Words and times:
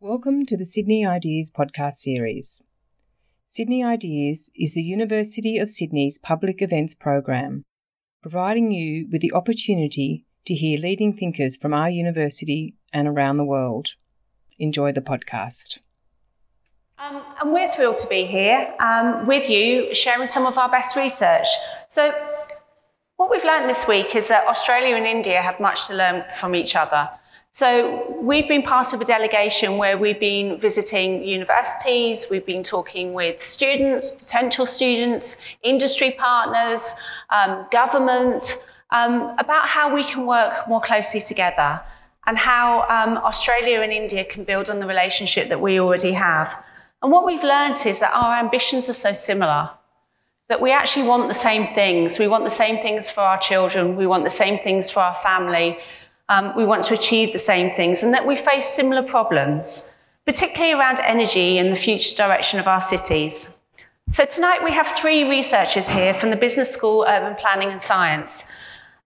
Welcome 0.00 0.46
to 0.46 0.56
the 0.56 0.64
Sydney 0.64 1.04
Ideas 1.04 1.50
podcast 1.50 1.94
series. 1.94 2.62
Sydney 3.48 3.82
Ideas 3.82 4.48
is 4.54 4.74
the 4.74 4.80
University 4.80 5.58
of 5.58 5.70
Sydney's 5.70 6.20
public 6.20 6.62
events 6.62 6.94
program, 6.94 7.64
providing 8.22 8.70
you 8.70 9.08
with 9.10 9.22
the 9.22 9.32
opportunity 9.32 10.24
to 10.46 10.54
hear 10.54 10.78
leading 10.78 11.16
thinkers 11.16 11.56
from 11.56 11.74
our 11.74 11.90
university 11.90 12.76
and 12.92 13.08
around 13.08 13.38
the 13.38 13.44
world. 13.44 13.96
Enjoy 14.60 14.92
the 14.92 15.00
podcast. 15.00 15.80
Um, 17.00 17.20
and 17.40 17.52
we're 17.52 17.72
thrilled 17.72 17.98
to 17.98 18.06
be 18.06 18.24
here 18.24 18.72
um, 18.78 19.26
with 19.26 19.50
you, 19.50 19.92
sharing 19.96 20.28
some 20.28 20.46
of 20.46 20.56
our 20.56 20.70
best 20.70 20.94
research. 20.94 21.48
So, 21.88 22.14
what 23.16 23.32
we've 23.32 23.44
learned 23.44 23.68
this 23.68 23.88
week 23.88 24.14
is 24.14 24.28
that 24.28 24.46
Australia 24.46 24.94
and 24.94 25.06
India 25.06 25.42
have 25.42 25.58
much 25.58 25.88
to 25.88 25.94
learn 25.94 26.22
from 26.38 26.54
each 26.54 26.76
other. 26.76 27.10
So 27.52 28.16
we've 28.20 28.46
been 28.46 28.62
part 28.62 28.92
of 28.92 29.00
a 29.00 29.04
delegation 29.04 29.78
where 29.78 29.98
we've 29.98 30.20
been 30.20 30.60
visiting 30.60 31.24
universities, 31.24 32.26
we've 32.30 32.46
been 32.46 32.62
talking 32.62 33.14
with 33.14 33.42
students, 33.42 34.10
potential 34.10 34.66
students, 34.66 35.36
industry 35.62 36.12
partners, 36.12 36.92
um, 37.30 37.66
government, 37.70 38.64
um, 38.90 39.34
about 39.38 39.68
how 39.68 39.92
we 39.92 40.04
can 40.04 40.26
work 40.26 40.68
more 40.68 40.80
closely 40.80 41.20
together 41.20 41.80
and 42.26 42.38
how 42.38 42.82
um, 42.82 43.16
Australia 43.24 43.80
and 43.80 43.92
India 43.92 44.24
can 44.24 44.44
build 44.44 44.70
on 44.70 44.78
the 44.78 44.86
relationship 44.86 45.48
that 45.48 45.60
we 45.60 45.80
already 45.80 46.12
have. 46.12 46.62
And 47.02 47.10
what 47.10 47.24
we've 47.24 47.42
learned 47.42 47.76
is 47.86 48.00
that 48.00 48.12
our 48.12 48.36
ambitions 48.36 48.88
are 48.88 48.94
so 48.94 49.12
similar 49.12 49.70
that 50.48 50.60
we 50.60 50.72
actually 50.72 51.06
want 51.06 51.28
the 51.28 51.34
same 51.34 51.74
things. 51.74 52.18
We 52.18 52.26
want 52.26 52.44
the 52.44 52.50
same 52.50 52.82
things 52.82 53.10
for 53.10 53.20
our 53.20 53.38
children, 53.38 53.96
we 53.96 54.06
want 54.06 54.24
the 54.24 54.30
same 54.30 54.58
things 54.58 54.90
for 54.90 55.00
our 55.00 55.14
family, 55.14 55.78
um, 56.28 56.54
we 56.56 56.64
want 56.64 56.84
to 56.84 56.94
achieve 56.94 57.32
the 57.32 57.38
same 57.38 57.70
things, 57.70 58.02
and 58.02 58.12
that 58.14 58.26
we 58.26 58.36
face 58.36 58.66
similar 58.66 59.02
problems, 59.02 59.88
particularly 60.26 60.72
around 60.72 61.00
energy 61.00 61.58
and 61.58 61.72
the 61.72 61.76
future 61.76 62.14
direction 62.14 62.60
of 62.60 62.66
our 62.66 62.80
cities. 62.80 63.54
So 64.08 64.24
tonight 64.24 64.64
we 64.64 64.72
have 64.72 64.86
three 64.86 65.28
researchers 65.28 65.88
here 65.90 66.14
from 66.14 66.30
the 66.30 66.36
Business 66.36 66.70
School 66.70 67.04
Urban 67.06 67.34
Planning 67.36 67.70
and 67.70 67.80
Science, 67.80 68.44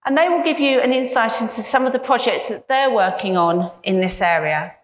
and 0.04 0.16
they 0.16 0.28
will 0.28 0.42
give 0.42 0.60
you 0.60 0.80
an 0.80 0.92
insight 0.92 1.40
into 1.40 1.60
some 1.60 1.86
of 1.86 1.92
the 1.92 1.98
projects 1.98 2.48
that 2.48 2.68
they're 2.68 2.90
working 2.90 3.36
on 3.36 3.70
in 3.82 4.00
this 4.00 4.20
area. 4.20 4.74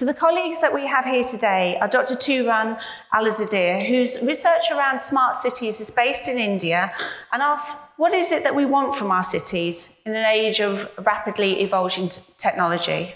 So 0.00 0.06
the 0.06 0.14
colleagues 0.14 0.62
that 0.62 0.72
we 0.72 0.86
have 0.86 1.04
here 1.04 1.22
today 1.22 1.76
are 1.78 1.86
Dr. 1.86 2.14
Tooran 2.14 2.80
Alizadeh, 3.12 3.86
whose 3.86 4.18
research 4.22 4.70
around 4.72 4.98
smart 4.98 5.34
cities 5.34 5.78
is 5.78 5.90
based 5.90 6.26
in 6.26 6.38
India 6.38 6.90
and 7.30 7.42
asks, 7.42 7.78
what 7.98 8.14
is 8.14 8.32
it 8.32 8.42
that 8.44 8.54
we 8.54 8.64
want 8.64 8.94
from 8.94 9.10
our 9.10 9.22
cities 9.22 10.00
in 10.06 10.16
an 10.16 10.24
age 10.24 10.58
of 10.58 10.90
rapidly 11.04 11.60
evolving 11.60 12.10
technology? 12.38 13.14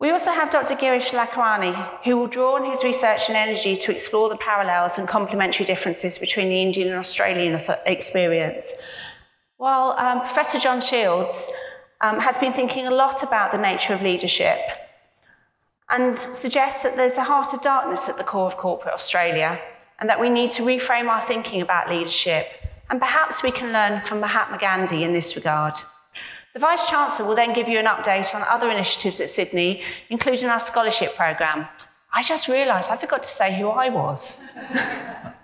We 0.00 0.10
also 0.10 0.30
have 0.30 0.50
Dr. 0.50 0.74
Girish 0.74 1.10
Lakhwani, 1.10 2.02
who 2.04 2.16
will 2.16 2.28
draw 2.28 2.54
on 2.54 2.64
his 2.64 2.82
research 2.82 3.28
and 3.28 3.36
energy 3.36 3.76
to 3.76 3.92
explore 3.92 4.30
the 4.30 4.38
parallels 4.38 4.96
and 4.96 5.06
complementary 5.06 5.66
differences 5.66 6.16
between 6.16 6.48
the 6.48 6.62
Indian 6.62 6.88
and 6.88 6.96
Australian 6.96 7.60
experience. 7.84 8.72
While 9.58 9.96
um, 9.98 10.20
Professor 10.20 10.58
John 10.58 10.80
Shields 10.80 11.50
um, 12.00 12.20
has 12.20 12.38
been 12.38 12.54
thinking 12.54 12.86
a 12.86 12.90
lot 12.90 13.22
about 13.22 13.52
the 13.52 13.58
nature 13.58 13.92
of 13.92 14.00
leadership 14.00 14.60
and 15.90 16.16
suggests 16.16 16.82
that 16.82 16.96
there's 16.96 17.16
a 17.16 17.24
heart 17.24 17.54
of 17.54 17.62
darkness 17.62 18.08
at 18.08 18.18
the 18.18 18.24
core 18.24 18.46
of 18.46 18.56
corporate 18.56 18.94
Australia 18.94 19.60
and 19.98 20.08
that 20.08 20.20
we 20.20 20.28
need 20.28 20.50
to 20.50 20.62
reframe 20.62 21.08
our 21.08 21.20
thinking 21.20 21.60
about 21.60 21.88
leadership. 21.88 22.48
And 22.90 23.00
perhaps 23.00 23.42
we 23.42 23.50
can 23.50 23.72
learn 23.72 24.02
from 24.02 24.20
Mahatma 24.20 24.58
Gandhi 24.58 25.04
in 25.04 25.12
this 25.12 25.36
regard. 25.36 25.74
The 26.54 26.60
Vice 26.60 26.88
Chancellor 26.88 27.28
will 27.28 27.36
then 27.36 27.52
give 27.52 27.68
you 27.68 27.78
an 27.78 27.86
update 27.86 28.34
on 28.34 28.42
other 28.48 28.70
initiatives 28.70 29.20
at 29.20 29.28
Sydney, 29.28 29.82
including 30.08 30.48
our 30.48 30.60
scholarship 30.60 31.14
programme. 31.14 31.68
I 32.12 32.22
just 32.22 32.48
realised 32.48 32.90
I 32.90 32.96
forgot 32.96 33.22
to 33.22 33.28
say 33.28 33.58
who 33.58 33.68
I 33.68 33.90
was. 33.90 34.42
that 34.64 35.34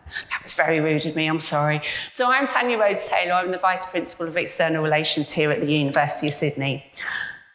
was 0.43 0.55
very 0.55 0.81
rude 0.81 1.05
of 1.07 1.15
me, 1.15 1.27
I'm 1.27 1.41
sorry. 1.41 1.83
So 2.15 2.31
I'm 2.31 2.47
Tania 2.47 2.79
Rhodes 2.79 3.07
Taylor, 3.09 3.35
I'm 3.35 3.51
the 3.51 3.59
Vice 3.59 3.85
Principal 3.85 4.27
of 4.27 4.37
External 4.37 4.83
Relations 4.83 5.33
here 5.33 5.51
at 5.51 5.61
the 5.61 5.71
University 5.71 6.29
of 6.29 6.35
Sydney. 6.35 6.91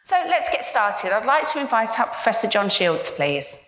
So 0.08 0.16
let's 0.26 0.48
get 0.48 0.64
started. 0.64 1.14
I'd 1.14 1.26
like 1.26 1.52
to 1.52 1.60
invite 1.60 2.00
up 2.00 2.14
Professor 2.14 2.48
John 2.48 2.70
Shields, 2.70 3.10
please. 3.10 3.62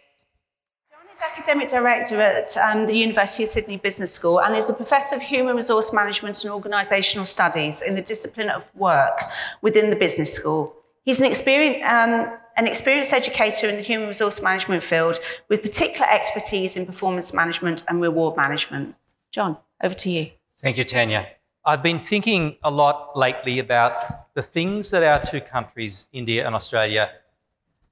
John 0.91 1.03
is 1.13 1.21
Academic 1.21 1.69
Director 1.69 2.19
at 2.19 2.57
um, 2.57 2.87
the 2.87 2.95
University 2.95 3.43
of 3.43 3.51
Sydney 3.51 3.77
Business 3.77 4.11
School 4.11 4.41
and 4.41 4.57
is 4.57 4.71
a 4.71 4.73
Professor 4.73 5.17
of 5.17 5.21
Human 5.21 5.55
Resource 5.55 5.93
Management 5.93 6.43
and 6.43 6.51
Organisational 6.51 7.27
Studies 7.27 7.83
in 7.83 7.95
the 7.95 8.01
discipline 8.01 8.49
of 8.49 8.75
work 8.75 9.21
within 9.61 9.91
the 9.91 9.97
Business 9.97 10.33
School. 10.33 10.75
He's 11.05 11.21
an 11.21 11.27
experienced, 11.27 11.85
um, 11.85 12.35
an 12.57 12.67
experienced 12.67 13.13
educator 13.13 13.69
in 13.69 13.77
the 13.77 13.83
human 13.83 14.09
resource 14.09 14.41
management 14.41 14.83
field 14.83 15.19
with 15.51 15.61
particular 15.61 16.07
expertise 16.11 16.75
in 16.75 16.87
performance 16.87 17.35
management 17.35 17.83
and 17.87 18.01
reward 18.01 18.39
management. 18.39 18.95
John, 19.31 19.59
over 19.83 19.95
to 19.95 20.11
you. 20.11 20.31
Thank 20.59 20.79
you, 20.79 20.85
Tania. 20.85 21.27
I've 21.63 21.83
been 21.83 21.99
thinking 21.99 22.57
a 22.65 22.71
lot 22.71 23.19
lately 23.19 23.59
about 23.59 24.33
the 24.35 24.41
things 24.41 24.91
that 24.93 25.03
our 25.03 25.23
two 25.23 25.43
countries, 25.43 26.07
India 26.11 26.47
and 26.47 26.55
Australia, 26.55 27.11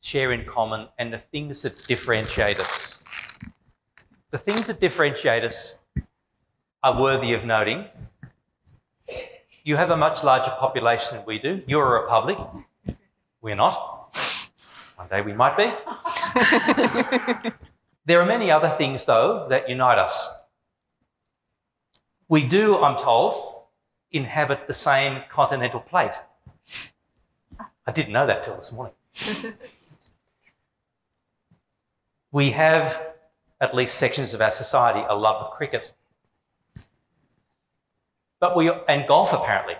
share 0.00 0.32
in 0.32 0.46
common 0.46 0.88
and 0.98 1.12
the 1.12 1.18
things 1.18 1.60
that 1.62 1.84
differentiate 1.86 2.58
us. 2.58 3.04
The 4.30 4.38
things 4.38 4.68
that 4.68 4.80
differentiate 4.80 5.44
us 5.44 5.76
are 6.82 6.98
worthy 6.98 7.34
of 7.34 7.44
noting. 7.44 7.84
You 9.64 9.76
have 9.76 9.90
a 9.90 9.96
much 9.98 10.24
larger 10.24 10.52
population 10.52 11.18
than 11.18 11.26
we 11.26 11.38
do. 11.38 11.62
You're 11.66 11.98
a 11.98 12.02
republic. 12.04 12.38
We're 13.42 13.54
not. 13.54 14.16
One 14.96 15.08
day 15.08 15.20
we 15.20 15.34
might 15.34 15.58
be. 15.58 15.64
there 18.06 18.18
are 18.18 18.26
many 18.26 18.50
other 18.50 18.70
things, 18.70 19.04
though, 19.04 19.46
that 19.50 19.68
unite 19.68 19.98
us. 19.98 20.26
We 22.28 22.46
do, 22.46 22.78
I'm 22.78 22.96
told, 22.96 23.57
inhabit 24.12 24.66
the 24.66 24.74
same 24.74 25.22
continental 25.30 25.80
plate. 25.80 26.14
I 27.86 27.92
didn't 27.92 28.12
know 28.12 28.26
that 28.26 28.44
till 28.44 28.54
this 28.54 28.72
morning. 28.72 28.94
we 32.32 32.50
have, 32.50 33.14
at 33.60 33.74
least 33.74 33.96
sections 33.96 34.34
of 34.34 34.40
our 34.40 34.50
society, 34.50 35.04
a 35.08 35.16
love 35.16 35.42
of 35.42 35.52
cricket. 35.52 35.92
But 38.40 38.56
we, 38.56 38.70
and 38.88 39.06
golf 39.08 39.32
apparently. 39.32 39.74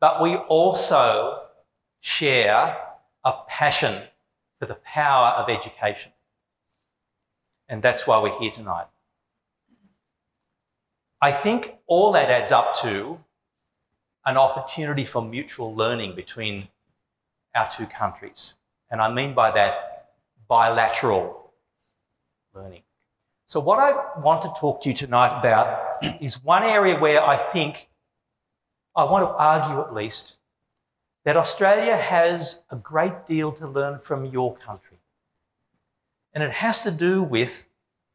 But 0.00 0.22
we 0.22 0.36
also 0.36 1.42
share 2.00 2.76
a 3.24 3.32
passion 3.48 4.02
for 4.58 4.66
the 4.66 4.74
power 4.74 5.28
of 5.28 5.48
education. 5.48 6.12
And 7.68 7.82
that's 7.82 8.06
why 8.06 8.20
we're 8.20 8.38
here 8.38 8.50
tonight. 8.50 8.86
I 11.22 11.32
think 11.32 11.76
all 11.86 12.12
that 12.12 12.30
adds 12.30 12.50
up 12.50 12.74
to 12.80 13.18
an 14.24 14.36
opportunity 14.36 15.04
for 15.04 15.22
mutual 15.22 15.74
learning 15.74 16.14
between 16.14 16.68
our 17.54 17.68
two 17.68 17.86
countries. 17.86 18.54
And 18.90 19.02
I 19.02 19.12
mean 19.12 19.34
by 19.34 19.50
that 19.50 20.12
bilateral 20.48 21.52
learning. 22.54 22.82
So, 23.44 23.60
what 23.60 23.78
I 23.78 24.20
want 24.20 24.42
to 24.42 24.52
talk 24.56 24.82
to 24.82 24.88
you 24.88 24.94
tonight 24.94 25.38
about 25.38 26.04
is 26.22 26.42
one 26.42 26.62
area 26.62 26.98
where 26.98 27.22
I 27.22 27.36
think 27.36 27.88
I 28.96 29.04
want 29.04 29.24
to 29.24 29.34
argue 29.34 29.80
at 29.80 29.92
least 29.92 30.36
that 31.24 31.36
Australia 31.36 31.96
has 31.96 32.62
a 32.70 32.76
great 32.76 33.26
deal 33.26 33.52
to 33.52 33.68
learn 33.68 34.00
from 34.00 34.24
your 34.24 34.56
country. 34.56 34.98
And 36.32 36.42
it 36.42 36.52
has 36.52 36.82
to 36.82 36.90
do 36.90 37.22
with 37.22 37.66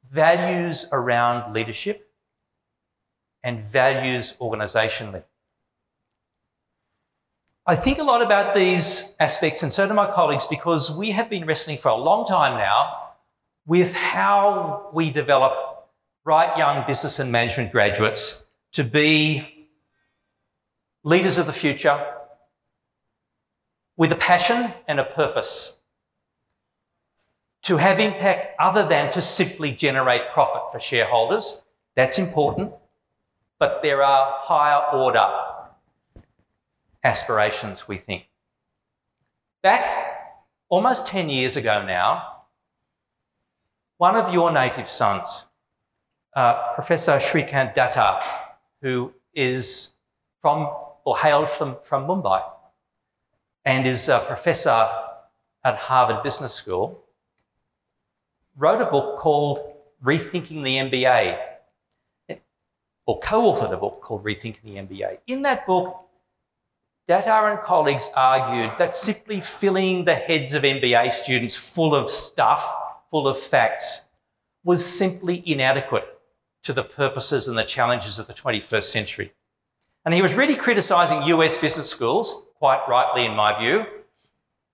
values 0.09 0.87
around 0.91 1.53
leadership 1.53 2.04
and 3.45 3.63
values 3.63 4.33
organisationally. 4.41 5.23
I 7.67 7.75
think 7.75 7.99
a 7.99 8.03
lot 8.03 8.21
about 8.21 8.53
these 8.53 9.15
aspects, 9.19 9.63
and 9.63 9.71
so 9.71 9.87
do 9.87 9.93
my 9.93 10.11
colleagues, 10.11 10.45
because 10.45 10.91
we 10.91 11.11
have 11.11 11.29
been 11.29 11.45
wrestling 11.45 11.77
for 11.77 11.89
a 11.89 11.95
long 11.95 12.25
time 12.25 12.57
now 12.57 13.11
with 13.65 13.93
how 13.93 14.89
we 14.93 15.09
develop 15.09 15.53
bright 16.23 16.57
young 16.57 16.85
business 16.85 17.19
and 17.19 17.31
management 17.31 17.71
graduates 17.71 18.47
to 18.73 18.83
be 18.83 19.69
leaders 21.03 21.37
of 21.37 21.45
the 21.45 21.53
future 21.53 22.03
with 23.95 24.11
a 24.11 24.15
passion 24.15 24.73
and 24.87 24.99
a 24.99 25.05
purpose 25.05 25.79
to 27.61 27.77
have 27.77 27.99
impact 27.99 28.55
other 28.59 28.87
than 28.87 29.11
to 29.11 29.21
simply 29.21 29.71
generate 29.71 30.21
profit 30.33 30.71
for 30.71 30.79
shareholders. 30.79 31.61
That's 31.95 32.19
important 32.19 32.73
but 33.59 33.81
there 33.81 34.03
are 34.03 34.35
higher 34.39 34.83
order 34.93 35.27
aspirations, 37.03 37.87
we 37.87 37.97
think. 37.97 38.27
Back 39.61 40.35
almost 40.69 41.07
10 41.07 41.29
years 41.29 41.55
ago 41.55 41.85
now, 41.85 42.35
one 43.97 44.15
of 44.15 44.33
your 44.33 44.51
native 44.51 44.89
sons, 44.89 45.45
uh, 46.35 46.73
Professor 46.73 47.13
Srikant 47.13 47.75
Datar, 47.75 48.21
who 48.81 49.13
is 49.33 49.91
from 50.41 50.69
or 51.05 51.17
hailed 51.17 51.49
from, 51.49 51.77
from 51.83 52.05
Mumbai 52.07 52.43
and 53.63 53.87
is 53.87 54.09
a 54.09 54.19
professor 54.27 54.89
at 55.63 55.77
Harvard 55.77 56.23
Business 56.23 56.53
School, 56.53 57.01
wrote 58.57 58.81
a 58.81 58.85
book 58.85 59.19
called 59.19 59.73
Rethinking 60.03 60.63
the 60.63 60.77
MBA, 60.77 61.54
or 63.05 63.19
co 63.19 63.53
authored 63.53 63.71
a 63.71 63.77
book 63.77 64.01
called 64.01 64.23
Rethinking 64.23 64.63
the 64.63 64.75
MBA. 64.75 65.19
In 65.27 65.41
that 65.43 65.65
book, 65.67 66.01
Datar 67.07 67.51
and 67.51 67.61
colleagues 67.61 68.09
argued 68.15 68.71
that 68.79 68.95
simply 68.95 69.39
filling 69.41 70.05
the 70.05 70.15
heads 70.15 70.53
of 70.53 70.63
MBA 70.63 71.13
students 71.13 71.55
full 71.55 71.93
of 71.93 72.09
stuff, 72.09 72.75
full 73.11 73.27
of 73.27 73.37
facts, 73.37 74.01
was 74.63 74.83
simply 74.83 75.43
inadequate 75.45 76.05
to 76.63 76.73
the 76.73 76.83
purposes 76.83 77.47
and 77.47 77.55
the 77.55 77.63
challenges 77.63 78.17
of 78.17 78.25
the 78.25 78.33
21st 78.33 78.85
century. 78.85 79.31
And 80.03 80.13
he 80.13 80.23
was 80.23 80.33
really 80.33 80.55
criticising 80.55 81.23
US 81.23 81.59
business 81.59 81.89
schools, 81.89 82.47
quite 82.55 82.83
rightly 82.87 83.25
in 83.25 83.35
my 83.35 83.57
view, 83.59 83.85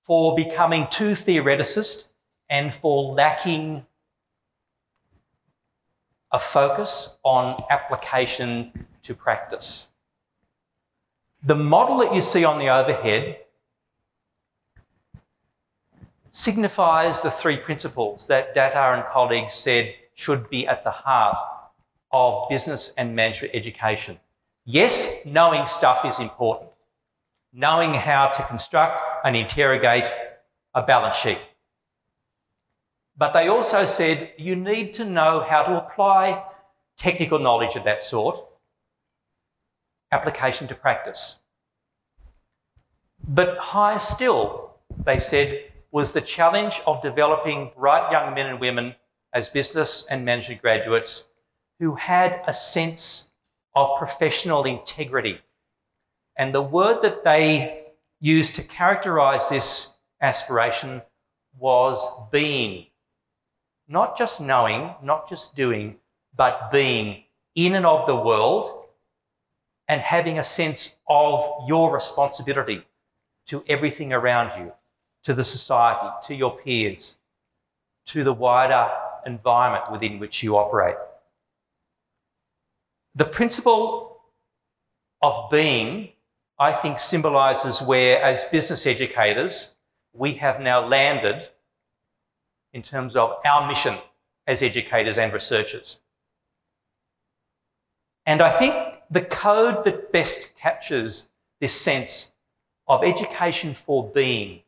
for 0.04 0.34
becoming 0.36 0.88
too 0.90 1.12
theoreticist 1.12 2.12
and 2.50 2.74
for 2.74 3.14
lacking 3.14 3.86
a 6.32 6.40
focus 6.40 7.18
on 7.24 7.62
application 7.70 8.86
to 9.04 9.14
practice. 9.14 9.88
The 11.44 11.56
model 11.56 11.98
that 12.00 12.14
you 12.14 12.22
see 12.22 12.46
on 12.46 12.60
the 12.60 12.70
overhead 12.70 13.38
signifies 16.32 17.22
the 17.22 17.32
three 17.32 17.58
principles 17.58 18.28
that 18.28 18.56
Datar 18.56 18.96
and 18.96 19.06
colleagues 19.06 19.54
said 19.54 19.94
should 20.14 20.50
be 20.50 20.68
at 20.68 20.84
the 20.84 20.92
heart 20.92 21.38
of 22.12 22.48
business 22.50 22.94
and 22.98 23.16
management 23.16 23.54
education. 23.54 24.20
Yes, 24.66 25.26
knowing 25.26 25.66
stuff 25.66 26.06
is 26.06 26.20
important. 26.20 26.70
Knowing 27.54 27.94
how 27.94 28.28
to 28.28 28.44
construct 28.44 29.02
and 29.26 29.36
interrogate 29.36 30.14
a 30.74 30.82
balance 30.82 31.16
sheet. 31.16 31.40
But 33.22 33.34
they 33.34 33.50
also 33.50 33.86
said 33.86 34.32
you 34.40 34.56
need 34.56 34.96
to 34.96 35.06
know 35.06 35.46
how 35.48 35.62
to 35.62 35.78
apply 35.78 36.44
technical 36.98 37.38
knowledge 37.38 37.76
of 37.76 37.84
that 37.84 38.02
sort, 38.02 38.44
application 40.12 40.68
to 40.70 40.74
practice. 40.74 41.38
But 43.28 43.60
higher 43.60 44.00
still, 44.00 44.72
they 45.06 45.20
said, 45.20 45.66
was 45.92 46.14
the 46.14 46.22
challenge 46.22 46.82
of 46.88 47.04
developing 47.04 47.70
bright 47.78 48.12
young 48.12 48.34
men 48.34 48.48
and 48.48 48.60
women 48.60 48.96
as 49.34 49.50
business 49.50 50.04
and 50.10 50.26
management 50.26 50.64
graduates 50.64 51.26
who 51.78 51.94
had 51.94 52.42
a 52.48 52.54
sense 52.54 53.30
of 53.76 54.00
professional 54.00 54.64
integrity. 54.64 55.38
And 56.38 56.56
the 56.56 56.64
word 56.64 57.04
that 57.04 57.24
they 57.24 57.84
used 58.20 58.56
to 58.56 58.64
characterize 58.64 59.48
this 59.48 59.98
aspiration 60.22 61.04
was 61.60 62.00
being. 62.32 62.88
Not 63.92 64.18
just 64.18 64.40
knowing, 64.40 64.96
not 65.04 65.28
just 65.28 65.54
doing, 65.54 65.98
but 66.34 66.72
being 66.72 67.26
in 67.56 67.76
and 67.76 67.86
of 67.86 68.08
the 68.08 68.16
world 68.16 68.86
and 69.90 70.00
having 70.00 70.40
a 70.40 70.44
sense 70.46 70.96
of 71.10 71.46
your 71.68 71.94
responsibility 71.94 72.86
to 73.48 73.66
everything 73.68 74.14
around 74.14 74.58
you, 74.58 74.72
to 75.24 75.34
the 75.34 75.44
society, 75.44 76.08
to 76.24 76.34
your 76.34 76.56
peers, 76.56 77.18
to 78.06 78.24
the 78.24 78.32
wider 78.32 78.90
environment 79.26 79.92
within 79.92 80.20
which 80.20 80.42
you 80.42 80.56
operate. 80.56 80.96
The 83.16 83.26
principle 83.26 84.22
of 85.22 85.52
being, 85.52 86.14
I 86.58 86.72
think, 86.72 86.98
symbolizes 86.98 87.82
where, 87.82 88.24
as 88.24 88.46
business 88.46 88.88
educators, 88.88 89.76
we 90.14 90.36
have 90.36 90.62
now 90.62 90.88
landed 90.88 91.50
in 92.74 92.82
terms 92.82 93.16
of 93.16 93.36
our 93.46 93.68
mission 93.68 93.98
as 94.48 94.64
educators 94.64 95.18
and 95.18 95.34
researchers. 95.34 96.00
And 98.26 98.42
I 98.42 98.50
think 98.50 98.74
the 99.10 99.22
code 99.22 99.84
that 99.84 100.12
best 100.12 100.56
captures 100.56 101.30
this 101.60 101.74
sense 101.74 102.32
of 102.88 103.04
education 103.04 103.74
for 103.74 104.08
being 104.10 104.62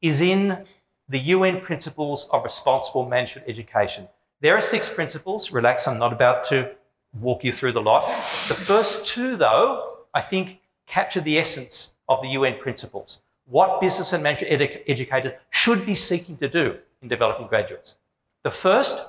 is 0.00 0.20
in 0.20 0.64
the 1.08 1.18
UN 1.18 1.60
principles 1.60 2.28
of 2.32 2.42
responsible 2.42 3.08
management 3.08 3.48
education. 3.48 4.08
There 4.40 4.56
are 4.56 4.60
six 4.60 4.88
principles. 4.88 5.52
Relax, 5.52 5.86
I'm 5.86 5.98
not 5.98 6.12
about 6.12 6.44
to 6.44 6.72
walk 7.20 7.44
you 7.44 7.52
through 7.52 7.72
the 7.72 7.80
lot. 7.80 8.04
The 8.48 8.54
first 8.54 9.06
two, 9.06 9.36
though, 9.36 9.98
I 10.14 10.20
think 10.20 10.60
capture 10.86 11.20
the 11.20 11.38
essence 11.38 11.92
of 12.08 12.20
the 12.20 12.28
UN 12.30 12.58
principles. 12.58 13.18
What 13.46 13.80
business 13.80 14.12
and 14.12 14.22
management 14.22 14.60
edu- 14.60 14.82
educators 14.86 15.32
should 15.50 15.84
be 15.84 15.94
seeking 15.94 16.36
to 16.38 16.48
do 16.48 16.78
in 17.02 17.08
developing 17.08 17.48
graduates. 17.48 17.96
The 18.42 18.50
first 18.50 19.04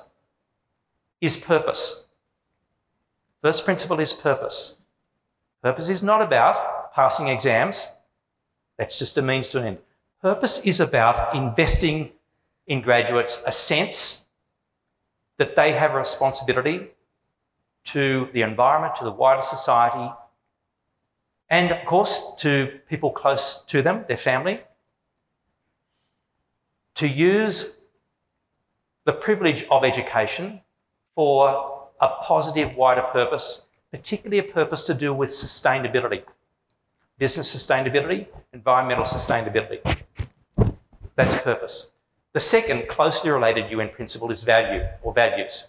is 1.20 1.36
purpose. 1.36 2.06
First 3.42 3.64
principle 3.64 4.00
is 4.00 4.12
purpose. 4.12 4.76
Purpose 5.62 5.88
is 5.88 6.02
not 6.02 6.20
about 6.20 6.92
passing 6.94 7.28
exams, 7.28 7.86
that's 8.78 8.98
just 8.98 9.18
a 9.18 9.22
means 9.22 9.48
to 9.50 9.60
an 9.60 9.66
end. 9.66 9.78
Purpose 10.20 10.58
is 10.60 10.80
about 10.80 11.34
investing 11.34 12.10
in 12.66 12.80
graduates 12.80 13.42
a 13.46 13.52
sense 13.52 14.24
that 15.38 15.56
they 15.56 15.72
have 15.72 15.92
a 15.94 15.98
responsibility 15.98 16.88
to 17.84 18.28
the 18.32 18.42
environment, 18.42 18.96
to 18.96 19.04
the 19.04 19.10
wider 19.10 19.40
society, 19.40 20.12
and 21.54 21.70
of 21.70 21.84
course 21.86 22.14
to 22.38 22.80
people 22.88 23.10
close 23.12 23.62
to 23.72 23.80
them, 23.80 24.04
their 24.08 24.16
family, 24.16 24.60
to 26.96 27.06
use 27.06 27.76
the 29.04 29.12
privilege 29.12 29.64
of 29.70 29.84
education 29.84 30.60
for 31.14 31.88
a 32.00 32.08
positive, 32.22 32.74
wider 32.74 33.02
purpose, 33.02 33.66
particularly 33.92 34.40
a 34.40 34.52
purpose 34.52 34.82
to 34.86 34.94
do 34.94 35.14
with 35.14 35.30
sustainability, 35.30 36.24
business 37.18 37.54
sustainability, 37.54 38.26
environmental 38.52 39.04
sustainability. 39.04 39.78
That's 41.14 41.36
purpose. 41.36 41.90
The 42.32 42.40
second 42.40 42.88
closely 42.88 43.30
related 43.30 43.70
UN 43.70 43.90
principle 43.90 44.32
is 44.32 44.42
value 44.42 44.82
or 45.02 45.14
values. 45.14 45.68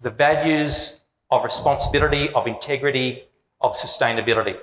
The 0.00 0.08
values 0.08 1.00
of 1.30 1.44
responsibility, 1.44 2.30
of 2.30 2.46
integrity, 2.46 3.24
of 3.60 3.74
sustainability. 3.74 4.56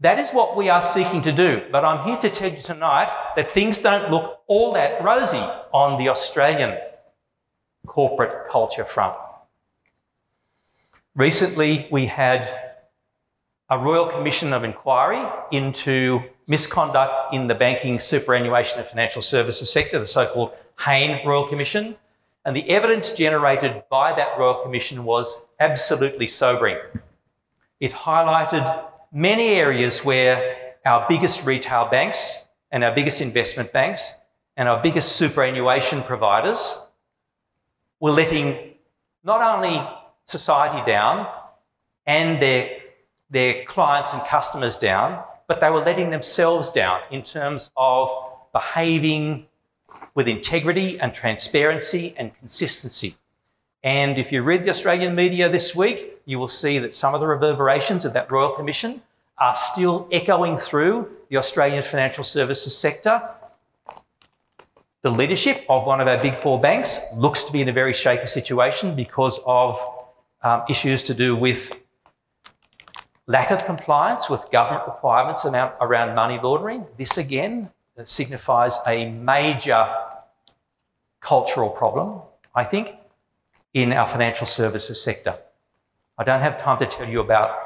That 0.00 0.18
is 0.18 0.32
what 0.32 0.56
we 0.56 0.70
are 0.70 0.80
seeking 0.80 1.20
to 1.22 1.32
do. 1.32 1.62
But 1.70 1.84
I'm 1.84 2.06
here 2.06 2.16
to 2.18 2.30
tell 2.30 2.50
you 2.50 2.60
tonight 2.60 3.10
that 3.36 3.50
things 3.50 3.80
don't 3.80 4.10
look 4.10 4.40
all 4.46 4.72
that 4.72 5.02
rosy 5.04 5.44
on 5.72 5.98
the 5.98 6.08
Australian 6.08 6.78
corporate 7.86 8.50
culture 8.50 8.84
front. 8.84 9.14
Recently, 11.14 11.86
we 11.90 12.06
had 12.06 12.48
a 13.68 13.78
Royal 13.78 14.06
Commission 14.06 14.52
of 14.52 14.64
Inquiry 14.64 15.22
into 15.52 16.20
misconduct 16.46 17.34
in 17.34 17.46
the 17.46 17.54
banking, 17.54 17.98
superannuation, 17.98 18.80
and 18.80 18.88
financial 18.88 19.20
services 19.20 19.70
sector, 19.70 19.98
the 19.98 20.06
so 20.06 20.26
called 20.32 20.52
Hayne 20.80 21.26
Royal 21.26 21.46
Commission. 21.46 21.94
And 22.44 22.56
the 22.56 22.68
evidence 22.70 23.12
generated 23.12 23.84
by 23.90 24.12
that 24.14 24.38
Royal 24.38 24.62
Commission 24.62 25.04
was 25.04 25.40
absolutely 25.58 26.26
sobering. 26.26 26.78
It 27.80 27.92
highlighted 27.92 28.84
many 29.12 29.48
areas 29.48 30.04
where 30.04 30.74
our 30.86 31.06
biggest 31.08 31.44
retail 31.44 31.88
banks 31.90 32.46
and 32.70 32.82
our 32.82 32.94
biggest 32.94 33.20
investment 33.20 33.72
banks 33.72 34.14
and 34.56 34.68
our 34.68 34.82
biggest 34.82 35.16
superannuation 35.16 36.02
providers 36.02 36.82
were 38.00 38.10
letting 38.10 38.74
not 39.24 39.42
only 39.42 39.86
society 40.24 40.82
down 40.90 41.26
and 42.06 42.40
their 42.42 42.78
their 43.30 43.64
clients 43.64 44.12
and 44.12 44.22
customers 44.24 44.76
down, 44.76 45.22
but 45.46 45.60
they 45.60 45.70
were 45.70 45.84
letting 45.84 46.10
themselves 46.10 46.68
down 46.68 47.00
in 47.12 47.22
terms 47.22 47.70
of 47.76 48.10
behaving 48.52 49.46
with 50.20 50.28
integrity 50.28 51.00
and 51.00 51.14
transparency 51.14 52.14
and 52.18 52.36
consistency. 52.38 53.16
And 53.82 54.18
if 54.18 54.30
you 54.30 54.42
read 54.42 54.64
the 54.64 54.68
Australian 54.68 55.14
media 55.14 55.48
this 55.48 55.74
week, 55.74 56.20
you 56.26 56.38
will 56.38 56.46
see 56.46 56.78
that 56.78 56.92
some 56.92 57.14
of 57.14 57.20
the 57.22 57.26
reverberations 57.26 58.04
of 58.04 58.12
that 58.12 58.30
Royal 58.30 58.50
Commission 58.50 59.00
are 59.38 59.54
still 59.54 60.06
echoing 60.12 60.58
through 60.58 61.08
the 61.30 61.38
Australian 61.38 61.82
financial 61.82 62.22
services 62.22 62.76
sector. 62.76 63.22
The 65.00 65.10
leadership 65.10 65.64
of 65.70 65.86
one 65.86 66.02
of 66.02 66.06
our 66.06 66.18
big 66.18 66.36
four 66.36 66.60
banks 66.60 67.00
looks 67.16 67.42
to 67.44 67.50
be 67.50 67.62
in 67.62 67.70
a 67.70 67.72
very 67.72 67.94
shaky 67.94 68.26
situation 68.26 68.94
because 68.94 69.40
of 69.46 69.82
um, 70.42 70.64
issues 70.68 71.02
to 71.04 71.14
do 71.14 71.34
with 71.34 71.72
Lack 73.26 73.52
of 73.52 73.64
compliance 73.64 74.28
with 74.28 74.50
government 74.50 74.84
requirements 74.86 75.46
around 75.46 76.16
money 76.16 76.40
laundering. 76.42 76.84
This 76.98 77.16
again 77.16 77.70
signifies 78.02 78.78
a 78.88 79.08
major 79.08 79.86
cultural 81.20 81.70
problem, 81.70 82.20
I 82.54 82.64
think, 82.64 82.94
in 83.74 83.92
our 83.92 84.06
financial 84.06 84.46
services 84.46 85.00
sector. 85.00 85.36
I 86.18 86.24
don't 86.24 86.40
have 86.40 86.58
time 86.58 86.78
to 86.78 86.86
tell 86.86 87.08
you 87.08 87.20
about 87.20 87.56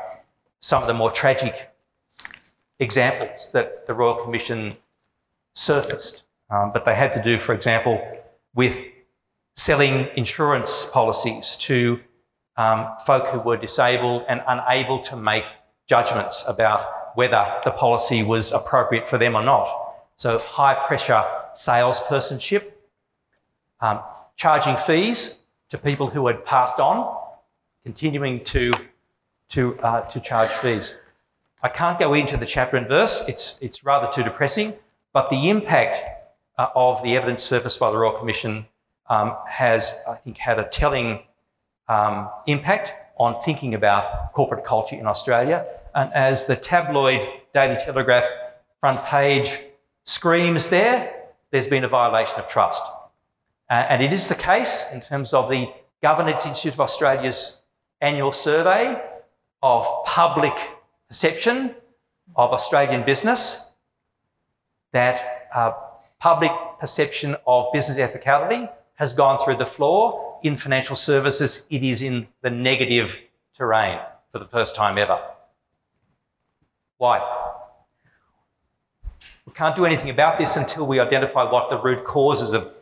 some 0.58 0.82
of 0.82 0.87
the 0.87 0.94
more 0.94 1.11
tragic 1.11 1.70
examples 2.78 3.50
that 3.52 3.87
the 3.87 3.94
Royal 3.94 4.14
Commission 4.14 4.76
surfaced, 5.54 6.25
um, 6.50 6.73
but 6.73 6.84
they 6.84 6.94
had 6.94 7.12
to 7.14 7.23
do, 7.23 7.38
for 7.38 7.54
example, 7.54 8.00
with 8.54 8.78
selling 9.56 10.08
insurance 10.16 10.84
policies 10.92 11.56
to 11.56 12.00
um, 12.56 12.88
folk 13.06 13.26
who 13.28 13.40
were 13.40 13.56
disabled 13.56 14.25
and 14.28 14.42
unable 14.46 15.00
to 15.00 15.16
make 15.16 15.44
judgments 15.87 16.44
about 16.46 17.16
whether 17.16 17.61
the 17.64 17.70
policy 17.70 18.23
was 18.23 18.52
appropriate 18.52 19.08
for 19.08 19.18
them 19.18 19.37
or 19.37 19.42
not. 19.42 19.68
So, 20.16 20.38
high 20.38 20.75
pressure 20.87 21.25
salespersonship, 21.54 22.74
um, 23.84 24.00
charging 24.36 24.76
fees 24.78 25.42
to 25.68 25.76
people 25.76 26.08
who 26.08 26.26
had 26.26 26.44
passed 26.46 26.80
on, 26.80 26.96
continuing 27.82 28.42
to, 28.44 28.72
to, 29.50 29.78
uh, 29.80 30.00
to 30.02 30.20
charge 30.20 30.50
fees. 30.50 30.94
I 31.62 31.68
can't 31.68 31.98
go 31.98 32.14
into 32.14 32.38
the 32.38 32.46
chapter 32.46 32.78
and 32.78 32.88
verse, 32.88 33.24
it's, 33.28 33.58
it's 33.60 33.84
rather 33.84 34.10
too 34.10 34.22
depressing, 34.22 34.74
but 35.12 35.28
the 35.28 35.50
impact 35.50 36.02
uh, 36.56 36.68
of 36.74 37.02
the 37.02 37.14
evidence 37.14 37.42
surfaced 37.42 37.78
by 37.78 37.90
the 37.90 37.98
Royal 37.98 38.18
Commission 38.18 38.66
um, 39.08 39.36
has, 39.46 39.94
I 40.08 40.14
think, 40.14 40.38
had 40.38 40.58
a 40.58 40.64
telling 40.64 41.20
um, 41.88 42.30
impact 42.46 42.94
on 43.18 43.40
thinking 43.42 43.74
about 43.74 44.32
corporate 44.32 44.64
culture 44.64 44.96
in 44.96 45.06
Australia. 45.06 45.66
And 45.94 46.10
as 46.14 46.46
the 46.46 46.56
tabloid 46.56 47.20
Daily 47.52 47.76
Telegraph 47.76 48.26
front 48.80 49.04
page 49.04 49.60
screams 50.04 50.70
there, 50.70 51.14
there's 51.50 51.66
been 51.66 51.84
a 51.84 51.88
violation 51.88 52.38
of 52.38 52.48
trust. 52.48 52.82
Uh, 53.75 53.87
and 53.88 54.00
it 54.00 54.12
is 54.12 54.28
the 54.28 54.37
case 54.37 54.85
in 54.93 55.00
terms 55.00 55.35
of 55.35 55.50
the 55.50 55.69
Governance 56.00 56.47
Institute 56.47 56.75
of 56.75 56.81
Australia's 56.81 57.62
annual 58.00 58.31
survey 58.31 59.02
of 59.64 59.85
public 60.04 60.54
perception 61.09 61.75
of 62.37 62.52
Australian 62.52 63.04
business 63.04 63.73
that 64.93 65.49
uh, 65.52 65.73
public 66.21 66.52
perception 66.78 67.35
of 67.49 67.66
business 67.73 67.99
ethicality 67.99 68.71
has 68.95 69.12
gone 69.12 69.38
through 69.45 69.57
the 69.57 69.66
floor. 69.66 70.38
In 70.45 70.54
financial 70.54 70.95
services, 70.95 71.66
it 71.69 71.83
is 71.83 72.00
in 72.00 72.28
the 72.43 72.50
negative 72.50 73.19
terrain 73.57 73.99
for 74.31 74.38
the 74.38 74.47
first 74.47 74.76
time 74.76 74.99
ever. 74.99 75.21
Why? 76.99 77.19
We 79.45 79.52
can't 79.52 79.75
do 79.75 79.85
anything 79.85 80.11
about 80.11 80.38
this 80.38 80.54
until 80.54 80.87
we 80.87 81.00
identify 81.00 81.43
what 81.43 81.71
the 81.71 81.78
root 81.78 82.04
causes 82.04 82.52
of 82.52 82.74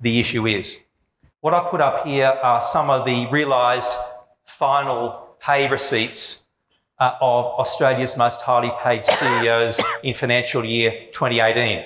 the 0.00 0.18
issue 0.18 0.46
is. 0.46 0.78
What 1.40 1.54
I 1.54 1.68
put 1.68 1.80
up 1.80 2.06
here 2.06 2.26
are 2.26 2.60
some 2.60 2.90
of 2.90 3.04
the 3.04 3.26
realised 3.30 3.92
final 4.44 5.36
pay 5.40 5.68
receipts 5.68 6.42
uh, 6.98 7.12
of 7.20 7.44
Australia's 7.60 8.16
most 8.16 8.42
highly 8.42 8.72
paid 8.82 9.04
CEOs 9.04 9.80
in 10.02 10.14
financial 10.14 10.64
year 10.64 11.08
2018. 11.12 11.84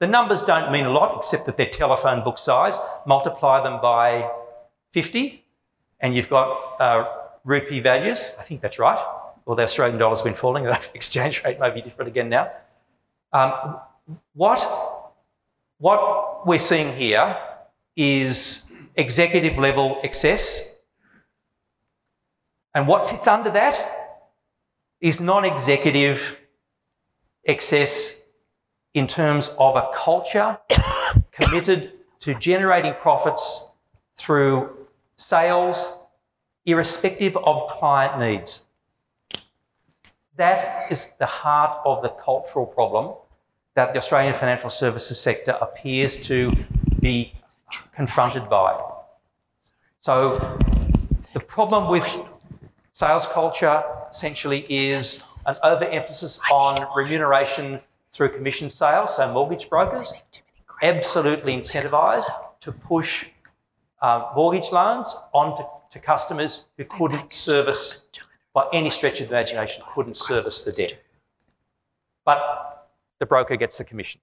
The 0.00 0.06
numbers 0.06 0.42
don't 0.42 0.72
mean 0.72 0.86
a 0.86 0.90
lot 0.90 1.16
except 1.18 1.46
that 1.46 1.56
they're 1.56 1.68
telephone 1.68 2.24
book 2.24 2.38
size. 2.38 2.78
Multiply 3.06 3.62
them 3.62 3.80
by 3.80 4.30
50 4.92 5.44
and 6.00 6.14
you've 6.14 6.30
got 6.30 6.80
uh, 6.80 7.04
rupee 7.44 7.80
values. 7.80 8.30
I 8.38 8.42
think 8.42 8.60
that's 8.60 8.78
right. 8.78 8.98
Well, 9.44 9.56
the 9.56 9.62
Australian 9.62 9.98
dollar's 9.98 10.22
been 10.22 10.34
falling, 10.34 10.64
the 10.64 10.80
exchange 10.94 11.42
rate 11.44 11.60
may 11.60 11.70
be 11.70 11.82
different 11.82 12.08
again 12.08 12.28
now. 12.28 12.50
Um, 13.32 13.76
what, 14.34 15.12
what 15.78 16.29
we're 16.46 16.58
seeing 16.58 16.94
here 16.96 17.36
is 17.96 18.62
executive 18.96 19.58
level 19.58 20.00
excess. 20.02 20.80
And 22.74 22.86
what 22.86 23.06
sits 23.06 23.26
under 23.26 23.50
that 23.50 24.30
is 25.00 25.20
non 25.20 25.44
executive 25.44 26.36
excess 27.44 28.20
in 28.94 29.06
terms 29.06 29.50
of 29.58 29.76
a 29.76 29.90
culture 29.94 30.58
committed 31.32 31.92
to 32.20 32.34
generating 32.34 32.94
profits 32.94 33.66
through 34.16 34.86
sales, 35.16 36.06
irrespective 36.66 37.36
of 37.36 37.68
client 37.70 38.18
needs. 38.18 38.64
That 40.36 40.90
is 40.90 41.12
the 41.18 41.26
heart 41.26 41.78
of 41.84 42.02
the 42.02 42.08
cultural 42.10 42.66
problem 42.66 43.14
that 43.74 43.92
the 43.92 43.98
Australian 43.98 44.34
financial 44.34 44.70
services 44.70 45.20
sector 45.20 45.52
appears 45.60 46.18
to 46.18 46.52
be 47.00 47.32
confronted 47.94 48.48
by. 48.48 48.78
So, 49.98 50.58
the 51.34 51.40
problem 51.40 51.88
with 51.88 52.06
sales 52.92 53.26
culture 53.26 53.82
essentially 54.10 54.66
is 54.68 55.22
an 55.46 55.54
overemphasis 55.62 56.40
on 56.50 56.86
remuneration 56.94 57.80
through 58.12 58.30
commission 58.30 58.68
sales, 58.68 59.16
so 59.16 59.32
mortgage 59.32 59.68
brokers 59.70 60.12
absolutely 60.82 61.52
incentivised 61.54 62.28
to 62.60 62.72
push 62.72 63.26
uh, 64.02 64.30
mortgage 64.34 64.72
loans 64.72 65.14
onto 65.32 65.62
to 65.90 65.98
customers 65.98 66.64
who 66.76 66.84
couldn't 66.84 67.32
service, 67.32 68.06
by 68.54 68.66
any 68.72 68.88
stretch 68.90 69.20
of 69.20 69.28
the 69.28 69.34
imagination, 69.34 69.82
couldn't 69.94 70.16
service 70.16 70.62
the 70.62 70.72
debt. 70.72 70.94
But 72.24 72.79
the 73.20 73.26
broker 73.26 73.56
gets 73.56 73.78
the 73.78 73.84
commission. 73.84 74.20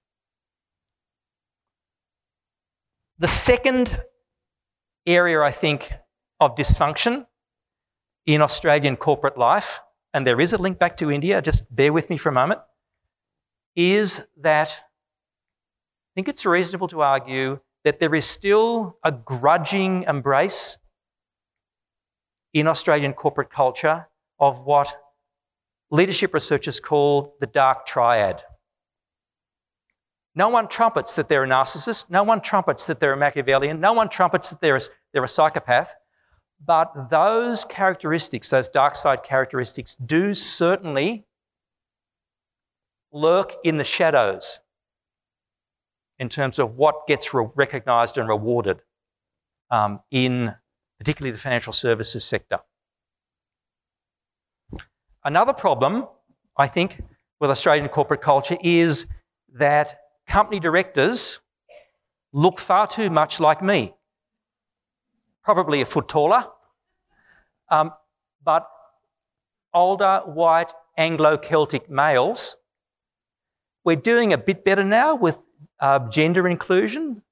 The 3.18 3.28
second 3.28 4.02
area, 5.06 5.40
I 5.40 5.50
think, 5.50 5.92
of 6.40 6.54
dysfunction 6.54 7.26
in 8.26 8.42
Australian 8.42 8.96
corporate 8.96 9.38
life, 9.38 9.80
and 10.12 10.26
there 10.26 10.40
is 10.40 10.52
a 10.52 10.58
link 10.58 10.78
back 10.78 10.96
to 10.98 11.10
India, 11.10 11.40
just 11.40 11.64
bear 11.74 11.92
with 11.92 12.10
me 12.10 12.16
for 12.18 12.28
a 12.28 12.32
moment, 12.32 12.60
is 13.74 14.22
that 14.36 14.68
I 14.68 16.12
think 16.14 16.28
it's 16.28 16.44
reasonable 16.44 16.88
to 16.88 17.00
argue 17.00 17.60
that 17.84 18.00
there 18.00 18.14
is 18.14 18.26
still 18.26 18.98
a 19.04 19.12
grudging 19.12 20.02
embrace 20.02 20.78
in 22.52 22.66
Australian 22.66 23.12
corporate 23.12 23.50
culture 23.50 24.08
of 24.38 24.64
what 24.64 24.94
leadership 25.90 26.34
researchers 26.34 26.80
call 26.80 27.34
the 27.40 27.46
dark 27.46 27.86
triad. 27.86 28.42
No 30.38 30.48
one 30.48 30.68
trumpets 30.68 31.14
that 31.14 31.28
they're 31.28 31.42
a 31.42 31.48
narcissist. 31.48 32.10
No 32.10 32.22
one 32.22 32.40
trumpets 32.40 32.86
that 32.86 33.00
they're 33.00 33.12
a 33.12 33.16
Machiavellian. 33.16 33.80
No 33.80 33.92
one 33.92 34.08
trumpets 34.08 34.50
that 34.50 34.60
they're 34.60 34.76
a, 34.76 34.80
they're 35.12 35.24
a 35.24 35.28
psychopath. 35.28 35.96
But 36.64 37.10
those 37.10 37.64
characteristics, 37.64 38.48
those 38.48 38.68
dark 38.68 38.94
side 38.94 39.24
characteristics, 39.24 39.96
do 39.96 40.34
certainly 40.34 41.26
lurk 43.10 43.54
in 43.64 43.78
the 43.78 43.84
shadows 43.84 44.60
in 46.20 46.28
terms 46.28 46.60
of 46.60 46.76
what 46.76 47.08
gets 47.08 47.34
re- 47.34 47.48
recognised 47.56 48.16
and 48.16 48.28
rewarded 48.28 48.80
um, 49.72 49.98
in 50.12 50.54
particularly 51.00 51.32
the 51.32 51.38
financial 51.38 51.72
services 51.72 52.24
sector. 52.24 52.60
Another 55.24 55.52
problem, 55.52 56.06
I 56.56 56.68
think, 56.68 57.02
with 57.40 57.50
Australian 57.50 57.88
corporate 57.88 58.22
culture 58.22 58.56
is 58.62 59.06
that 59.54 59.98
company 60.28 60.60
directors 60.60 61.40
look 62.32 62.58
far 62.60 62.86
too 62.86 63.10
much 63.10 63.40
like 63.40 63.62
me. 63.62 63.94
Probably 65.42 65.80
a 65.80 65.86
foot 65.86 66.08
taller, 66.08 66.44
um, 67.70 67.92
but 68.44 68.68
older, 69.72 70.20
white, 70.26 70.72
Anglo 70.96 71.36
Celtic 71.38 71.88
males 71.90 72.56
we're 73.88 73.96
doing 73.96 74.34
a 74.34 74.36
bit 74.38 74.66
better 74.66 74.84
now 74.84 75.14
with 75.14 75.42
uh, 75.80 75.98
gender 76.10 76.46
inclusion. 76.46 77.22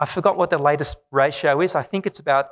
I 0.00 0.04
forgot 0.04 0.36
what 0.36 0.50
the 0.50 0.58
latest 0.58 0.96
ratio 1.12 1.60
is. 1.60 1.76
I 1.76 1.82
think 1.82 2.04
it's 2.04 2.18
about 2.18 2.46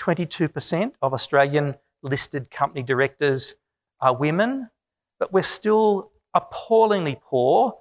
22% 0.00 0.92
of 1.02 1.12
Australian 1.12 1.74
listed 2.02 2.50
company 2.50 2.82
directors 2.82 3.54
are 4.00 4.16
women, 4.16 4.70
but 5.18 5.30
we're 5.30 5.42
still 5.42 6.10
appallingly 6.32 7.18
poor 7.22 7.76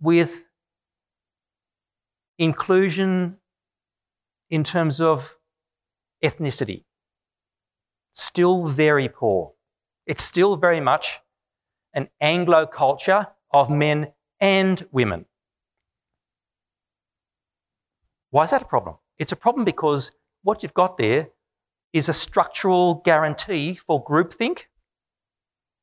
with 0.00 0.46
inclusion 2.38 3.36
in 4.48 4.64
terms 4.64 5.00
of 5.00 5.36
ethnicity. 6.24 6.84
Still 8.12 8.66
very 8.66 9.08
poor. 9.08 9.52
It's 10.06 10.22
still 10.22 10.56
very 10.56 10.80
much 10.80 11.20
an 11.94 12.08
Anglo 12.20 12.66
culture 12.66 13.28
of 13.52 13.70
men 13.70 14.12
and 14.40 14.86
women. 14.90 15.26
Why 18.30 18.44
is 18.44 18.50
that 18.50 18.62
a 18.62 18.66
problem? 18.66 18.96
It's 19.18 19.32
a 19.32 19.36
problem 19.36 19.64
because 19.64 20.12
what 20.42 20.62
you've 20.62 20.74
got 20.74 20.96
there 20.96 21.28
is 21.92 22.08
a 22.08 22.14
structural 22.14 23.02
guarantee 23.04 23.74
for 23.74 24.02
groupthink 24.04 24.62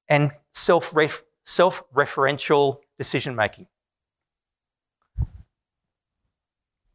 and 0.09 0.31
self 0.53 0.93
referential 0.93 2.77
decision 2.97 3.36
making. 3.36 3.67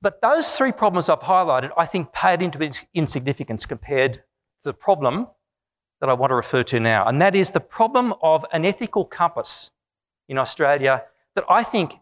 But 0.03 0.21
those 0.21 0.51
three 0.51 0.73
problems 0.73 1.09
I've 1.09 1.21
highlighted, 1.21 1.71
I 1.79 1.87
think, 1.87 2.13
pale 2.13 2.41
into 2.41 2.85
insignificance 2.93 3.65
compared 3.65 4.15
to 4.15 4.21
the 4.65 4.75
problem 4.75 5.29
that 6.01 6.11
I 6.11 6.13
want 6.15 6.33
to 6.33 6.35
refer 6.35 6.65
to 6.65 6.81
now, 6.81 7.07
and 7.07 7.23
that 7.23 7.37
is 7.37 7.51
the 7.51 7.61
problem 7.61 8.13
of 8.21 8.45
an 8.53 8.65
ethical 8.65 9.05
compass 9.05 9.71
in 10.29 10.37
Australia 10.37 11.05
that 11.37 11.45
I 11.49 11.63
think 11.63 11.95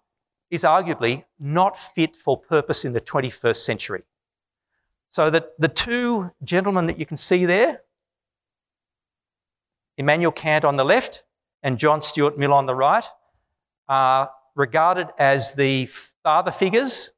is 0.50 0.64
arguably 0.64 1.24
not 1.38 1.78
fit 1.78 2.16
for 2.16 2.38
purpose 2.38 2.86
in 2.86 2.94
the 2.94 3.00
21st 3.00 3.56
century. 3.56 4.02
So 5.10 5.28
that 5.28 5.52
the 5.58 5.68
two 5.68 6.30
gentlemen 6.42 6.86
that 6.86 6.98
you 6.98 7.04
can 7.04 7.18
see 7.18 7.44
there, 7.44 7.82
Immanuel 9.98 10.32
Kant 10.32 10.64
on 10.64 10.76
the 10.76 10.84
left 10.84 11.22
and 11.62 11.78
John 11.78 12.00
Stuart 12.00 12.38
Mill 12.38 12.54
on 12.54 12.64
the 12.64 12.74
right, 12.74 13.04
are 13.88 14.30
regarded 14.54 15.08
as 15.18 15.52
the 15.52 15.86
father 16.24 16.50
figures 16.50 17.10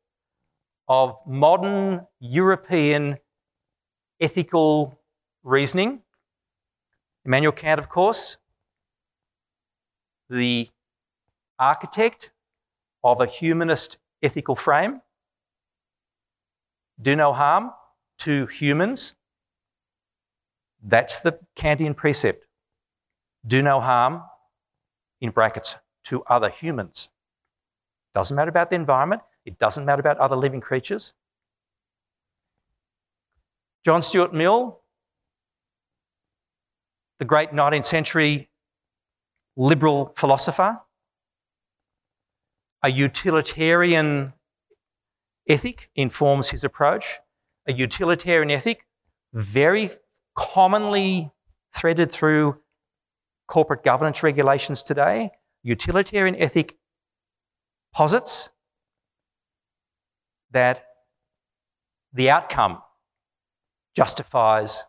of 0.93 1.17
modern 1.27 2.07
European 2.21 3.17
ethical 4.21 5.01
reasoning. 5.43 6.03
Immanuel 7.25 7.53
Kant, 7.53 7.81
of 7.81 7.89
course, 7.89 8.37
the 10.29 10.69
architect 11.59 12.31
of 13.03 13.23
a 13.23 13.27
humanist 13.27 13.97
ethical 14.23 14.55
frame. 14.55 15.01
Do 17.01 17.17
no 17.17 17.33
harm, 17.33 17.71
to 18.19 18.45
humans. 18.49 19.15
That's 20.83 21.21
the 21.21 21.39
Kantian 21.57 21.97
precept. 21.97 22.45
Do 23.47 23.63
no 23.63 23.81
harm, 23.81 24.25
in 25.23 25.31
brackets, 25.31 25.77
to 26.05 26.23
other 26.25 26.51
humans. 26.51 27.09
Doesn't 28.13 28.37
matter 28.37 28.51
about 28.51 28.69
the 28.69 28.77
environment, 28.77 29.23
it 29.45 29.59
doesn't 29.59 29.85
matter 29.85 30.01
about 30.01 30.19
other 30.19 30.37
living 30.37 30.61
creatures. 30.61 31.15
John 33.85 34.03
Stuart 34.03 34.33
Mill, 34.33 34.81
the 37.19 37.25
great 37.25 37.51
19th 37.51 37.87
century 37.87 38.49
liberal 39.57 40.13
philosopher, 40.17 40.81
a 42.83 42.91
utilitarian 42.91 44.33
ethic 45.49 45.91
informs 45.95 46.51
his 46.51 46.65
approach 46.65 47.19
a 47.67 47.73
utilitarian 47.73 48.51
ethic, 48.51 48.87
very 49.33 49.91
commonly 50.35 51.31
threaded 51.75 52.11
through 52.11 52.59
corporate 53.47 53.85
governance 53.85 54.23
regulations 54.23 54.83
today. 54.83 55.31
Utilitarian 55.63 56.37
ethic 56.37 56.77
posits 57.93 58.51
that 60.53 60.85
the 62.13 62.31
outcome 62.31 62.79
justifies 63.97 64.85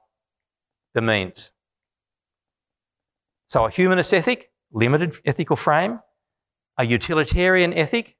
the 0.93 1.01
means. 1.01 1.51
So, 3.47 3.65
a 3.65 3.71
humanist 3.71 4.13
ethic, 4.13 4.51
limited 4.71 5.15
ethical 5.25 5.55
frame, 5.55 5.99
a 6.77 6.85
utilitarian 6.85 7.73
ethic, 7.73 8.17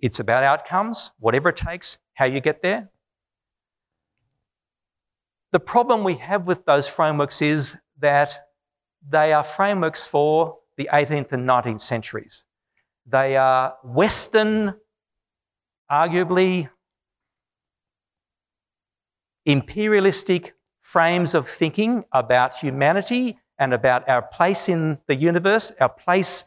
it's 0.00 0.20
about 0.20 0.44
outcomes, 0.44 1.12
whatever 1.18 1.50
it 1.50 1.56
takes, 1.56 1.98
how 2.14 2.24
you 2.24 2.40
get 2.40 2.62
there. 2.62 2.90
The 5.52 5.60
problem 5.60 6.04
we 6.04 6.16
have 6.16 6.46
with 6.46 6.64
those 6.64 6.86
frameworks 6.86 7.42
is 7.42 7.76
that 7.98 8.46
they 9.06 9.32
are 9.32 9.42
frameworks 9.42 10.06
for 10.06 10.58
the 10.76 10.88
18th 10.92 11.32
and 11.32 11.48
19th 11.48 11.80
centuries. 11.80 12.44
They 13.06 13.36
are 13.36 13.74
Western, 13.82 14.74
arguably 15.90 16.68
imperialistic 19.44 20.54
frames 20.80 21.34
of 21.34 21.48
thinking 21.48 22.04
about 22.12 22.56
humanity 22.56 23.38
and 23.58 23.74
about 23.74 24.08
our 24.08 24.22
place 24.22 24.68
in 24.68 24.98
the 25.06 25.14
universe, 25.14 25.72
our 25.80 25.88
place 25.88 26.44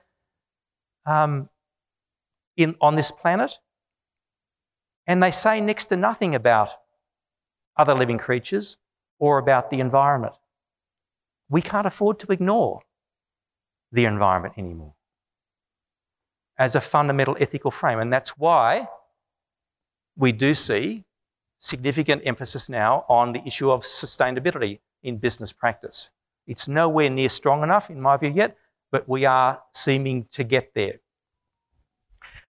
um, 1.06 1.50
in, 2.58 2.76
on 2.82 2.96
this 2.96 3.12
planet. 3.12 3.60
And 5.06 5.22
they 5.22 5.32
say 5.32 5.60
next 5.60 5.88
to 5.88 5.98
nothing 5.98 6.34
about 6.34 6.72
other 7.78 7.94
living 7.94 8.18
creatures 8.18 8.78
or 9.20 9.38
about 9.38 9.70
the 9.70 9.80
environment. 9.80 10.34
We 11.50 11.62
can't 11.62 11.86
afford 11.86 12.20
to 12.20 12.32
ignore 12.32 12.82
the 13.92 14.06
environment 14.06 14.56
anymore 14.58 14.96
as 16.58 16.76
a 16.76 16.82
fundamental 16.82 17.36
ethical 17.40 17.72
frame. 17.72 18.00
And 18.00 18.12
that's 18.12 18.38
why 18.38 18.88
we 20.18 20.32
do 20.32 20.54
see 20.54 21.04
significant 21.60 22.22
emphasis 22.26 22.70
now 22.70 23.06
on 23.08 23.32
the 23.32 23.42
issue 23.46 23.72
of 23.72 23.84
sustainability 23.84 24.80
in 25.02 25.18
business 25.18 25.52
practice. 25.54 26.10
It's 26.46 26.68
nowhere 26.68 27.10
near 27.10 27.30
strong 27.30 27.64
enough, 27.64 27.90
in 27.90 28.02
my 28.02 28.18
view, 28.18 28.30
yet, 28.30 28.58
but 28.92 29.08
we 29.08 29.26
are 29.26 29.62
seeming 29.74 30.28
to 30.32 30.44
get 30.44 30.74
there. 30.74 31.00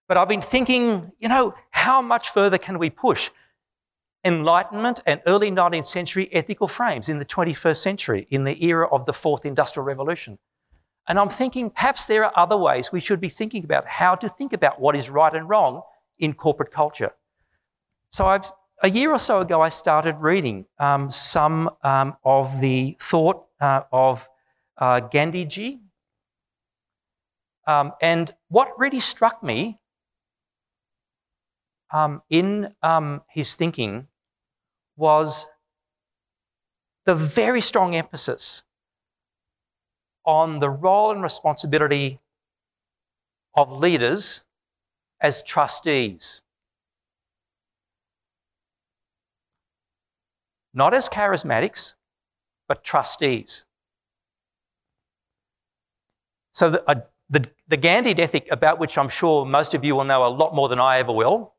But 0.07 0.17
I've 0.17 0.27
been 0.27 0.41
thinking, 0.41 1.11
you 1.19 1.29
know, 1.29 1.55
how 1.71 2.01
much 2.01 2.29
further 2.29 2.57
can 2.57 2.77
we 2.77 2.89
push? 2.89 3.31
Enlightenment 4.23 5.01
and 5.05 5.21
early 5.25 5.49
19th 5.49 5.87
century 5.87 6.29
ethical 6.33 6.67
frames 6.67 7.09
in 7.09 7.19
the 7.19 7.25
21st 7.25 7.77
century, 7.77 8.27
in 8.29 8.43
the 8.43 8.63
era 8.65 8.87
of 8.87 9.05
the 9.05 9.13
fourth 9.13 9.45
industrial 9.45 9.85
revolution. 9.85 10.37
And 11.07 11.19
I'm 11.19 11.29
thinking 11.29 11.69
perhaps 11.69 12.05
there 12.05 12.25
are 12.25 12.33
other 12.35 12.57
ways 12.57 12.91
we 12.91 12.99
should 12.99 13.21
be 13.21 13.29
thinking 13.29 13.63
about 13.63 13.85
how 13.85 14.15
to 14.15 14.27
think 14.27 14.53
about 14.53 14.79
what 14.79 14.95
is 14.95 15.09
right 15.09 15.33
and 15.33 15.47
wrong 15.47 15.83
in 16.19 16.33
corporate 16.33 16.71
culture. 16.71 17.11
So 18.15 18.27
I've, 18.27 18.49
a 18.81 18.89
year 18.89 19.11
or 19.11 19.19
so 19.19 19.41
ago, 19.41 19.61
I 19.61 19.67
started 19.67 20.15
reading 20.21 20.67
um, 20.79 21.11
some 21.11 21.69
um, 21.83 22.15
of 22.23 22.61
the 22.61 22.95
thought 22.97 23.43
uh, 23.59 23.81
of 23.91 24.29
uh, 24.77 25.01
Gandhiji. 25.13 25.79
Um, 27.67 27.91
and 28.01 28.33
what 28.47 28.69
really 28.79 29.01
struck 29.01 29.43
me 29.43 29.79
um, 31.91 32.21
in 32.29 32.73
um, 32.81 33.21
his 33.27 33.55
thinking 33.55 34.07
was 34.95 35.47
the 37.05 37.15
very 37.15 37.59
strong 37.59 37.97
emphasis 37.97 38.63
on 40.25 40.59
the 40.59 40.69
role 40.69 41.11
and 41.11 41.21
responsibility 41.21 42.21
of 43.57 43.77
leaders 43.77 44.41
as 45.19 45.43
trustees. 45.43 46.41
Not 50.75 50.93
as 50.93 51.07
charismatics, 51.09 51.93
but 52.67 52.83
trustees. 52.83 53.65
So, 56.51 56.69
the, 56.69 56.89
uh, 56.89 56.95
the, 57.29 57.47
the 57.67 57.77
Gandhian 57.77 58.19
ethic, 58.19 58.47
about 58.51 58.77
which 58.77 58.97
I'm 58.97 59.09
sure 59.09 59.45
most 59.45 59.73
of 59.73 59.83
you 59.83 59.95
will 59.95 60.03
know 60.03 60.27
a 60.27 60.29
lot 60.29 60.53
more 60.53 60.69
than 60.69 60.79
I 60.79 60.99
ever 60.99 61.11
will, 61.13 61.53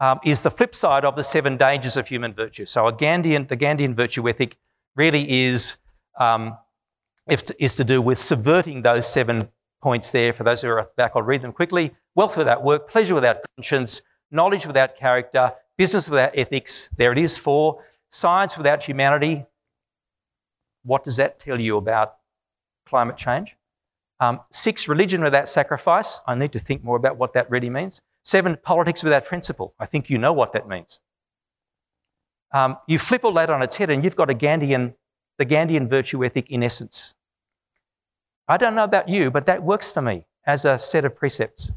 um, 0.00 0.20
is 0.24 0.42
the 0.42 0.50
flip 0.50 0.74
side 0.74 1.04
of 1.04 1.16
the 1.16 1.24
seven 1.24 1.56
dangers 1.56 1.96
of 1.96 2.08
human 2.08 2.34
virtue. 2.34 2.66
So 2.66 2.86
a 2.86 2.92
Gandhian, 2.92 3.48
the 3.48 3.56
Gandhian 3.56 3.94
virtue 3.94 4.28
ethic 4.28 4.56
really 4.96 5.46
is, 5.46 5.76
um, 6.18 6.58
is 7.28 7.76
to 7.76 7.84
do 7.84 8.02
with 8.02 8.18
subverting 8.18 8.82
those 8.82 9.10
seven 9.10 9.48
points 9.82 10.10
there. 10.10 10.32
For 10.32 10.44
those 10.44 10.62
who 10.62 10.68
are 10.68 10.88
back, 10.96 11.12
I'll 11.14 11.22
read 11.22 11.42
them 11.42 11.52
quickly. 11.52 11.94
Wealth 12.14 12.36
without 12.36 12.64
work, 12.64 12.88
pleasure 12.88 13.14
without 13.14 13.38
conscience, 13.56 14.02
knowledge 14.30 14.66
without 14.66 14.96
character, 14.96 15.52
business 15.76 16.08
without 16.08 16.32
ethics. 16.34 16.90
There 16.96 17.12
it 17.12 17.18
is. 17.18 17.36
Four, 17.36 17.84
science 18.10 18.56
without 18.56 18.82
humanity. 18.82 19.44
What 20.84 21.04
does 21.04 21.16
that 21.16 21.38
tell 21.38 21.60
you 21.60 21.76
about 21.76 22.16
climate 22.86 23.16
change? 23.16 23.56
Um, 24.20 24.40
six, 24.50 24.88
religion 24.88 25.22
without 25.22 25.48
sacrifice. 25.48 26.20
I 26.26 26.34
need 26.34 26.52
to 26.52 26.58
think 26.58 26.82
more 26.82 26.96
about 26.96 27.16
what 27.18 27.34
that 27.34 27.50
really 27.50 27.70
means. 27.70 28.00
Seven, 28.24 28.58
politics 28.62 29.04
without 29.04 29.24
principle. 29.24 29.74
I 29.78 29.86
think 29.86 30.10
you 30.10 30.18
know 30.18 30.32
what 30.32 30.52
that 30.52 30.68
means. 30.68 31.00
Um, 32.52 32.78
you 32.86 32.98
flip 32.98 33.24
all 33.24 33.32
that 33.34 33.50
on 33.50 33.62
its 33.62 33.76
head 33.76 33.90
and 33.90 34.02
you've 34.02 34.16
got 34.16 34.30
a 34.30 34.34
Gandhian, 34.34 34.94
the 35.36 35.46
Gandhian 35.46 35.88
virtue 35.88 36.24
ethic 36.24 36.50
in 36.50 36.62
essence. 36.62 37.14
I 38.48 38.56
don't 38.56 38.74
know 38.74 38.84
about 38.84 39.08
you, 39.08 39.30
but 39.30 39.46
that 39.46 39.62
works 39.62 39.92
for 39.92 40.00
me 40.00 40.26
as 40.46 40.64
a 40.64 40.78
set 40.78 41.04
of 41.04 41.14
precepts. 41.14 41.70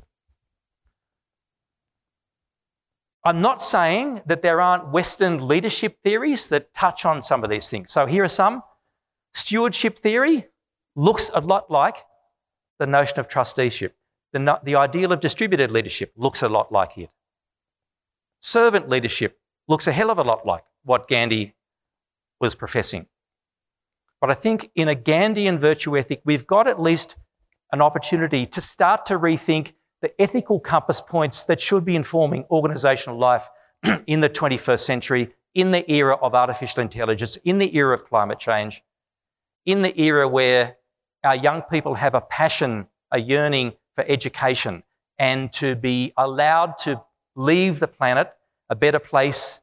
I'm 3.23 3.41
not 3.41 3.61
saying 3.61 4.21
that 4.25 4.41
there 4.41 4.59
aren't 4.59 4.89
Western 4.89 5.47
leadership 5.47 5.97
theories 6.03 6.49
that 6.49 6.73
touch 6.73 7.05
on 7.05 7.21
some 7.21 7.43
of 7.43 7.49
these 7.49 7.69
things. 7.69 7.91
So 7.91 8.05
here 8.05 8.23
are 8.23 8.27
some. 8.27 8.63
Stewardship 9.33 9.97
theory 9.97 10.47
looks 10.95 11.29
a 11.33 11.39
lot 11.39 11.69
like 11.69 11.97
the 12.79 12.87
notion 12.87 13.19
of 13.19 13.27
trusteeship. 13.27 13.95
The, 14.33 14.59
the 14.63 14.75
ideal 14.75 15.11
of 15.11 15.19
distributed 15.19 15.71
leadership 15.71 16.13
looks 16.15 16.41
a 16.41 16.49
lot 16.49 16.71
like 16.71 16.97
it. 16.97 17.09
Servant 18.41 18.89
leadership 18.89 19.37
looks 19.67 19.85
a 19.85 19.91
hell 19.91 20.09
of 20.09 20.17
a 20.17 20.23
lot 20.23 20.45
like 20.45 20.63
what 20.83 21.07
Gandhi 21.07 21.53
was 22.39 22.55
professing. 22.55 23.05
But 24.19 24.31
I 24.31 24.33
think 24.33 24.71
in 24.75 24.87
a 24.87 24.95
Gandhian 24.95 25.59
virtue 25.59 25.95
ethic, 25.97 26.21
we've 26.25 26.47
got 26.47 26.67
at 26.67 26.81
least 26.81 27.17
an 27.71 27.81
opportunity 27.81 28.45
to 28.47 28.61
start 28.61 29.05
to 29.07 29.19
rethink 29.19 29.73
the 30.01 30.19
ethical 30.21 30.59
compass 30.59 30.99
points 30.99 31.43
that 31.43 31.61
should 31.61 31.85
be 31.85 31.95
informing 31.95 32.45
organizational 32.49 33.17
life 33.17 33.47
in 34.07 34.19
the 34.19 34.29
21st 34.29 34.79
century, 34.79 35.29
in 35.53 35.71
the 35.71 35.89
era 35.91 36.15
of 36.15 36.33
artificial 36.33 36.81
intelligence, 36.81 37.37
in 37.37 37.57
the 37.57 37.75
era 37.75 37.93
of 37.93 38.05
climate 38.05 38.39
change. 38.39 38.83
in 39.65 39.83
the 39.83 40.01
era 40.01 40.27
where 40.27 40.77
our 41.23 41.35
young 41.35 41.61
people 41.61 41.93
have 41.93 42.15
a 42.15 42.21
passion, 42.21 42.87
a 43.11 43.19
yearning 43.19 43.73
for 43.95 44.03
education, 44.07 44.83
and 45.19 45.53
to 45.53 45.75
be 45.75 46.13
allowed 46.17 46.77
to 46.79 46.99
leave 47.35 47.79
the 47.79 47.87
planet 47.87 48.33
a 48.69 48.75
better 48.75 48.99
place 48.99 49.59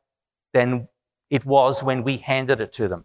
than 0.53 0.89
it 1.31 1.45
was 1.45 1.83
when 1.83 2.05
we 2.05 2.19
handed 2.19 2.61
it 2.61 2.73
to 2.73 2.87
them. 2.87 3.05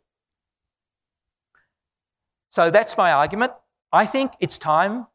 So 2.49 2.69
that's 2.69 2.95
my 2.95 3.11
argument. 3.11 3.53
I 3.91 4.05
think 4.05 4.33
it's 4.39 4.59
time 4.59 5.07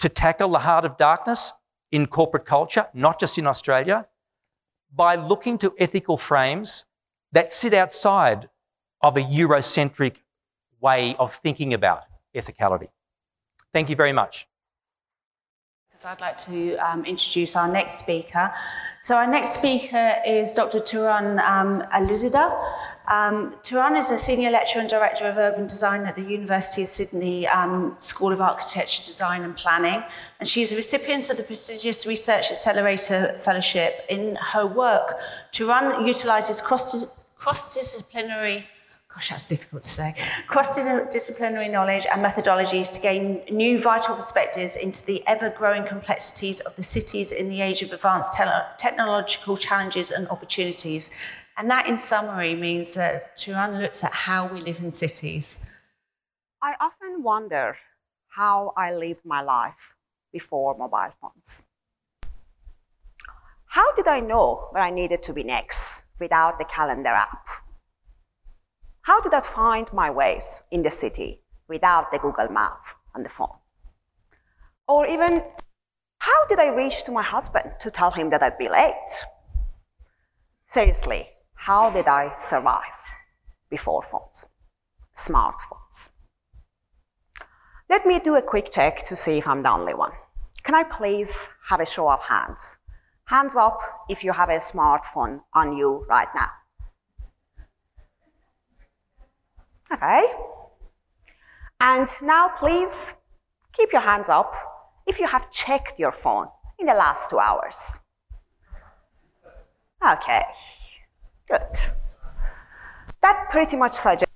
to 0.00 0.08
tackle 0.08 0.50
the 0.50 0.58
heart 0.58 0.84
of 0.84 0.96
darkness 0.96 1.52
in 1.92 2.06
corporate 2.06 2.46
culture, 2.46 2.86
not 2.94 3.20
just 3.20 3.38
in 3.38 3.46
Australia, 3.46 4.06
by 4.94 5.14
looking 5.14 5.58
to 5.58 5.72
ethical 5.78 6.16
frames 6.16 6.84
that 7.32 7.52
sit 7.52 7.72
outside 7.72 8.48
of 9.02 9.16
a 9.16 9.22
Eurocentric 9.22 10.16
way 10.80 11.14
of 11.18 11.34
thinking 11.34 11.74
about 11.74 12.02
ethicality. 12.34 12.88
Thank 13.72 13.88
you 13.88 13.96
very 13.96 14.12
much. 14.12 14.48
I'd 16.02 16.18
like 16.18 16.38
to 16.46 16.76
um, 16.76 17.04
introduce 17.04 17.54
our 17.54 17.70
next 17.70 17.98
speaker. 17.98 18.50
So 19.02 19.16
our 19.16 19.26
next 19.26 19.52
speaker 19.52 20.14
is 20.26 20.54
Dr. 20.54 20.80
Tooran 20.80 21.38
um, 21.40 21.82
Alizadeh. 21.92 22.50
Um, 23.06 23.54
Tooran 23.62 23.98
is 23.98 24.08
a 24.08 24.16
senior 24.16 24.50
lecturer 24.50 24.80
and 24.80 24.88
director 24.88 25.26
of 25.26 25.36
urban 25.36 25.66
design 25.66 26.06
at 26.06 26.16
the 26.16 26.22
University 26.22 26.84
of 26.84 26.88
Sydney 26.88 27.46
um, 27.46 27.96
School 27.98 28.32
of 28.32 28.40
Architecture, 28.40 29.04
Design 29.04 29.42
and 29.42 29.54
Planning, 29.54 30.02
and 30.38 30.48
she 30.48 30.62
is 30.62 30.72
a 30.72 30.76
recipient 30.76 31.28
of 31.28 31.36
the 31.36 31.42
prestigious 31.42 32.06
Research 32.06 32.50
Accelerator 32.50 33.36
Fellowship. 33.38 34.06
In 34.08 34.36
her 34.36 34.66
work, 34.66 35.18
Tooran 35.52 36.06
utilises 36.06 36.62
cross-disciplinary 36.62 38.64
gosh, 39.20 39.28
that's 39.28 39.44
difficult 39.44 39.84
to 39.84 39.90
say, 39.90 40.14
cross-disciplinary 40.46 41.68
knowledge 41.68 42.06
and 42.10 42.24
methodologies 42.24 42.94
to 42.94 43.00
gain 43.02 43.42
new 43.50 43.78
vital 43.78 44.14
perspectives 44.14 44.76
into 44.76 45.04
the 45.04 45.22
ever-growing 45.26 45.84
complexities 45.84 46.58
of 46.60 46.74
the 46.76 46.82
cities 46.82 47.30
in 47.30 47.50
the 47.50 47.60
age 47.60 47.82
of 47.82 47.92
advanced 47.92 48.34
te 48.34 48.44
technological 48.78 49.58
challenges 49.58 50.10
and 50.10 50.26
opportunities. 50.28 51.10
And 51.58 51.70
that, 51.70 51.86
in 51.86 51.98
summary, 51.98 52.54
means 52.54 52.94
that 52.94 53.36
Tooran 53.36 53.82
looks 53.82 54.02
at 54.02 54.12
how 54.12 54.46
we 54.46 54.62
live 54.62 54.78
in 54.80 54.90
cities. 54.90 55.66
I 56.62 56.76
often 56.80 57.22
wonder 57.22 57.76
how 58.28 58.72
I 58.74 58.94
lived 58.94 59.26
my 59.26 59.42
life 59.42 59.94
before 60.32 60.78
mobile 60.78 61.12
phones. 61.20 61.62
How 63.66 63.92
did 63.96 64.08
I 64.08 64.20
know 64.20 64.68
where 64.70 64.82
I 64.82 64.90
needed 64.90 65.22
to 65.24 65.34
be 65.34 65.42
next 65.42 66.04
without 66.18 66.58
the 66.58 66.64
calendar 66.64 67.10
app? 67.10 67.46
How 69.02 69.20
did 69.20 69.32
I 69.32 69.40
find 69.40 69.90
my 69.92 70.10
ways 70.10 70.60
in 70.70 70.82
the 70.82 70.90
city 70.90 71.42
without 71.68 72.12
the 72.12 72.18
Google 72.18 72.48
map 72.48 72.80
on 73.14 73.22
the 73.22 73.28
phone? 73.28 73.56
Or 74.86 75.06
even, 75.06 75.42
how 76.18 76.46
did 76.48 76.58
I 76.58 76.68
reach 76.68 77.04
to 77.04 77.12
my 77.12 77.22
husband 77.22 77.72
to 77.80 77.90
tell 77.90 78.10
him 78.10 78.30
that 78.30 78.42
I'd 78.42 78.58
be 78.58 78.68
late? 78.68 78.94
Seriously, 80.66 81.28
how 81.54 81.90
did 81.90 82.06
I 82.08 82.32
survive 82.38 83.00
before 83.70 84.02
phones, 84.02 84.46
smartphones? 85.16 86.10
Let 87.88 88.06
me 88.06 88.18
do 88.18 88.36
a 88.36 88.42
quick 88.42 88.70
check 88.70 89.04
to 89.06 89.16
see 89.16 89.38
if 89.38 89.48
I'm 89.48 89.62
the 89.62 89.72
only 89.72 89.94
one. 89.94 90.12
Can 90.62 90.74
I 90.74 90.84
please 90.84 91.48
have 91.68 91.80
a 91.80 91.86
show 91.86 92.08
of 92.08 92.22
hands? 92.22 92.76
Hands 93.24 93.56
up 93.56 93.80
if 94.08 94.22
you 94.22 94.32
have 94.32 94.50
a 94.50 94.58
smartphone 94.58 95.40
on 95.54 95.76
you 95.76 96.04
right 96.08 96.28
now. 96.34 96.50
Okay? 99.92 100.24
And 101.80 102.08
now 102.22 102.48
please 102.58 103.14
keep 103.72 103.92
your 103.92 104.02
hands 104.02 104.28
up 104.28 104.54
if 105.06 105.18
you 105.18 105.26
have 105.26 105.50
checked 105.50 105.98
your 105.98 106.12
phone 106.12 106.48
in 106.78 106.86
the 106.86 106.94
last 106.94 107.30
two 107.30 107.38
hours. 107.38 107.98
Okay, 110.06 110.42
good. 111.48 111.78
That 113.22 113.48
pretty 113.50 113.76
much 113.76 113.94
suggests 113.94 114.26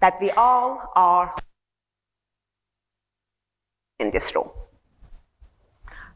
that 0.00 0.14
we 0.20 0.30
all 0.30 0.90
are 0.96 1.34
in 3.98 4.10
this 4.10 4.34
room. 4.34 4.50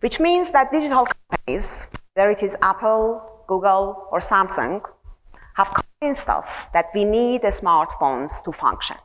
Which 0.00 0.18
means 0.20 0.50
that 0.52 0.72
digital 0.72 1.06
companies, 1.06 1.86
whether 2.14 2.30
it 2.30 2.42
is 2.42 2.56
Apple, 2.62 3.44
Google, 3.46 4.08
or 4.10 4.20
Samsung, 4.20 4.82
have 5.54 5.72
that 6.14 6.86
we 6.94 7.04
need 7.04 7.42
smartphones 7.42 8.42
to 8.44 8.52
function. 8.52 8.96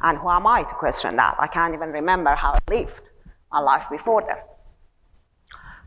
And 0.00 0.18
who 0.18 0.28
am 0.28 0.46
I 0.46 0.62
to 0.62 0.74
question 0.74 1.16
that? 1.16 1.36
I 1.38 1.46
can't 1.46 1.74
even 1.74 1.90
remember 1.90 2.34
how 2.34 2.52
I 2.52 2.58
lived 2.70 3.02
my 3.52 3.60
life 3.60 3.86
before 3.90 4.22
them. 4.22 4.38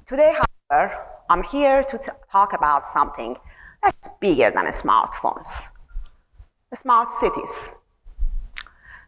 Today, 0.07 0.33
however, 0.69 0.95
I'm 1.29 1.43
here 1.43 1.83
to 1.83 1.99
talk 2.31 2.53
about 2.53 2.87
something 2.87 3.35
that's 3.83 4.09
bigger 4.19 4.51
than 4.51 4.65
smartphones 4.67 5.67
smart 6.75 7.11
cities. 7.11 7.69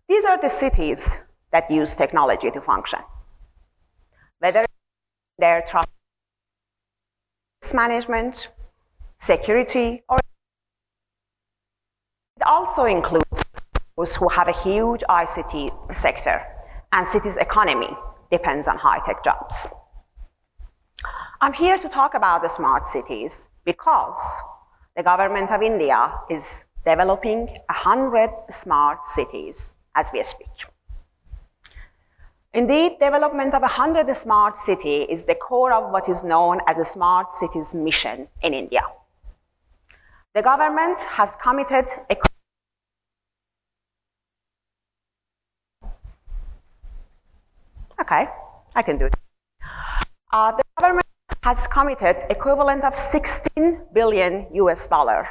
These 0.08 0.26
are 0.26 0.40
the 0.42 0.50
cities 0.50 1.18
that 1.52 1.70
use 1.70 1.96
technology 1.96 2.50
to 2.52 2.62
function. 2.62 3.00
Whether 4.40 4.66
they're 5.38 5.64
traffic 5.68 5.90
management, 7.74 8.50
security, 9.20 10.04
or 10.10 10.20
it 12.36 12.44
also 12.46 12.86
includes 12.86 13.46
those 13.98 14.16
who 14.16 14.30
have 14.30 14.48
a 14.48 14.54
huge 14.54 15.02
ICT 15.10 15.96
sector 15.96 16.42
and 16.94 17.08
cities' 17.08 17.38
economy 17.38 17.90
depends 18.32 18.68
on 18.68 18.78
high-tech 18.78 19.24
jobs. 19.24 19.68
I'm 21.42 21.54
here 21.54 21.78
to 21.78 21.90
talk 21.90 22.14
about 22.14 22.42
the 22.42 22.50
smart 22.50 22.88
cities 22.88 23.48
because 23.66 24.18
the 24.96 25.04
government 25.04 25.52
of 25.52 25.62
India 25.62 26.14
is 26.30 26.66
developing 26.86 27.48
100 27.70 28.30
smart 28.50 29.04
cities 29.06 29.76
as 29.96 30.10
we 30.14 30.24
speak. 30.24 30.66
Indeed, 32.54 32.98
development 33.00 33.54
of 33.54 33.62
a 33.62 33.70
100 33.70 34.16
smart 34.16 34.58
city 34.58 35.04
is 35.04 35.26
the 35.26 35.36
core 35.36 35.74
of 35.74 35.92
what 35.92 36.10
is 36.10 36.24
known 36.24 36.60
as 36.66 36.80
a 36.80 36.86
smart 36.86 37.32
cities 37.32 37.76
mission 37.76 38.28
in 38.42 38.54
India. 38.54 38.82
The 40.38 40.44
government 40.44 41.00
has 41.00 41.36
committed 41.36 41.88
a 42.12 42.16
Okay, 48.00 48.28
I 48.76 48.82
can 48.84 49.00
do 49.00 49.06
it. 49.06 49.16
Uh, 50.32 50.52
the 50.52 50.64
government 50.80 51.08
has 51.42 51.66
committed 51.66 52.18
equivalent 52.30 52.84
of 52.84 52.96
16 52.96 53.82
billion 53.96 54.46
US 54.54 54.86
dollar 54.86 55.28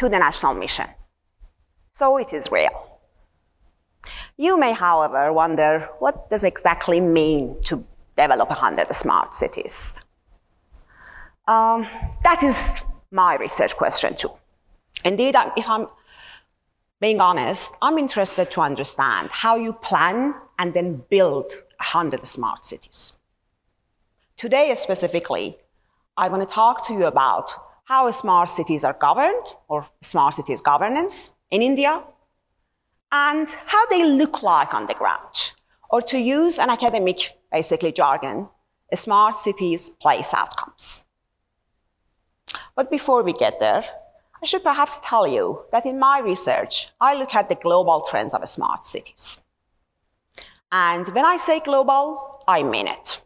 to 0.00 0.08
the 0.08 0.18
national 0.18 0.54
mission. 0.54 0.86
So 1.92 2.16
it 2.18 2.32
is 2.32 2.50
real. 2.50 2.98
You 4.36 4.58
may, 4.58 4.72
however, 4.72 5.32
wonder 5.32 5.88
what 6.00 6.28
does 6.30 6.42
exactly 6.42 7.00
mean 7.00 7.62
to 7.66 7.84
develop 8.16 8.48
100 8.48 8.92
smart 8.92 9.36
cities? 9.36 10.00
Um, 11.46 11.86
that 12.24 12.42
is 12.42 12.74
my 13.10 13.36
research 13.36 13.76
question 13.76 14.14
too. 14.14 14.30
Indeed, 15.04 15.34
if 15.56 15.68
I'm 15.68 15.86
being 17.00 17.20
honest, 17.20 17.74
I'm 17.80 17.98
interested 17.98 18.50
to 18.52 18.60
understand 18.60 19.30
how 19.30 19.56
you 19.56 19.72
plan 19.72 20.34
and 20.58 20.74
then 20.74 21.04
build 21.08 21.52
100 21.78 22.24
smart 22.24 22.64
cities. 22.64 23.12
Today, 24.36 24.74
specifically, 24.74 25.56
I 26.16 26.28
want 26.28 26.48
to 26.48 26.52
talk 26.52 26.86
to 26.88 26.92
you 26.92 27.04
about 27.06 27.50
how 27.84 28.10
smart 28.10 28.48
cities 28.48 28.84
are 28.84 28.92
governed, 28.92 29.46
or 29.68 29.86
smart 30.02 30.34
cities 30.34 30.60
governance 30.60 31.30
in 31.50 31.62
India, 31.62 32.02
and 33.12 33.48
how 33.66 33.86
they 33.86 34.04
look 34.04 34.42
like 34.42 34.74
on 34.74 34.86
the 34.86 34.94
ground. 34.94 35.52
Or 35.90 36.02
to 36.02 36.18
use 36.18 36.58
an 36.58 36.68
academic, 36.68 37.38
basically 37.50 37.92
jargon, 37.92 38.48
smart 38.94 39.36
cities 39.36 39.88
place 39.88 40.34
outcomes. 40.34 41.04
But 42.74 42.90
before 42.90 43.22
we 43.22 43.32
get 43.32 43.60
there, 43.60 43.84
I 44.42 44.46
should 44.46 44.62
perhaps 44.62 45.00
tell 45.04 45.26
you 45.26 45.62
that 45.72 45.86
in 45.86 45.98
my 45.98 46.20
research, 46.20 46.88
I 47.00 47.14
look 47.14 47.34
at 47.34 47.48
the 47.48 47.56
global 47.56 48.02
trends 48.08 48.34
of 48.34 48.48
smart 48.48 48.86
cities. 48.86 49.42
And 50.70 51.08
when 51.08 51.24
I 51.24 51.38
say 51.38 51.60
global, 51.60 52.42
I 52.46 52.62
mean 52.62 52.86
it. 52.86 53.20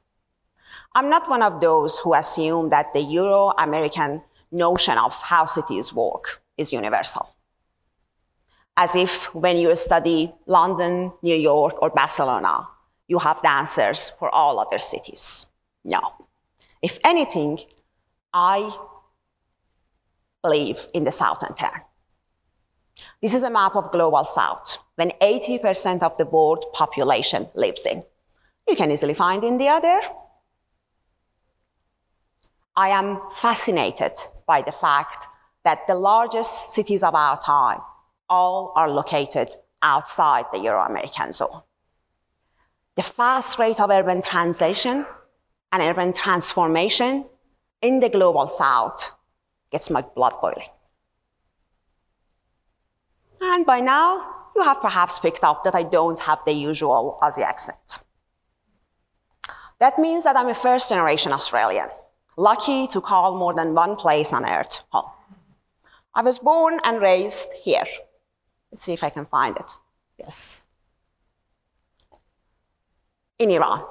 I'm 0.94 1.08
not 1.08 1.28
one 1.28 1.42
of 1.42 1.60
those 1.60 1.98
who 1.98 2.14
assume 2.14 2.70
that 2.70 2.92
the 2.92 3.00
Euro 3.00 3.52
American 3.58 4.22
notion 4.50 4.98
of 4.98 5.20
how 5.22 5.46
cities 5.46 5.92
work 5.92 6.42
is 6.56 6.72
universal. 6.72 7.34
As 8.76 8.94
if 8.96 9.34
when 9.34 9.58
you 9.58 9.74
study 9.76 10.32
London, 10.46 11.12
New 11.22 11.36
York, 11.36 11.80
or 11.82 11.90
Barcelona, 11.90 12.68
you 13.08 13.18
have 13.18 13.42
the 13.42 13.50
answers 13.50 14.10
for 14.18 14.34
all 14.34 14.58
other 14.58 14.78
cities. 14.78 15.46
No. 15.84 16.00
If 16.80 16.98
anything, 17.04 17.58
I 18.32 18.74
believe 20.42 20.88
in 20.92 21.04
the 21.04 21.12
southern 21.12 21.54
pattern. 21.54 21.82
This 23.20 23.34
is 23.34 23.42
a 23.42 23.50
map 23.50 23.76
of 23.76 23.92
global 23.92 24.24
south, 24.24 24.78
when 24.96 25.12
80% 25.20 26.02
of 26.02 26.16
the 26.18 26.26
world 26.26 26.64
population 26.72 27.48
lives 27.54 27.86
in. 27.86 28.02
You 28.68 28.76
can 28.76 28.90
easily 28.90 29.14
find 29.14 29.44
India 29.44 29.78
there. 29.80 30.02
I 32.76 32.88
am 32.88 33.20
fascinated 33.34 34.12
by 34.46 34.62
the 34.62 34.72
fact 34.72 35.26
that 35.64 35.86
the 35.86 35.94
largest 35.94 36.68
cities 36.68 37.02
of 37.02 37.14
our 37.14 37.38
time 37.40 37.80
all 38.28 38.72
are 38.76 38.90
located 38.90 39.54
outside 39.82 40.46
the 40.52 40.58
Euro-American 40.58 41.32
zone. 41.32 41.62
The 42.96 43.02
fast 43.02 43.58
rate 43.58 43.80
of 43.80 43.90
urban 43.90 44.22
translation 44.22 45.06
and 45.70 45.82
urban 45.82 46.12
transformation 46.12 47.26
in 47.80 48.00
the 48.00 48.08
global 48.08 48.48
south 48.48 49.10
gets 49.72 49.90
my 49.90 50.02
blood 50.02 50.34
boiling. 50.40 50.68
And 53.40 53.66
by 53.66 53.80
now, 53.80 54.06
you 54.54 54.62
have 54.62 54.80
perhaps 54.80 55.18
picked 55.18 55.42
up 55.42 55.64
that 55.64 55.74
I 55.74 55.82
don't 55.82 56.20
have 56.20 56.38
the 56.46 56.52
usual 56.52 57.18
Aussie 57.22 57.42
accent. 57.42 58.00
That 59.80 59.98
means 59.98 60.22
that 60.24 60.36
I'm 60.36 60.48
a 60.48 60.54
first 60.54 60.88
generation 60.88 61.32
Australian, 61.32 61.88
lucky 62.36 62.86
to 62.88 63.00
call 63.00 63.36
more 63.36 63.54
than 63.54 63.74
one 63.74 63.96
place 63.96 64.32
on 64.32 64.44
earth 64.44 64.84
home. 64.90 65.10
I 66.14 66.22
was 66.22 66.38
born 66.38 66.78
and 66.84 67.00
raised 67.00 67.48
here. 67.64 67.86
Let's 68.70 68.84
see 68.84 68.92
if 68.92 69.02
I 69.02 69.10
can 69.10 69.26
find 69.26 69.56
it. 69.56 69.70
Yes. 70.18 70.66
In 73.38 73.50
Iran. 73.50 73.84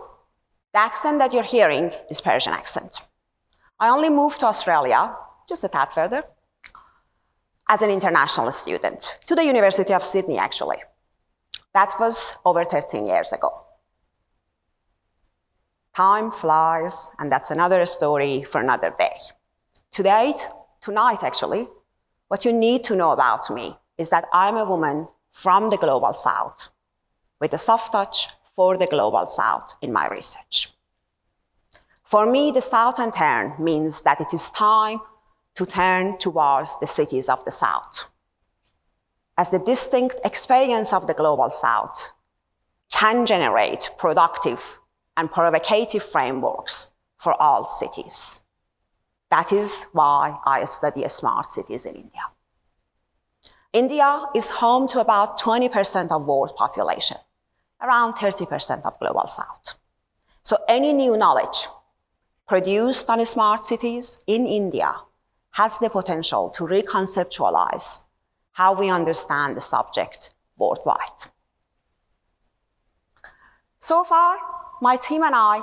The 0.74 0.80
accent 0.80 1.20
that 1.20 1.34
you're 1.34 1.44
hearing 1.44 1.92
is 2.10 2.22
Persian 2.22 2.54
accent. 2.54 3.02
I 3.80 3.90
only 3.90 4.10
moved 4.10 4.40
to 4.40 4.46
Australia, 4.46 5.14
just 5.52 5.66
a 5.66 5.68
tad 5.68 5.92
further, 5.94 6.24
as 7.68 7.82
an 7.82 7.90
international 7.90 8.52
student 8.54 9.18
to 9.28 9.36
the 9.36 9.44
University 9.44 9.94
of 9.94 10.02
Sydney, 10.02 10.38
actually. 10.38 10.78
That 11.74 11.94
was 12.00 12.38
over 12.46 12.64
13 12.64 13.06
years 13.06 13.34
ago. 13.34 13.52
Time 15.94 16.32
flies, 16.32 17.10
and 17.20 17.30
that's 17.30 17.52
another 17.52 17.86
story 17.86 18.44
for 18.44 18.62
another 18.62 18.94
day. 18.98 19.18
Today, 19.92 20.34
tonight 20.80 21.22
actually, 21.22 21.68
what 22.30 22.46
you 22.46 22.54
need 22.54 22.86
to 22.86 22.96
know 22.96 23.12
about 23.12 23.50
me 23.50 23.76
is 23.98 24.10
that 24.10 24.30
I'm 24.32 24.56
a 24.56 24.64
woman 24.64 25.10
from 25.34 25.68
the 25.68 25.78
global 25.78 26.14
south 26.14 26.70
with 27.42 27.52
a 27.52 27.58
soft 27.58 27.92
touch 27.92 28.30
for 28.56 28.78
the 28.78 28.88
global 28.88 29.28
south 29.28 29.76
in 29.82 29.92
my 29.92 30.08
research. 30.08 30.72
For 32.04 32.26
me, 32.26 32.52
the 32.52 32.62
southern 32.62 33.12
turn 33.12 33.56
means 33.60 34.02
that 34.04 34.22
it 34.22 34.34
is 34.34 34.50
time 34.50 35.02
to 35.56 35.66
turn 35.66 36.18
towards 36.18 36.80
the 36.80 36.88
cities 36.88 37.30
of 37.30 37.44
the 37.46 37.52
south. 37.52 38.10
As 39.38 39.50
the 39.50 39.60
distinct 39.60 40.16
experience 40.24 40.94
of 40.94 41.08
the 41.08 41.14
global 41.14 41.50
south 41.50 42.12
can 42.92 43.26
generate 43.26 43.90
productive 43.98 44.80
and 45.18 45.32
provocative 45.32 46.04
frameworks 46.04 46.90
for 47.18 47.40
all 47.42 47.66
cities. 47.66 48.42
That 49.30 49.52
is 49.52 49.86
why 49.94 50.36
I 50.46 50.66
study 50.66 51.08
smart 51.08 51.52
cities 51.52 51.86
in 51.86 51.96
India. 51.96 52.22
India 53.74 54.26
is 54.36 54.50
home 54.50 54.88
to 54.90 55.00
about 55.00 55.40
20% 55.40 56.12
of 56.12 56.26
world 56.26 56.56
population, 56.58 57.18
around 57.82 58.16
30% 58.16 58.84
of 58.84 59.00
global 59.00 59.28
south. 59.28 59.76
So 60.44 60.58
any 60.68 60.92
new 60.92 61.16
knowledge 61.16 61.68
produced 62.48 63.10
on 63.10 63.26
smart 63.26 63.66
cities 63.66 64.20
in 64.28 64.46
India 64.46 64.94
has 65.52 65.80
the 65.80 65.90
potential 65.90 66.50
to 66.50 66.64
reconceptualize 66.64 68.02
how 68.54 68.74
we 68.74 68.90
understand 68.90 69.56
the 69.56 69.62
subject 69.62 70.32
worldwide. 70.58 71.22
So 73.80 74.04
far, 74.04 74.38
my 74.82 74.98
team 74.98 75.24
and 75.24 75.36
I 75.36 75.62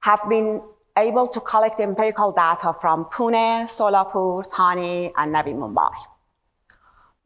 have 0.00 0.20
been 0.28 0.62
able 0.96 1.28
to 1.28 1.40
collect 1.40 1.78
empirical 1.80 2.32
data 2.32 2.74
from 2.80 3.04
Pune, 3.06 3.64
Solapur, 3.64 4.44
Thane, 4.44 5.12
and 5.16 5.34
Navi 5.34 5.54
Mumbai. 5.54 5.92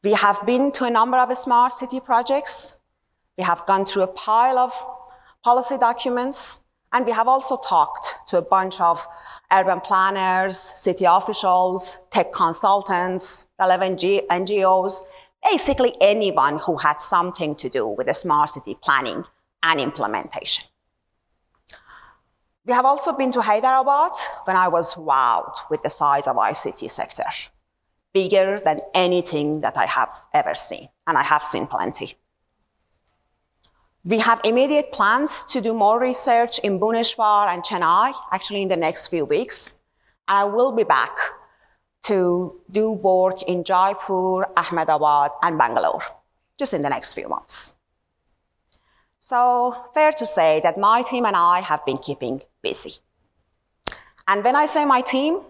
We 0.02 0.12
have 0.14 0.44
been 0.44 0.72
to 0.72 0.84
a 0.84 0.90
number 0.90 1.18
of 1.18 1.36
smart 1.36 1.72
city 1.72 2.00
projects. 2.00 2.78
We 3.38 3.44
have 3.44 3.64
gone 3.66 3.84
through 3.84 4.02
a 4.02 4.08
pile 4.08 4.58
of 4.58 4.72
policy 5.44 5.78
documents, 5.78 6.60
and 6.92 7.06
we 7.06 7.12
have 7.12 7.28
also 7.28 7.56
talked 7.56 8.14
to 8.28 8.38
a 8.38 8.42
bunch 8.42 8.80
of 8.80 9.06
urban 9.52 9.80
planners, 9.80 10.58
city 10.58 11.04
officials, 11.04 11.98
tech 12.10 12.32
consultants, 12.32 13.46
relevant 13.58 14.00
NGOs, 14.00 15.02
basically 15.42 15.96
anyone 16.00 16.58
who 16.58 16.76
had 16.76 17.00
something 17.00 17.54
to 17.56 17.68
do 17.68 17.86
with 17.86 18.06
the 18.06 18.14
smart 18.14 18.50
city 18.50 18.76
planning 18.80 19.24
and 19.62 19.80
implementation. 19.80 20.64
We 22.66 22.74
have 22.74 22.84
also 22.84 23.12
been 23.12 23.32
to 23.32 23.40
Hyderabad 23.40 24.12
when 24.44 24.56
I 24.56 24.68
was 24.68 24.94
wowed 24.94 25.54
with 25.70 25.82
the 25.82 25.88
size 25.88 26.26
of 26.26 26.36
ICT 26.36 26.90
sector, 26.90 27.24
bigger 28.12 28.60
than 28.64 28.80
anything 28.94 29.60
that 29.60 29.76
I 29.76 29.86
have 29.86 30.10
ever 30.34 30.54
seen, 30.54 30.88
and 31.06 31.16
I 31.16 31.22
have 31.22 31.44
seen 31.44 31.66
plenty. 31.66 32.16
We 34.04 34.18
have 34.18 34.40
immediate 34.44 34.92
plans 34.92 35.42
to 35.48 35.60
do 35.60 35.74
more 35.74 36.00
research 36.00 36.58
in 36.60 36.80
Bhubaneswar 36.80 37.48
and 37.48 37.62
Chennai, 37.62 38.14
actually 38.32 38.62
in 38.62 38.68
the 38.68 38.76
next 38.76 39.08
few 39.08 39.26
weeks. 39.26 39.76
And 40.26 40.38
I 40.38 40.44
will 40.44 40.72
be 40.72 40.84
back 40.84 41.16
to 42.04 42.60
do 42.70 42.92
work 42.92 43.42
in 43.42 43.62
Jaipur, 43.62 44.46
Ahmedabad, 44.56 45.32
and 45.42 45.58
Bangalore, 45.58 46.02
just 46.58 46.72
in 46.72 46.80
the 46.80 46.88
next 46.88 47.12
few 47.12 47.28
months. 47.28 47.74
So 49.18 49.76
fair 49.92 50.12
to 50.12 50.24
say 50.24 50.60
that 50.62 50.78
my 50.78 51.02
team 51.02 51.26
and 51.26 51.36
I 51.36 51.60
have 51.60 51.84
been 51.84 51.98
keeping 51.98 52.40
busy. 52.62 52.94
And 54.26 54.42
when 54.42 54.56
I 54.56 54.64
say 54.64 54.86
my 54.86 55.02
team, 55.02 55.40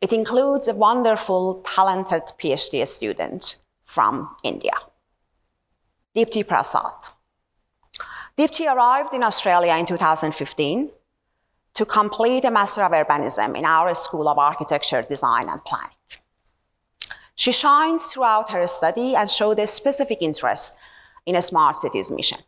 it 0.00 0.12
includes 0.12 0.68
a 0.68 0.74
wonderful, 0.74 1.62
talented 1.66 2.22
PhD 2.38 2.86
student 2.86 3.56
from 3.82 4.36
India, 4.44 4.74
Deepti 6.14 6.46
Prasad. 6.46 7.14
Deepti 8.40 8.66
arrived 8.74 9.12
in 9.12 9.22
Australia 9.22 9.74
in 9.74 9.84
2015 9.84 10.90
to 11.74 11.84
complete 11.84 12.42
a 12.46 12.50
Master 12.50 12.82
of 12.82 12.92
Urbanism 12.92 13.54
in 13.54 13.66
our 13.66 13.94
School 13.94 14.26
of 14.30 14.38
Architecture, 14.38 15.02
Design 15.02 15.46
and 15.50 15.62
Planning. 15.62 15.90
She 17.34 17.52
shines 17.52 18.06
throughout 18.06 18.48
her 18.48 18.66
study 18.66 19.14
and 19.14 19.30
showed 19.30 19.58
a 19.58 19.66
specific 19.66 20.22
interest 20.22 20.74
in 21.26 21.36
a 21.36 21.42
smart 21.42 21.76
cities 21.76 22.10
mission. 22.10 22.38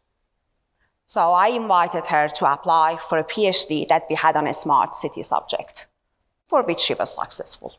So 1.04 1.32
I 1.32 1.48
invited 1.48 2.06
her 2.06 2.26
to 2.36 2.50
apply 2.50 2.96
for 2.96 3.18
a 3.18 3.24
PhD 3.24 3.86
that 3.88 4.06
we 4.08 4.14
had 4.14 4.34
on 4.34 4.46
a 4.46 4.54
smart 4.54 4.96
city 4.96 5.22
subject, 5.22 5.88
for 6.48 6.62
which 6.62 6.80
she 6.80 6.94
was 6.94 7.14
successful. 7.14 7.74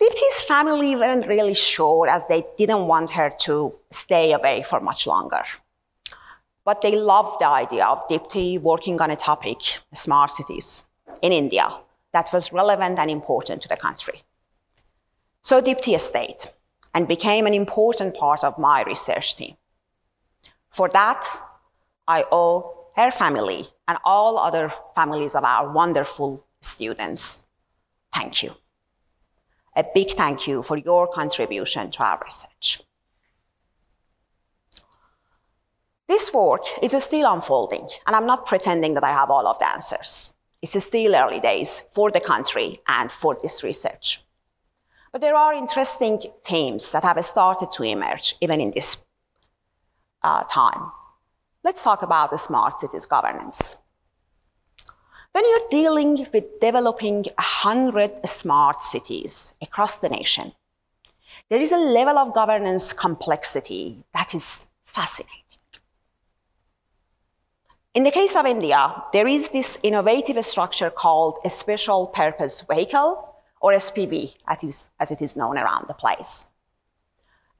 Deepti's 0.00 0.40
family 0.42 0.94
weren't 0.94 1.26
really 1.26 1.54
sure 1.54 2.06
as 2.06 2.28
they 2.28 2.46
didn't 2.56 2.86
want 2.86 3.10
her 3.10 3.28
to 3.40 3.74
stay 3.90 4.32
away 4.32 4.62
for 4.62 4.78
much 4.78 5.04
longer. 5.04 5.42
But 6.68 6.82
they 6.82 6.96
loved 6.96 7.40
the 7.40 7.48
idea 7.48 7.86
of 7.86 8.06
Deepti 8.08 8.60
working 8.60 9.00
on 9.00 9.10
a 9.10 9.16
topic, 9.16 9.80
smart 9.94 10.30
cities, 10.30 10.84
in 11.22 11.32
India 11.32 11.66
that 12.12 12.28
was 12.30 12.52
relevant 12.52 12.98
and 12.98 13.10
important 13.10 13.62
to 13.62 13.68
the 13.68 13.76
country. 13.78 14.20
So 15.40 15.62
Deepti 15.62 15.98
stayed 15.98 16.40
and 16.92 17.08
became 17.08 17.46
an 17.46 17.54
important 17.54 18.14
part 18.14 18.44
of 18.44 18.58
my 18.58 18.82
research 18.82 19.34
team. 19.34 19.56
For 20.68 20.90
that, 20.90 21.24
I 22.06 22.26
owe 22.30 22.90
her 22.96 23.10
family 23.12 23.68
and 23.88 23.96
all 24.04 24.36
other 24.36 24.70
families 24.94 25.34
of 25.34 25.44
our 25.44 25.72
wonderful 25.72 26.44
students. 26.60 27.44
Thank 28.12 28.42
you. 28.42 28.52
A 29.74 29.86
big 29.94 30.10
thank 30.10 30.46
you 30.46 30.62
for 30.62 30.76
your 30.76 31.06
contribution 31.06 31.90
to 31.92 32.04
our 32.04 32.20
research. 32.22 32.82
This 36.08 36.32
work 36.32 36.62
is 36.82 36.92
still 37.04 37.30
unfolding, 37.30 37.86
and 38.06 38.16
I'm 38.16 38.24
not 38.24 38.46
pretending 38.46 38.94
that 38.94 39.04
I 39.04 39.12
have 39.12 39.30
all 39.30 39.46
of 39.46 39.58
the 39.58 39.68
answers. 39.68 40.32
It's 40.62 40.82
still 40.82 41.14
early 41.14 41.38
days 41.38 41.82
for 41.90 42.10
the 42.10 42.20
country 42.20 42.78
and 42.88 43.12
for 43.12 43.36
this 43.42 43.62
research. 43.62 44.22
But 45.12 45.20
there 45.20 45.36
are 45.36 45.52
interesting 45.52 46.22
themes 46.44 46.92
that 46.92 47.04
have 47.04 47.22
started 47.24 47.70
to 47.72 47.82
emerge 47.82 48.36
even 48.40 48.60
in 48.60 48.70
this 48.70 48.96
uh, 50.22 50.44
time. 50.44 50.90
Let's 51.62 51.82
talk 51.82 52.02
about 52.02 52.30
the 52.30 52.38
smart 52.38 52.80
cities 52.80 53.04
governance. 53.04 53.76
When 55.32 55.44
you're 55.44 55.68
dealing 55.70 56.26
with 56.32 56.58
developing 56.60 57.24
100 57.36 58.26
smart 58.26 58.80
cities 58.80 59.54
across 59.60 59.98
the 59.98 60.08
nation, 60.08 60.52
there 61.50 61.60
is 61.60 61.72
a 61.72 61.76
level 61.76 62.16
of 62.16 62.34
governance 62.34 62.94
complexity 62.94 64.04
that 64.14 64.34
is 64.34 64.66
fascinating. 64.86 65.47
In 67.98 68.04
the 68.04 68.12
case 68.12 68.36
of 68.36 68.46
India, 68.46 69.02
there 69.12 69.26
is 69.26 69.50
this 69.50 69.76
innovative 69.82 70.44
structure 70.44 70.88
called 70.88 71.40
a 71.44 71.50
special 71.50 72.06
purpose 72.06 72.60
vehicle, 72.60 73.34
or 73.60 73.72
SPV, 73.72 74.36
as 74.46 75.10
it 75.10 75.20
is 75.20 75.34
known 75.34 75.58
around 75.58 75.86
the 75.88 75.94
place. 75.94 76.44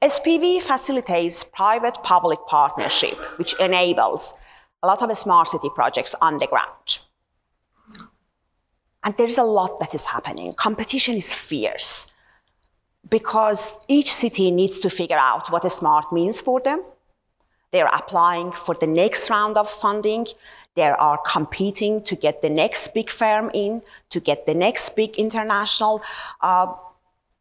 SPV 0.01 0.61
facilitates 0.61 1.43
private-public 1.43 2.39
partnership, 2.47 3.17
which 3.37 3.53
enables 3.59 4.33
a 4.81 4.87
lot 4.87 5.01
of 5.01 5.17
smart 5.17 5.49
city 5.49 5.69
projects 5.75 6.15
on 6.21 6.37
the 6.37 6.47
ground. 6.47 6.99
And 9.03 9.13
there's 9.17 9.39
a 9.39 9.43
lot 9.43 9.81
that 9.81 9.93
is 9.93 10.05
happening. 10.05 10.53
Competition 10.53 11.15
is 11.15 11.33
fierce 11.33 12.07
because 13.09 13.77
each 13.89 14.13
city 14.13 14.51
needs 14.51 14.79
to 14.79 14.89
figure 14.89 15.19
out 15.19 15.51
what 15.51 15.65
a 15.65 15.69
smart 15.69 16.13
means 16.13 16.39
for 16.39 16.61
them. 16.61 16.81
They're 17.71 17.89
applying 17.93 18.51
for 18.51 18.75
the 18.75 18.87
next 18.87 19.29
round 19.29 19.57
of 19.57 19.69
funding. 19.69 20.27
They 20.75 20.83
are 20.83 21.19
competing 21.25 22.03
to 22.03 22.15
get 22.15 22.41
the 22.41 22.49
next 22.49 22.93
big 22.93 23.09
firm 23.09 23.51
in, 23.53 23.81
to 24.09 24.19
get 24.19 24.45
the 24.45 24.55
next 24.55 24.95
big 24.95 25.15
international 25.17 26.01
uh, 26.41 26.73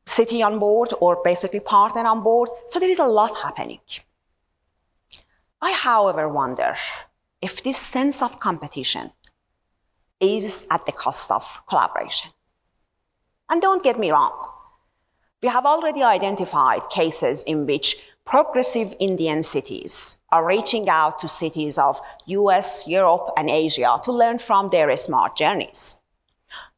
city 0.06 0.42
on 0.42 0.58
board 0.58 0.92
or 1.00 1.20
basically 1.24 1.60
partner 1.60 2.04
on 2.06 2.22
board. 2.22 2.50
So 2.66 2.78
there 2.78 2.90
is 2.90 2.98
a 2.98 3.06
lot 3.06 3.38
happening. 3.38 3.80
I, 5.60 5.72
however, 5.72 6.28
wonder 6.28 6.76
if 7.40 7.62
this 7.62 7.78
sense 7.78 8.22
of 8.22 8.40
competition 8.40 9.12
is 10.20 10.66
at 10.70 10.84
the 10.86 10.92
cost 10.92 11.30
of 11.30 11.62
collaboration. 11.68 12.32
And 13.48 13.62
don't 13.62 13.82
get 13.82 13.98
me 13.98 14.10
wrong, 14.10 14.50
we 15.42 15.48
have 15.48 15.64
already 15.64 16.02
identified 16.02 16.90
cases 16.90 17.44
in 17.44 17.66
which 17.66 17.96
progressive 18.24 18.94
Indian 18.98 19.42
cities 19.42 20.17
are 20.30 20.46
reaching 20.46 20.88
out 20.88 21.18
to 21.18 21.28
cities 21.28 21.78
of 21.78 22.00
US, 22.26 22.86
Europe, 22.86 23.30
and 23.36 23.48
Asia 23.48 24.00
to 24.04 24.12
learn 24.12 24.38
from 24.38 24.70
their 24.70 24.94
smart 24.96 25.36
journeys. 25.36 25.96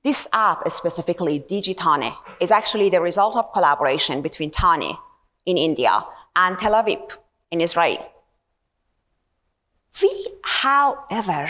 This 0.02 0.26
app, 0.32 0.70
specifically 0.70 1.40
DigiThane, 1.40 2.14
is 2.40 2.50
actually 2.50 2.88
the 2.88 3.00
result 3.00 3.36
of 3.36 3.52
collaboration 3.52 4.22
between 4.22 4.50
Thane 4.50 4.96
in 5.44 5.58
India 5.58 6.04
and 6.34 6.58
Tel 6.58 6.72
Aviv 6.72 7.18
in 7.50 7.60
Israel. 7.60 8.10
We, 10.00 10.28
however, 10.42 11.48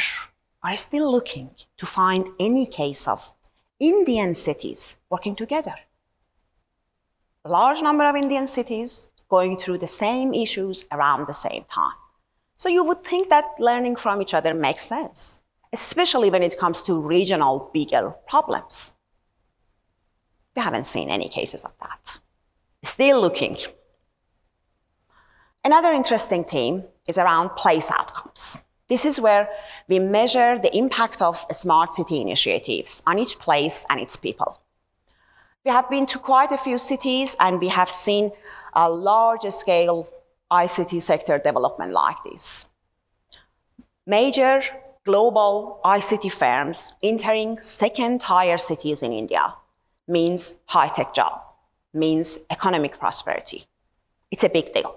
are 0.63 0.77
still 0.77 1.13
looking 1.13 1.51
to 1.79 1.87
find 1.87 2.27
any 2.41 2.67
case 2.67 3.07
of 3.07 3.35
Indian 3.79 4.35
cities 4.35 4.97
working 5.11 5.37
together. 5.37 5.75
A 7.45 7.51
large 7.51 7.83
number 7.83 8.05
of 8.05 8.17
Indian 8.17 8.47
cities 8.47 9.10
going 9.31 9.57
through 9.57 9.79
the 9.79 9.87
same 9.87 10.35
issues 10.35 10.85
around 10.93 11.27
the 11.27 11.33
same 11.33 11.65
time. 11.65 11.97
So 12.57 12.69
you 12.69 12.85
would 12.85 13.05
think 13.05 13.31
that 13.31 13.55
learning 13.59 13.97
from 13.97 14.21
each 14.21 14.35
other 14.35 14.53
makes 14.53 14.85
sense, 14.85 15.41
especially 15.73 16.29
when 16.29 16.43
it 16.43 16.59
comes 16.59 16.83
to 16.83 17.01
regional 17.01 17.71
bigger 17.73 18.11
problems. 18.29 18.93
We 20.55 20.63
haven't 20.63 20.85
seen 20.85 21.09
any 21.09 21.29
cases 21.29 21.65
of 21.65 21.73
that. 21.81 22.21
Still 22.83 23.21
looking. 23.21 23.57
Another 25.65 25.93
interesting 25.93 26.45
theme 26.45 26.85
is 27.09 27.19
around 27.19 27.51
place 27.51 27.91
outcomes. 27.91 28.59
This 28.89 29.05
is 29.05 29.21
where 29.21 29.49
we 29.89 29.99
measure 30.01 30.59
the 30.59 30.77
impact 30.77 31.23
of 31.23 31.47
smart 31.53 31.95
city 31.95 32.21
initiatives 32.21 33.03
on 33.07 33.19
each 33.19 33.39
place 33.39 33.85
and 33.89 34.01
its 34.01 34.17
people. 34.17 34.61
We 35.65 35.71
have 35.71 35.89
been 35.89 36.07
to 36.07 36.19
quite 36.19 36.51
a 36.53 36.59
few 36.59 36.79
cities 36.79 37.37
and 37.39 37.61
we 37.61 37.69
have 37.69 37.91
seen 37.91 38.33
a 38.75 38.89
large 38.89 39.43
scale 39.53 40.09
ICT 40.51 41.01
sector 41.03 41.39
development 41.39 41.93
like 41.93 42.17
this. 42.25 42.67
Major 44.07 44.63
global 45.05 45.81
ICT 45.85 46.33
firms 46.33 46.95
entering 47.03 47.61
second 47.61 48.21
tier 48.21 48.59
cities 48.59 49.03
in 49.03 49.13
India 49.13 49.55
means 50.09 50.55
high 50.67 50.89
tech 50.89 51.15
job, 51.15 51.41
means 51.95 52.39
economic 52.51 52.99
prosperity. 52.99 53.67
It's 54.31 54.45
a 54.45 54.49
big 54.49 54.73
deal. 54.73 54.97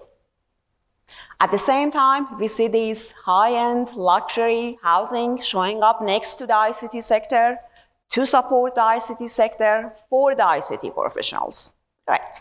At 1.39 1.51
the 1.51 1.57
same 1.57 1.91
time, 1.91 2.39
we 2.39 2.47
see 2.47 2.67
these 2.67 3.12
high 3.12 3.53
end 3.53 3.93
luxury 3.95 4.79
housing 4.81 5.41
showing 5.41 5.83
up 5.83 6.01
next 6.01 6.36
to 6.36 6.47
the 6.47 6.53
ICT 6.53 7.03
sector 7.03 7.57
to 8.09 8.25
support 8.25 8.75
the 8.75 8.81
ICT 8.81 9.29
sector 9.29 9.93
for 10.09 10.36
the 10.36 10.43
ICT 10.43 10.93
professionals. 10.93 11.73
Right. 12.07 12.36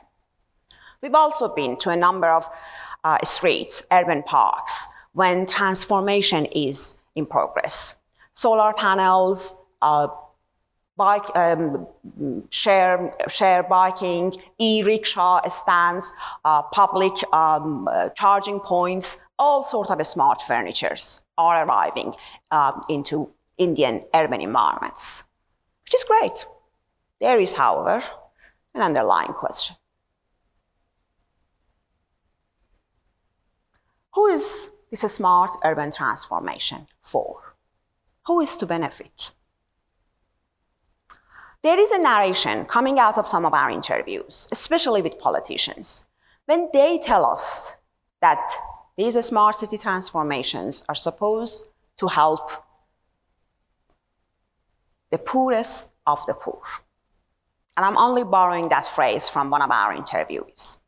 We've 1.03 1.15
also 1.15 1.49
been 1.49 1.77
to 1.79 1.91
a 1.91 1.97
number 1.97 2.29
of 2.29 2.49
uh, 3.03 3.19
streets, 3.25 3.83
urban 3.91 4.23
parks, 4.23 4.87
when 5.12 5.47
transformation 5.47 6.47
is 6.47 6.97
in 7.17 7.27
progress. 7.27 7.97
Solar 8.33 8.73
panels, 8.73 9.57
uh, 9.83 10.07
bike, 10.97 11.25
um, 11.35 11.88
share, 12.51 13.15
share 13.29 13.65
biking, 13.65 14.35
e-rickshaw 14.59 15.47
stands, 15.49 16.15
uh, 16.45 16.62
public 16.62 17.12
um, 17.33 17.88
uh, 17.88 18.09
charging 18.11 18.61
points, 18.61 19.19
all 19.38 19.65
sorts 19.65 19.91
of 19.91 20.07
smart 20.07 20.41
furnitures 20.43 21.21
are 21.37 21.67
arriving 21.67 22.15
uh, 22.53 22.81
into 22.88 23.29
Indian 23.59 24.03
urban 24.15 24.41
environments, 24.41 25.25
which 25.85 25.95
is 25.95 26.05
great. 26.05 26.47
There 27.21 27.41
is, 27.41 27.55
however, 27.55 28.05
an 28.75 28.83
underlying 28.83 29.33
question. 29.33 29.77
Who 34.23 34.29
is 34.29 34.71
this 34.89 35.01
smart 35.01 35.51
urban 35.65 35.91
transformation 35.91 36.87
for? 37.03 37.57
Who 38.27 38.41
is 38.41 38.57
to 38.59 38.67
benefit? 38.67 39.33
There 41.65 41.77
is 41.77 41.91
a 41.91 41.99
narration 41.99 42.67
coming 42.67 43.01
out 43.01 43.19
of 43.19 43.27
some 43.27 43.45
of 43.45 43.53
our 43.53 43.69
interviews, 43.69 44.47
especially 44.53 45.03
with 45.03 45.19
politicians, 45.19 46.07
when 46.47 46.71
they 46.73 46.99
tell 46.99 47.27
us 47.27 47.77
that 48.21 48.49
these 48.97 49.19
smart 49.27 49.57
city 49.57 49.77
transformations 49.77 50.85
are 50.89 50.95
supposed 50.95 51.65
to 51.97 52.07
help 52.07 52.53
the 55.11 55.19
poorest 55.19 55.91
of 56.07 56.25
the 56.27 56.35
poor. 56.35 56.63
And 57.77 57.85
I'm 57.85 57.99
only 57.99 58.23
borrowing 58.23 58.69
that 58.69 58.87
phrase 58.87 59.29
from 59.29 59.51
one 59.51 59.63
of 59.63 59.73
our 59.73 59.93
interviewees. 59.93 60.79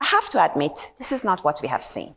I 0.00 0.06
have 0.06 0.30
to 0.30 0.44
admit, 0.44 0.92
this 0.98 1.12
is 1.12 1.24
not 1.24 1.44
what 1.44 1.60
we 1.62 1.68
have 1.68 1.84
seen. 1.84 2.16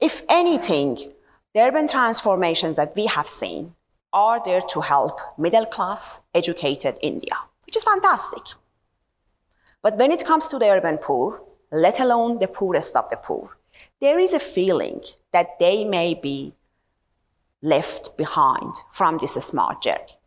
If 0.00 0.22
anything, 0.28 1.12
the 1.54 1.60
urban 1.60 1.88
transformations 1.88 2.76
that 2.76 2.94
we 2.94 3.06
have 3.06 3.28
seen 3.28 3.74
are 4.12 4.40
there 4.44 4.60
to 4.60 4.80
help 4.80 5.18
middle 5.38 5.66
class, 5.66 6.20
educated 6.34 6.98
India, 7.02 7.36
which 7.66 7.76
is 7.76 7.84
fantastic. 7.84 8.42
But 9.82 9.96
when 9.96 10.12
it 10.12 10.24
comes 10.24 10.48
to 10.48 10.58
the 10.58 10.70
urban 10.70 10.98
poor, 10.98 11.42
let 11.72 12.00
alone 12.00 12.38
the 12.38 12.48
poorest 12.48 12.96
of 12.96 13.10
the 13.10 13.16
poor, 13.16 13.56
there 14.00 14.18
is 14.18 14.32
a 14.32 14.38
feeling 14.38 15.02
that 15.32 15.58
they 15.58 15.84
may 15.84 16.14
be 16.14 16.54
left 17.60 18.16
behind 18.16 18.74
from 18.92 19.18
this 19.18 19.34
smart 19.34 19.82
journey. 19.82 20.18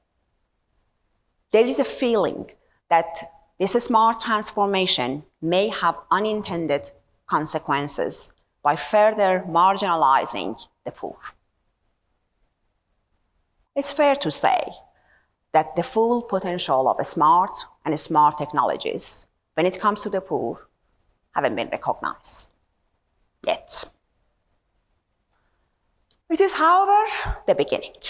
There 1.52 1.66
is 1.66 1.80
a 1.80 1.86
feeling 1.86 2.52
that 2.90 3.32
this 3.60 3.74
smart 3.74 4.22
transformation 4.22 5.24
may 5.42 5.68
have 5.70 6.00
unintended 6.12 6.92
consequences 7.26 8.32
by 8.64 8.76
further 8.76 9.44
marginalizing 9.48 10.68
the 10.86 10.92
poor 10.92 11.18
it's 13.78 13.92
fair 13.92 14.16
to 14.16 14.32
say 14.32 14.74
that 15.54 15.76
the 15.76 15.84
full 15.84 16.24
potential 16.24 16.90
of 16.90 17.06
smart 17.06 17.56
and 17.86 17.98
smart 18.00 18.40
technologies, 18.40 19.28
when 19.54 19.68
it 19.68 19.80
comes 19.80 20.02
to 20.02 20.10
the 20.10 20.20
poor, 20.20 20.68
haven't 21.36 21.56
been 21.56 21.70
recognized 21.70 22.50
yet. 23.46 23.84
It 26.28 26.42
is, 26.42 26.54
however, 26.54 27.08
the 27.46 27.54
beginning. 27.54 28.02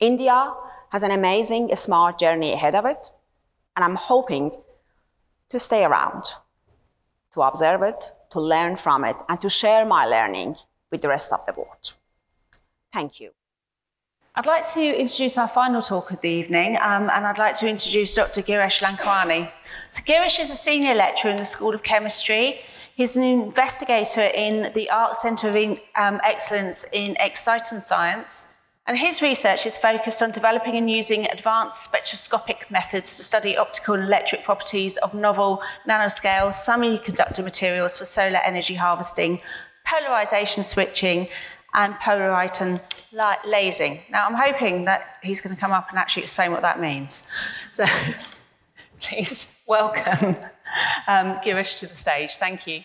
India 0.00 0.54
has 0.88 1.02
an 1.02 1.10
amazing 1.10 1.76
smart 1.76 2.18
journey 2.18 2.54
ahead 2.54 2.74
of 2.74 2.86
it, 2.86 3.10
and 3.76 3.84
I'm 3.84 3.96
hoping 3.96 4.52
to 5.50 5.58
stay 5.58 5.84
around, 5.84 6.24
to 7.32 7.42
observe 7.42 7.82
it, 7.82 8.12
to 8.30 8.40
learn 8.40 8.76
from 8.76 9.04
it, 9.04 9.16
and 9.28 9.40
to 9.40 9.50
share 9.50 9.84
my 9.84 10.04
learning 10.06 10.56
with 10.90 11.02
the 11.02 11.08
rest 11.08 11.32
of 11.32 11.44
the 11.46 11.52
world. 11.52 11.94
Thank 12.92 13.20
you. 13.20 13.30
I'd 14.36 14.46
like 14.46 14.68
to 14.70 15.00
introduce 15.00 15.38
our 15.38 15.46
final 15.46 15.80
talk 15.80 16.10
of 16.10 16.20
the 16.20 16.28
evening, 16.28 16.76
um, 16.76 17.08
and 17.08 17.24
I'd 17.24 17.38
like 17.38 17.54
to 17.60 17.68
introduce 17.68 18.16
Dr. 18.16 18.42
Girish 18.42 18.82
Lakhwani. 18.82 19.48
So 19.90 20.02
Girish 20.02 20.40
is 20.40 20.50
a 20.50 20.56
senior 20.56 20.94
lecturer 20.94 21.30
in 21.30 21.36
the 21.36 21.44
School 21.44 21.72
of 21.72 21.84
Chemistry. 21.84 22.60
He's 22.96 23.16
an 23.16 23.22
investigator 23.22 24.28
in 24.34 24.72
the 24.72 24.90
ARC 24.90 25.14
Centre 25.14 25.48
of 25.48 25.56
um, 25.96 26.20
Excellence 26.24 26.84
in 26.92 27.14
Exciton 27.20 27.80
Science, 27.80 28.53
and 28.86 28.98
his 28.98 29.22
research 29.22 29.64
is 29.64 29.78
focused 29.78 30.22
on 30.22 30.30
developing 30.30 30.76
and 30.76 30.90
using 30.90 31.26
advanced 31.26 31.82
spectroscopic 31.82 32.70
methods 32.70 33.16
to 33.16 33.22
study 33.22 33.56
optical 33.56 33.94
and 33.94 34.04
electric 34.04 34.44
properties 34.44 34.98
of 34.98 35.14
novel 35.14 35.62
nanoscale 35.88 36.50
semiconductor 36.50 37.42
materials 37.42 37.96
for 37.96 38.04
solar 38.04 38.40
energy 38.44 38.74
harvesting, 38.74 39.40
polarization 39.86 40.62
switching, 40.62 41.28
and 41.74 41.94
polariton 41.94 42.80
light 43.12 43.38
lasing. 43.46 44.00
Now, 44.10 44.26
I'm 44.26 44.34
hoping 44.34 44.84
that 44.84 45.16
he's 45.22 45.40
going 45.40 45.54
to 45.54 45.60
come 45.60 45.72
up 45.72 45.88
and 45.90 45.98
actually 45.98 46.22
explain 46.22 46.52
what 46.52 46.62
that 46.62 46.80
means. 46.80 47.28
So, 47.70 47.84
please 49.00 49.60
welcome 49.66 50.36
um, 51.08 51.38
Girish 51.44 51.78
to 51.80 51.86
the 51.86 51.94
stage. 51.94 52.36
Thank 52.36 52.66
you. 52.66 52.82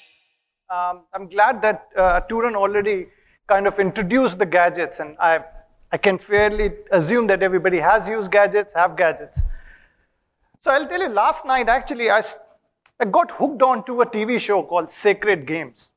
Um, 0.69 1.01
I'm 1.13 1.27
glad 1.27 1.61
that 1.61 1.87
uh, 1.95 2.21
Tooran 2.29 2.55
already 2.55 3.07
kind 3.47 3.67
of 3.67 3.79
introduced 3.79 4.37
the 4.37 4.45
gadgets, 4.45 4.99
and 4.99 5.17
I, 5.19 5.43
I 5.91 5.97
can 5.97 6.17
fairly 6.17 6.71
assume 6.91 7.27
that 7.27 7.41
everybody 7.41 7.79
has 7.79 8.07
used 8.07 8.31
gadgets, 8.31 8.73
have 8.73 8.95
gadgets. 8.95 9.39
So 10.61 10.71
I'll 10.71 10.87
tell 10.87 11.01
you, 11.01 11.09
last 11.09 11.45
night 11.45 11.67
actually, 11.67 12.11
I, 12.11 12.21
I 12.99 13.05
got 13.05 13.31
hooked 13.31 13.61
on 13.63 13.85
to 13.85 14.01
a 14.01 14.05
TV 14.05 14.39
show 14.39 14.61
called 14.61 14.91
Sacred 14.91 15.47
Games. 15.47 15.89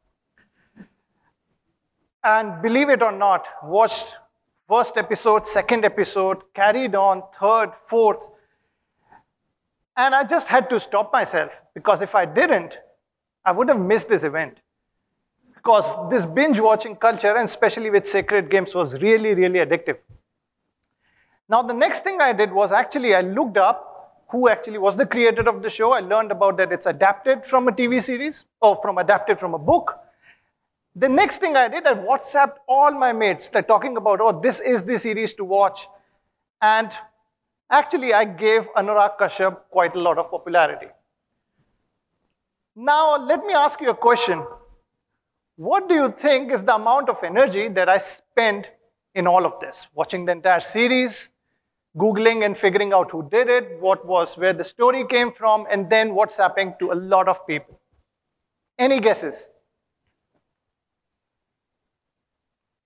And 2.24 2.62
believe 2.62 2.88
it 2.88 3.03
or 3.03 3.12
not, 3.12 3.47
watched 3.64 4.07
first 4.68 4.97
episode, 4.97 5.47
second 5.47 5.84
episode, 5.84 6.38
carried 6.55 6.95
on, 6.95 7.22
third, 7.38 7.72
fourth. 7.86 8.26
And 9.97 10.14
I 10.14 10.24
just 10.24 10.49
had 10.49 10.70
to 10.70 10.80
stop 10.80 11.12
myself 11.12 11.51
because 11.74 12.01
if 12.01 12.14
I 12.14 12.24
didn't, 12.24 12.78
I 13.45 13.53
would 13.53 13.68
have 13.68 13.80
missed 13.80 14.09
this 14.09 14.22
event. 14.22 14.62
Because 15.63 15.97
this 16.11 16.27
binge 16.27 16.59
watching 16.59 16.97
culture, 16.97 17.37
and 17.37 17.49
especially 17.49 17.89
with 17.89 18.05
sacred 18.05 18.51
games, 18.51 18.75
was 18.75 19.01
really, 19.01 19.35
really 19.35 19.61
addictive. 19.61 19.99
Now, 21.49 21.63
the 21.63 21.75
next 21.75 22.03
thing 22.03 22.21
I 22.21 22.33
did 22.33 22.51
was 22.51 22.73
actually 22.73 23.15
I 23.15 23.21
looked 23.21 23.59
up 23.59 24.25
who 24.33 24.49
actually 24.49 24.79
was 24.79 24.97
the 24.97 25.05
creator 25.05 25.47
of 25.49 25.63
the 25.63 25.69
show. 25.69 25.93
I 25.93 26.01
learned 26.01 26.33
about 26.33 26.57
that 26.57 26.73
it's 26.73 26.87
adapted 26.87 27.45
from 27.45 27.69
a 27.69 27.71
TV 27.71 28.03
series 28.03 28.45
or 28.63 28.81
from 28.81 28.97
adapted 28.97 29.39
from 29.39 29.53
a 29.53 29.59
book. 29.59 29.99
The 30.97 31.09
next 31.09 31.39
thing 31.39 31.55
I 31.55 31.69
did, 31.69 31.87
I 31.87 31.93
WhatsApped 31.93 32.57
all 32.67 32.91
my 32.93 33.13
mates. 33.13 33.49
They're 33.49 33.63
talking 33.63 33.97
about, 33.99 34.21
oh, 34.23 34.41
this 34.41 34.59
is 34.61 34.83
the 34.83 34.99
series 34.99 35.35
to 35.35 35.45
watch. 35.45 35.87
And 36.63 36.91
actually, 37.71 38.15
I 38.15 38.25
gave 38.25 38.63
Anurag 38.75 39.19
Kashyap 39.19 39.59
quite 39.71 39.95
a 39.95 40.01
lot 40.01 40.17
of 40.17 40.31
popularity. 40.31 40.89
Now, 42.75 43.19
let 43.19 43.45
me 43.45 43.53
ask 43.53 43.81
you 43.83 43.91
a 43.91 43.95
question. 43.95 44.43
What 45.57 45.89
do 45.89 45.95
you 45.95 46.13
think 46.13 46.51
is 46.51 46.63
the 46.63 46.75
amount 46.75 47.09
of 47.09 47.23
energy 47.23 47.69
that 47.69 47.89
I 47.89 47.99
spend 47.99 48.69
in 49.15 49.27
all 49.27 49.45
of 49.45 49.61
this? 49.61 49.87
Watching 49.95 50.25
the 50.25 50.33
entire 50.33 50.61
series, 50.61 51.29
Googling 51.97 52.45
and 52.45 52.57
figuring 52.57 52.93
out 52.95 53.11
who 53.11 53.29
did 53.29 53.49
it, 53.49 53.79
what 53.79 54.07
was, 54.07 54.37
where 54.39 54.55
the 54.55 54.65
story 54.65 55.07
came 55.07 55.31
from, 55.31 55.67
and 55.71 55.91
then 55.91 56.13
WhatsApping 56.13 56.79
to 56.79 56.93
a 56.93 56.95
lot 56.95 57.29
of 57.29 57.47
people. 57.47 57.79
Any 58.79 58.99
guesses? 58.99 59.49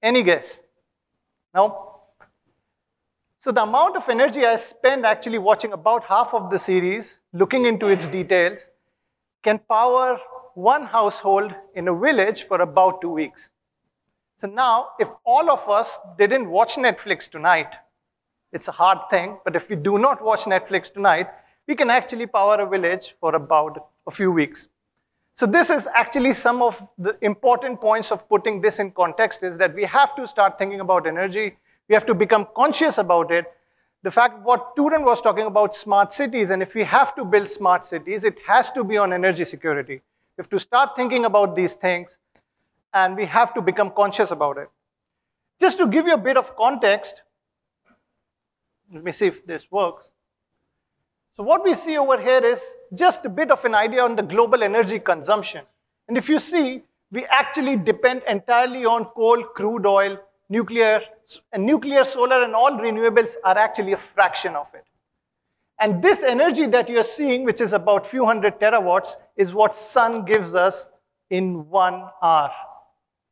Any 0.03 0.25
guess? 0.25 0.61
No? 1.55 2.01
So 3.39 3.53
the 3.53 3.63
amount 3.63 3.97
of 3.97 4.09
energy 4.09 4.45
I 4.45 4.57
spend 4.57 5.07
actually 5.07 5.39
watching 5.39 5.73
about 5.73 6.03
half 6.05 6.35
of 6.35 6.51
the 6.51 6.59
series, 6.59 7.21
looking 7.33 7.65
into 7.65 7.87
its 7.87 8.09
details, 8.09 8.69
can 9.45 9.61
power 9.69 10.19
one 10.57 10.87
household 10.87 11.55
in 11.75 11.87
a 11.89 11.95
village 11.95 12.45
for 12.45 12.63
about 12.63 13.03
two 13.03 13.11
weeks. 13.11 13.51
So 14.41 14.47
now, 14.47 14.89
if 14.99 15.09
all 15.25 15.51
of 15.51 15.69
us 15.69 15.99
didn't 16.19 16.49
watch 16.49 16.77
Netflix 16.77 17.31
tonight, 17.31 17.75
it's 18.53 18.69
a 18.69 18.73
hard 18.73 18.99
thing, 19.11 19.37
but 19.45 19.55
if 19.55 19.69
we 19.69 19.77
do 19.77 19.99
not 19.99 20.25
watch 20.25 20.45
Netflix 20.45 20.91
tonight, 20.91 21.29
we 21.69 21.75
can 21.75 21.91
actually 21.91 22.27
power 22.27 22.55
a 22.55 22.67
village 22.67 23.17
for 23.21 23.35
about 23.35 23.89
a 24.07 24.11
few 24.11 24.33
weeks. 24.33 24.67
So 25.35 25.45
this 25.45 25.69
is 25.69 25.87
actually 25.95 26.33
some 26.33 26.63
of 26.63 26.83
the 26.97 27.19
important 27.21 27.79
points 27.79 28.11
of 28.11 28.27
putting 28.27 28.63
this 28.63 28.79
in 28.79 28.93
context 28.93 29.43
is 29.43 29.59
that 29.59 29.75
we 29.75 29.85
have 29.85 30.17
to 30.17 30.27
start 30.27 30.59
thinking 30.59 30.81
about 30.81 31.07
energy. 31.07 31.59
We 31.89 31.95
have 31.95 32.07
to 32.07 32.15
become 32.15 32.47
conscious 32.57 32.97
about 32.97 33.31
it. 33.31 33.45
The 34.03 34.11
fact 34.11 34.43
what 34.43 34.75
Tooran 34.75 35.05
was 35.05 35.21
talking 35.21 35.45
about 35.45 35.75
smart 35.75 36.15
cities, 36.15 36.49
and 36.49 36.63
if 36.63 36.75
we 36.75 36.85
have 36.85 37.15
to 37.17 37.25
build 37.27 37.51
smart 37.51 37.85
cities, 37.85 38.25
it 38.25 38.39
has 38.47 38.71
to 38.71 38.85
be 38.85 38.97
on 38.97 39.13
energy 39.13 39.45
security. 39.45 40.01
We 40.37 40.43
have 40.43 40.51
to 40.51 40.59
start 40.59 40.97
thinking 40.97 41.25
about 41.25 41.57
these 41.57 41.75
things, 41.75 42.19
and 42.93 43.17
we 43.17 43.25
have 43.27 43.55
to 43.55 43.63
become 43.63 43.91
conscious 43.91 44.31
about 44.31 44.59
it. 44.59 44.69
Just 45.59 45.79
to 45.79 45.87
give 45.87 46.07
you 46.07 46.15
a 46.15 46.19
bit 46.19 46.37
of 46.37 46.55
context, 46.57 47.23
let 48.93 49.03
me 49.03 49.13
see 49.13 49.27
if 49.27 49.47
this 49.47 49.65
works. 49.71 50.11
So 51.37 51.43
what 51.43 51.65
we 51.65 51.75
see 51.75 51.97
over 51.99 52.21
here 52.21 52.45
is 52.45 52.59
just 52.95 53.25
a 53.25 53.29
bit 53.29 53.51
of 53.51 53.65
an 53.65 53.75
idea 53.75 54.03
on 54.03 54.17
the 54.17 54.23
global 54.23 54.63
energy 54.63 54.99
consumption. 54.99 55.65
And 56.09 56.17
if 56.17 56.29
you 56.29 56.39
see, 56.39 56.83
we 57.11 57.25
actually 57.27 57.77
depend 57.77 58.23
entirely 58.29 58.85
on 58.85 59.07
coal, 59.07 59.43
crude 59.43 59.87
oil, 59.87 60.19
nuclear, 60.49 61.01
and 61.53 61.65
nuclear, 61.65 62.05
solar, 62.05 62.43
and 62.43 62.55
all 62.55 62.73
renewables 62.73 63.35
are 63.45 63.57
actually 63.57 63.93
a 63.93 64.01
fraction 64.15 64.55
of 64.55 64.67
it. 64.75 64.85
And 65.79 66.03
this 66.03 66.23
energy 66.23 66.67
that 66.67 66.89
you're 66.89 67.05
seeing, 67.05 67.45
which 67.45 67.61
is 67.61 67.73
about 67.73 68.07
few 68.07 68.25
hundred 68.25 68.59
terawatts, 68.59 69.17
is 69.37 69.53
what 69.53 69.77
sun 69.77 70.25
gives 70.25 70.55
us 70.55 70.89
in 71.31 71.69
one 71.69 72.05
hour. 72.23 72.51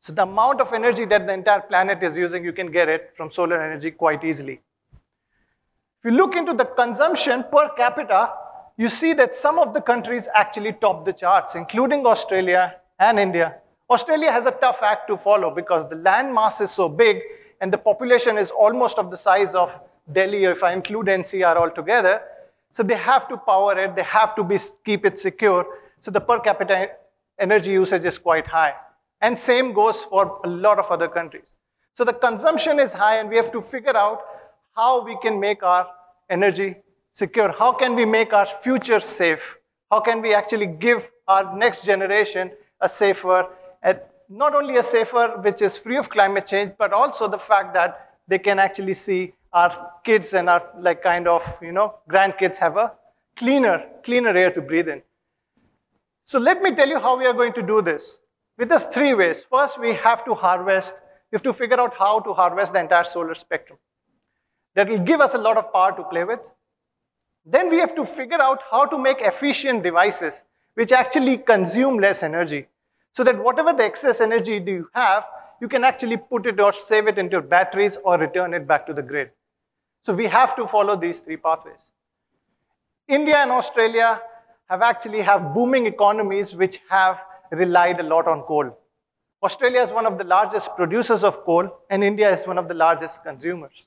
So 0.01 0.13
the 0.13 0.23
amount 0.23 0.61
of 0.61 0.73
energy 0.75 1.07
that 1.07 1.27
the 1.27 1.33
entire 1.33 1.63
planet 1.63 2.03
is 2.03 2.17
using, 2.17 2.45
you 2.45 2.53
can 2.53 2.71
get 2.71 2.91
it 2.91 3.15
from 3.17 3.31
solar 3.31 3.63
energy 3.63 3.91
quite 3.91 4.23
easily. 4.23 4.61
If 4.93 6.05
you 6.05 6.11
look 6.11 6.37
into 6.37 6.53
the 6.53 6.67
consumption 6.67 7.45
per 7.51 7.71
capita, 7.71 8.31
you 8.77 8.91
see 8.91 9.15
that 9.15 9.35
some 9.35 9.59
of 9.59 9.73
the 9.73 9.81
countries 9.81 10.25
actually 10.35 10.75
top 10.75 11.07
the 11.07 11.13
charts, 11.15 11.55
including 11.55 12.07
Australia 12.07 12.75
and 12.99 13.19
India. 13.19 13.55
Australia 13.89 14.31
has 14.31 14.45
a 14.45 14.51
tough 14.51 14.83
act 14.83 15.09
to 15.09 15.17
follow 15.17 15.55
because 15.55 15.89
the 15.89 15.97
land 15.97 16.35
mass 16.35 16.61
is 16.61 16.71
so 16.71 16.89
big 16.89 17.23
and 17.63 17.73
the 17.73 17.79
population 17.79 18.37
is 18.37 18.51
almost 18.51 18.99
of 18.99 19.11
the 19.11 19.17
size 19.17 19.55
of 19.55 19.71
Delhi, 20.13 20.45
if 20.45 20.63
I 20.63 20.75
include 20.75 21.07
NCR 21.07 21.57
altogether. 21.57 22.21
So 22.75 22.83
they 22.83 22.97
have 22.97 23.29
to 23.29 23.37
power 23.37 23.79
it, 23.79 23.95
they 23.95 24.03
have 24.03 24.35
to 24.35 24.43
be, 24.43 24.59
keep 24.85 25.07
it 25.07 25.17
secure. 25.17 25.65
So 26.01 26.11
the 26.11 26.21
per 26.21 26.41
capita 26.41 26.89
energy 27.39 27.71
usage 27.71 28.05
is 28.05 28.19
quite 28.19 28.49
high. 28.49 28.75
And 29.21 29.39
same 29.39 29.73
goes 29.73 30.03
for 30.03 30.41
a 30.45 30.49
lot 30.49 30.81
of 30.81 30.91
other 30.91 31.07
countries. 31.09 31.53
So 31.97 32.03
the 32.05 32.13
consumption 32.13 32.81
is 32.81 32.93
high, 32.93 33.19
and 33.19 33.31
we 33.31 33.37
have 33.37 33.53
to 33.53 33.63
figure 33.63 33.97
out 33.97 34.23
how 34.75 35.05
we 35.05 35.17
can 35.23 35.39
make 35.39 35.63
our 35.63 35.87
energy 36.29 36.75
secure. 37.13 37.53
How 37.53 37.73
can 37.73 37.95
we 37.95 38.05
make 38.05 38.33
our 38.33 38.49
future 38.65 38.99
safe? 38.99 39.45
How 39.89 40.01
can 40.01 40.21
we 40.21 40.35
actually 40.35 40.67
give 40.67 41.07
our 41.29 41.57
next 41.57 41.85
generation 41.85 42.51
a 42.81 42.89
safer, 42.89 43.47
not 44.29 44.55
only 44.57 44.79
a 44.79 44.83
safer 44.83 45.41
which 45.43 45.63
is 45.63 45.79
free 45.79 45.97
of 45.97 46.11
climate 46.11 46.47
change, 46.49 46.73
but 46.77 46.93
also 46.93 47.29
the 47.29 47.39
fact 47.39 47.73
that 47.75 48.17
they 48.27 48.41
can 48.41 48.59
actually 48.59 48.95
see 48.95 49.33
our 49.55 49.93
kids 50.05 50.35
and 50.35 50.51
our 50.51 50.63
like 50.79 51.03
kind 51.03 51.29
of 51.29 51.43
you 51.63 51.73
know 51.73 51.95
grandkids 52.11 52.59
have 52.59 52.77
a 52.77 52.93
cleaner, 53.37 53.85
cleaner 54.05 54.37
air 54.37 54.51
to 54.51 54.61
breathe 54.61 54.89
in. 54.89 55.03
So 56.25 56.39
let 56.39 56.63
me 56.63 56.75
tell 56.75 56.89
you 56.89 56.99
how 56.99 57.19
we 57.19 57.27
are 57.27 57.33
going 57.33 57.53
to 57.55 57.63
do 57.63 57.83
this. 57.83 58.19
With 58.57 58.71
us 58.71 58.85
three 58.85 59.15
ways. 59.15 59.45
First, 59.51 59.81
we 59.81 59.95
have 59.95 60.25
to 60.27 60.35
harvest. 60.35 60.95
We 61.31 61.37
have 61.37 61.43
to 61.43 61.53
figure 61.53 61.81
out 61.81 61.95
how 61.99 62.21
to 62.21 62.33
harvest 62.33 62.73
the 62.73 62.81
entire 62.81 63.05
solar 63.05 63.35
spectrum 63.35 63.79
that 64.75 64.89
will 64.89 64.99
give 64.99 65.21
us 65.21 65.35
a 65.35 65.39
lot 65.39 65.57
of 65.57 65.73
power 65.73 65.97
to 65.97 66.05
play 66.05 66.25
with. 66.25 66.41
Then 67.45 67.69
we 67.69 67.79
have 67.79 67.95
to 67.97 68.05
figure 68.05 68.41
out 68.41 68.61
how 68.71 68.87
to 68.87 68.99
make 68.99 69.19
efficient 69.21 69.83
devices 69.83 70.43
which 70.75 70.93
actually 70.93 71.39
consume 71.39 71.99
less 71.99 72.23
energy 72.23 72.67
so 73.13 73.23
that 73.25 73.43
whatever 73.43 73.73
the 73.73 73.85
excess 73.85 74.21
energy 74.21 74.59
do 74.59 74.73
you 74.73 74.89
have, 74.93 75.25
you 75.61 75.69
can 75.69 75.85
actually 75.85 76.17
put 76.17 76.47
it 76.47 76.61
or 76.61 76.73
save 76.73 77.07
it 77.07 77.19
into 77.19 77.41
batteries 77.41 77.97
or 78.05 78.19
return 78.19 78.55
it 78.55 78.67
back 78.67 78.87
to 78.87 78.93
the 78.93 79.03
grid. 79.03 79.31
So 80.05 80.13
we 80.13 80.27
have 80.27 80.55
to 80.57 80.67
follow 80.67 80.97
these 80.97 81.21
three 81.21 81.39
pathways. 81.39 81.81
India 83.09 83.39
and 83.39 83.51
Australia 83.51 84.21
have 84.69 84.83
actually 84.83 85.23
have 85.23 85.55
booming 85.55 85.87
economies 85.87 86.55
which 86.55 86.81
have 86.91 87.21
relied 87.51 88.01
a 88.01 88.03
lot 88.03 88.29
on 88.29 88.43
coal. 88.43 88.77
Australia 89.43 89.83
is 89.83 89.91
one 89.91 90.07
of 90.07 90.19
the 90.19 90.25
largest 90.25 90.75
producers 90.77 91.25
of 91.25 91.43
coal 91.45 91.71
and 91.89 92.05
India 92.05 92.31
is 92.31 92.47
one 92.47 92.59
of 92.59 92.69
the 92.69 92.75
largest 92.75 93.23
consumers. 93.23 93.87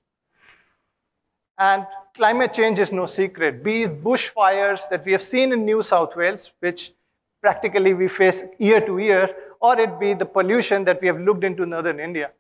And 1.60 1.86
climate 2.16 2.54
change 2.54 2.80
is 2.80 2.92
no 2.92 3.06
secret. 3.06 3.64
Be 3.64 3.84
it 3.84 4.04
bushfires 4.04 4.90
that 4.90 5.06
we 5.06 5.12
have 5.12 5.24
seen 5.24 5.54
in 5.54 5.66
New 5.66 5.84
South 5.84 6.16
Wales, 6.16 6.52
which 6.60 6.94
practically 7.42 7.94
we 7.94 8.08
face 8.08 8.44
year 8.58 8.82
to 8.82 8.98
year, 8.98 9.36
or 9.60 9.80
it 9.80 10.00
be 10.00 10.14
the 10.14 10.26
pollution 10.26 10.84
that 10.86 11.00
we 11.02 11.08
have 11.08 11.20
looked 11.20 11.44
into 11.44 11.66
northern 11.66 12.00
India. 12.00 12.32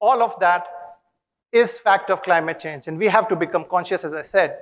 All 0.00 0.22
of 0.22 0.38
that 0.40 0.66
is 1.52 1.78
fact 1.78 2.10
of 2.10 2.22
climate 2.22 2.58
change, 2.58 2.88
and 2.88 2.98
we 2.98 3.08
have 3.08 3.28
to 3.28 3.36
become 3.36 3.64
conscious, 3.68 4.04
as 4.04 4.12
I 4.12 4.22
said. 4.22 4.58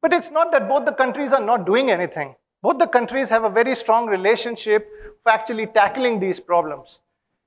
But 0.00 0.12
it's 0.12 0.30
not 0.30 0.52
that 0.52 0.68
both 0.68 0.84
the 0.84 0.92
countries 0.92 1.32
are 1.32 1.44
not 1.44 1.66
doing 1.66 1.90
anything. 1.90 2.34
Both 2.62 2.78
the 2.78 2.86
countries 2.86 3.30
have 3.30 3.44
a 3.44 3.50
very 3.50 3.74
strong 3.74 4.06
relationship 4.06 4.88
for 5.22 5.32
actually 5.32 5.66
tackling 5.66 6.20
these 6.20 6.40
problems. 6.40 6.98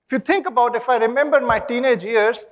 If 0.08 0.14
you 0.14 0.20
think 0.20 0.48
about, 0.48 0.76
if 0.76 0.90
I 0.90 0.98
remember 0.98 1.40
my 1.40 1.60
teenage 1.60 2.04
years, 2.04 2.46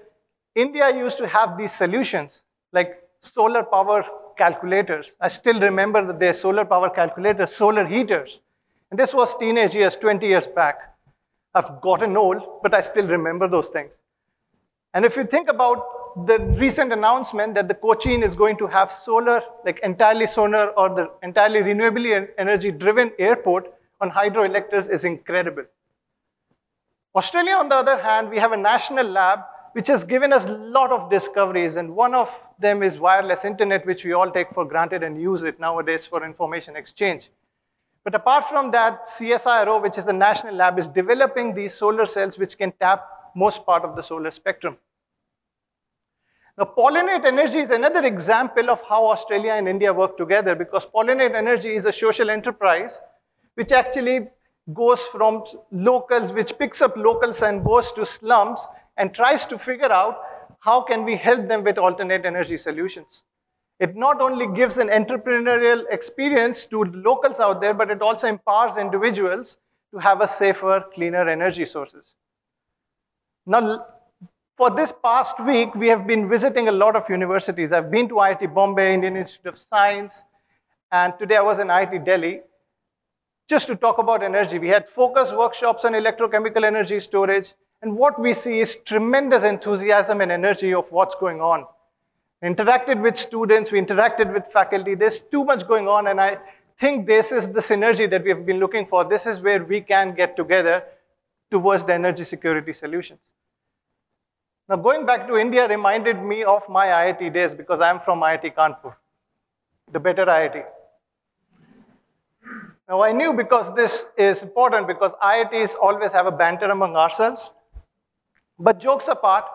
India 0.56 0.96
used 0.96 1.18
to 1.18 1.28
have 1.28 1.58
these 1.58 1.74
solutions 1.74 2.42
like 2.72 3.02
solar 3.20 3.64
power 3.64 4.06
calculators. 4.38 5.14
I 5.20 5.28
still 5.28 5.60
remember 5.60 6.06
that 6.06 6.20
they're 6.20 6.34
solar 6.34 6.66
power 6.66 6.90
calculators, 6.90 7.56
solar 7.56 7.86
heaters. 7.86 8.42
And 8.92 9.00
this 9.00 9.14
was 9.14 9.36
teenage 9.38 9.74
years, 9.74 9.96
20 9.96 10.26
years 10.28 10.48
back. 10.48 10.96
I've 11.54 11.82
gotten 11.82 12.16
old, 12.18 12.62
but 12.62 12.74
I 12.74 12.82
still 12.82 13.08
remember 13.08 13.48
those 13.48 13.70
things. 13.70 13.92
And 14.96 15.04
if 15.04 15.18
you 15.18 15.26
think 15.26 15.50
about 15.50 16.26
the 16.26 16.40
recent 16.40 16.94
announcement 16.94 17.54
that 17.56 17.68
the 17.68 17.74
Cochin 17.74 18.24
is 18.24 18.34
going 18.34 18.58
to 18.60 18.66
have 18.68 18.94
solar, 18.94 19.42
like 19.66 19.80
entirely 19.84 20.26
solar 20.26 20.68
or 20.70 20.88
the 20.88 21.12
entirely 21.22 21.60
renewably 21.60 22.30
energy 22.38 22.72
driven 22.72 23.12
airport 23.20 23.74
on 24.00 24.10
hydroelectrics 24.10 24.90
is 24.90 25.04
incredible. 25.04 25.66
Australia, 27.14 27.56
on 27.56 27.68
the 27.68 27.76
other 27.76 27.98
hand, 27.98 28.30
we 28.30 28.40
have 28.40 28.54
a 28.54 28.58
national 28.58 29.06
lab 29.06 29.40
which 29.74 29.88
has 29.88 30.06
given 30.06 30.32
us 30.32 30.46
a 30.46 30.54
lot 30.54 30.94
of 30.94 31.10
discoveries, 31.10 31.76
and 31.76 31.94
one 31.94 32.16
of 32.16 32.30
them 32.60 32.82
is 32.82 32.98
wireless 32.98 33.44
internet, 33.44 33.86
which 33.86 34.06
we 34.06 34.14
all 34.14 34.32
take 34.32 34.50
for 34.54 34.64
granted 34.64 35.04
and 35.04 35.22
use 35.22 35.44
it 35.44 35.60
nowadays 35.60 36.08
for 36.08 36.24
information 36.24 36.78
exchange. 36.78 37.30
But 38.06 38.16
apart 38.16 38.46
from 38.46 38.72
that, 38.72 39.06
CSIRO, 39.08 39.82
which 39.82 39.98
is 39.98 40.06
the 40.06 40.14
national 40.14 40.56
lab, 40.56 40.80
is 40.80 40.88
developing 40.88 41.54
these 41.54 41.74
solar 41.74 42.06
cells 42.06 42.40
which 42.40 42.58
can 42.58 42.72
tap 42.80 43.06
most 43.36 43.66
part 43.66 43.84
of 43.84 43.96
the 43.96 44.02
solar 44.02 44.32
spectrum. 44.32 44.78
Now, 46.58 46.72
Pollinate 46.78 47.26
Energy 47.26 47.60
is 47.60 47.70
another 47.70 48.06
example 48.06 48.70
of 48.70 48.82
how 48.88 49.08
Australia 49.08 49.52
and 49.54 49.68
India 49.68 49.94
work 49.94 50.18
together 50.18 50.56
because 50.56 50.86
Pollinate 50.86 51.36
Energy 51.36 51.76
is 51.76 51.84
a 51.84 51.92
social 51.92 52.30
enterprise 52.30 53.02
which 53.56 53.74
actually 53.74 54.28
goes 54.74 55.02
from 55.02 55.44
locals, 55.72 56.32
which 56.32 56.58
picks 56.58 56.82
up 56.82 56.96
locals 56.96 57.42
and 57.42 57.64
goes 57.64 57.92
to 57.92 58.06
slums 58.06 58.68
and 58.98 59.14
tries 59.14 59.46
to 59.46 59.58
figure 59.58 59.92
out 59.92 60.22
how 60.60 60.82
can 60.82 61.04
we 61.04 61.16
help 61.16 61.48
them 61.48 61.64
with 61.64 61.78
alternate 61.78 62.26
energy 62.26 62.58
solutions. 62.58 63.22
It 63.80 63.96
not 63.96 64.22
only 64.22 64.48
gives 64.56 64.78
an 64.78 64.88
entrepreneurial 64.88 65.84
experience 65.92 66.66
to 66.68 66.86
locals 66.86 67.42
out 67.42 67.60
there, 67.60 67.74
but 67.74 67.92
it 67.92 68.02
also 68.02 68.28
empowers 68.28 68.78
individuals 68.78 69.58
to 69.92 70.00
have 70.00 70.22
a 70.22 70.28
safer, 70.28 70.86
cleaner 70.94 71.28
energy 71.30 71.66
sources. 71.66 72.14
Now, 73.48 73.86
for 74.58 74.72
this 74.72 74.92
past 75.04 75.40
week, 75.40 75.76
we 75.76 75.88
have 75.90 76.08
been 76.08 76.28
visiting 76.28 76.68
a 76.68 76.72
lot 76.72 76.96
of 76.96 77.08
universities. 77.10 77.72
I've 77.72 77.92
been 77.92 78.08
to 78.10 78.16
IIT 78.16 78.56
Bombay, 78.56 78.96
Indian 78.96 79.18
Institute 79.18 79.54
of 79.54 79.60
Science, 79.60 80.24
and 80.92 81.14
today 81.20 81.36
I 81.36 81.42
was 81.42 81.60
in 81.60 81.68
IIT 81.68 82.06
Delhi 82.06 82.42
just 83.48 83.68
to 83.68 83.76
talk 83.76 84.00
about 84.00 84.24
energy. 84.24 84.58
We 84.58 84.70
had 84.70 84.90
focus 84.90 85.32
workshops 85.32 85.86
on 85.86 85.94
electrochemical 85.94 86.66
energy 86.66 87.00
storage, 87.00 87.54
and 87.84 87.96
what 87.96 88.20
we 88.20 88.34
see 88.34 88.62
is 88.62 88.78
tremendous 88.78 89.44
enthusiasm 89.44 90.22
and 90.22 90.32
energy 90.32 90.74
of 90.74 90.92
what's 90.92 91.14
going 91.14 91.40
on. 91.40 91.68
Interacted 92.44 93.00
with 93.00 93.16
students, 93.16 93.72
we 93.72 93.80
interacted 93.80 94.34
with 94.34 94.52
faculty. 94.52 94.96
There's 94.96 95.20
too 95.20 95.44
much 95.44 95.68
going 95.68 95.88
on, 95.88 96.08
and 96.08 96.20
I 96.20 96.40
think 96.80 97.06
this 97.06 97.32
is 97.32 97.48
the 97.48 97.62
synergy 97.62 98.10
that 98.10 98.24
we 98.24 98.30
have 98.30 98.44
been 98.44 98.60
looking 98.60 98.88
for. 98.88 99.04
This 99.04 99.28
is 99.28 99.40
where 99.40 99.64
we 99.64 99.82
can 99.82 100.16
get 100.16 100.36
together 100.36 100.84
towards 101.52 101.84
the 101.84 101.94
energy 101.94 102.24
security 102.24 102.74
solutions. 102.74 103.20
Now, 104.68 104.78
going 104.78 105.06
back 105.06 105.28
to 105.28 105.38
India 105.38 105.68
reminded 105.68 106.24
me 106.24 106.44
of 106.44 106.68
my 106.68 106.88
IIT 106.88 107.34
days 107.34 107.54
because 107.54 107.82
I'm 107.82 108.00
from 108.00 108.22
IIT 108.22 108.56
Kanpur, 108.56 108.96
the 109.92 110.00
better 110.00 110.26
IIT. 110.26 110.66
Now, 112.90 113.04
I 113.04 113.12
knew 113.12 113.32
because 113.34 113.74
this 113.76 114.06
is 114.18 114.42
important 114.42 114.88
because 114.88 115.12
IITs 115.22 115.76
always 115.80 116.12
have 116.14 116.26
a 116.26 116.32
banter 116.32 116.66
among 116.66 116.96
ourselves. 116.96 117.52
But 118.58 118.80
jokes 118.80 119.08
apart, 119.08 119.46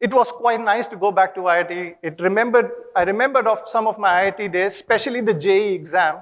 it 0.00 0.14
was 0.14 0.30
quite 0.30 0.60
nice 0.60 0.86
to 0.88 0.96
go 0.96 1.10
back 1.10 1.34
to 1.34 1.40
IIT. 1.40 1.96
It 2.04 2.20
remembered, 2.20 2.70
I 2.94 3.02
remembered 3.02 3.48
of 3.48 3.62
some 3.66 3.88
of 3.88 3.98
my 3.98 4.30
IIT 4.30 4.52
days, 4.52 4.74
especially 4.74 5.20
the 5.20 5.34
JEE 5.34 5.74
exam, 5.74 6.18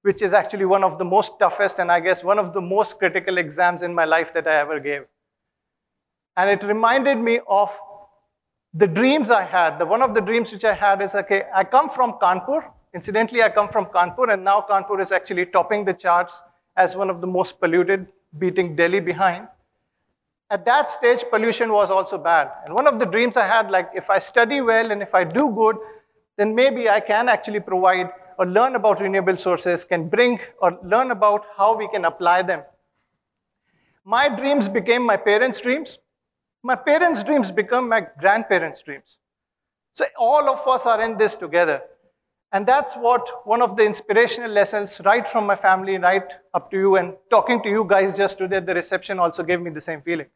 which 0.00 0.22
is 0.22 0.32
actually 0.32 0.64
one 0.64 0.82
of 0.82 0.98
the 0.98 1.04
most 1.04 1.38
toughest 1.38 1.78
and 1.78 1.92
I 1.92 2.00
guess 2.00 2.24
one 2.24 2.38
of 2.38 2.54
the 2.54 2.62
most 2.62 2.98
critical 2.98 3.36
exams 3.36 3.82
in 3.82 3.94
my 3.94 4.06
life 4.06 4.32
that 4.32 4.46
I 4.46 4.60
ever 4.60 4.80
gave. 4.80 5.02
And 6.36 6.50
it 6.50 6.66
reminded 6.66 7.18
me 7.18 7.40
of 7.48 7.70
the 8.72 8.86
dreams 8.86 9.30
I 9.30 9.44
had. 9.44 9.78
The, 9.78 9.86
one 9.86 10.02
of 10.02 10.14
the 10.14 10.20
dreams 10.20 10.52
which 10.52 10.64
I 10.64 10.74
had 10.74 11.00
is 11.00 11.14
okay, 11.14 11.44
I 11.54 11.64
come 11.64 11.88
from 11.88 12.14
Kanpur. 12.20 12.64
Incidentally, 12.92 13.42
I 13.42 13.48
come 13.48 13.68
from 13.68 13.86
Kanpur, 13.86 14.32
and 14.32 14.44
now 14.44 14.64
Kanpur 14.68 15.00
is 15.00 15.12
actually 15.12 15.46
topping 15.46 15.84
the 15.84 15.92
charts 15.92 16.42
as 16.76 16.96
one 16.96 17.10
of 17.10 17.20
the 17.20 17.26
most 17.26 17.60
polluted, 17.60 18.06
beating 18.38 18.74
Delhi 18.74 19.00
behind. 19.00 19.48
At 20.50 20.64
that 20.66 20.90
stage, 20.90 21.24
pollution 21.30 21.72
was 21.72 21.90
also 21.90 22.18
bad. 22.18 22.50
And 22.64 22.74
one 22.74 22.86
of 22.86 22.98
the 22.98 23.06
dreams 23.06 23.36
I 23.36 23.46
had, 23.46 23.70
like, 23.70 23.90
if 23.94 24.10
I 24.10 24.18
study 24.18 24.60
well 24.60 24.90
and 24.90 25.02
if 25.02 25.14
I 25.14 25.24
do 25.24 25.50
good, 25.50 25.76
then 26.36 26.54
maybe 26.54 26.88
I 26.88 27.00
can 27.00 27.28
actually 27.28 27.60
provide 27.60 28.10
or 28.38 28.46
learn 28.46 28.74
about 28.74 29.00
renewable 29.00 29.36
sources, 29.36 29.84
can 29.84 30.08
bring 30.08 30.40
or 30.60 30.78
learn 30.82 31.12
about 31.12 31.46
how 31.56 31.76
we 31.76 31.88
can 31.88 32.04
apply 32.04 32.42
them. 32.42 32.62
My 34.04 34.28
dreams 34.28 34.68
became 34.68 35.06
my 35.06 35.16
parents' 35.16 35.60
dreams. 35.60 35.98
My 36.66 36.74
parents' 36.74 37.22
dreams 37.22 37.50
become 37.50 37.90
my 37.90 38.06
grandparents' 38.18 38.80
dreams. 38.80 39.18
So 39.92 40.06
all 40.18 40.48
of 40.48 40.66
us 40.66 40.86
are 40.86 41.02
in 41.02 41.18
this 41.18 41.34
together. 41.34 41.82
And 42.52 42.66
that's 42.66 42.94
what 42.94 43.46
one 43.46 43.60
of 43.60 43.76
the 43.76 43.84
inspirational 43.84 44.50
lessons, 44.50 44.98
right 45.04 45.28
from 45.28 45.44
my 45.44 45.56
family, 45.56 45.98
right 45.98 46.26
up 46.54 46.70
to 46.70 46.78
you, 46.78 46.96
and 46.96 47.12
talking 47.28 47.62
to 47.64 47.68
you 47.68 47.84
guys 47.86 48.16
just 48.16 48.38
today 48.38 48.56
at 48.56 48.66
the 48.66 48.74
reception 48.74 49.18
also 49.18 49.42
gave 49.42 49.60
me 49.60 49.70
the 49.70 49.80
same 49.80 50.00
feeling. 50.00 50.26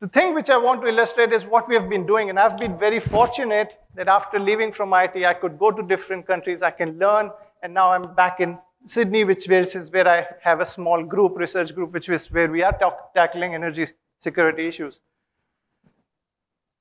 The 0.00 0.08
thing 0.08 0.34
which 0.34 0.50
I 0.50 0.58
want 0.58 0.82
to 0.82 0.88
illustrate 0.88 1.32
is 1.32 1.46
what 1.46 1.66
we 1.66 1.74
have 1.74 1.88
been 1.88 2.04
doing, 2.04 2.28
and 2.28 2.38
I've 2.38 2.58
been 2.58 2.78
very 2.78 3.00
fortunate 3.00 3.80
that 3.94 4.06
after 4.06 4.38
leaving 4.38 4.70
from 4.70 4.90
IIT, 4.90 5.24
I 5.24 5.32
could 5.32 5.58
go 5.58 5.70
to 5.70 5.82
different 5.82 6.26
countries, 6.26 6.60
I 6.60 6.72
can 6.72 6.98
learn, 6.98 7.30
and 7.62 7.72
now 7.72 7.90
I'm 7.92 8.14
back 8.14 8.40
in 8.40 8.58
Sydney, 8.86 9.24
which 9.24 9.48
is 9.48 9.90
where 9.90 10.06
I 10.06 10.26
have 10.42 10.60
a 10.60 10.66
small 10.66 11.02
group, 11.02 11.36
research 11.36 11.74
group, 11.74 11.92
which 11.92 12.08
is 12.08 12.30
where 12.30 12.50
we 12.50 12.62
are 12.62 12.72
talk, 12.72 13.14
tackling 13.14 13.54
energy 13.54 13.86
security 14.18 14.68
issues. 14.68 15.00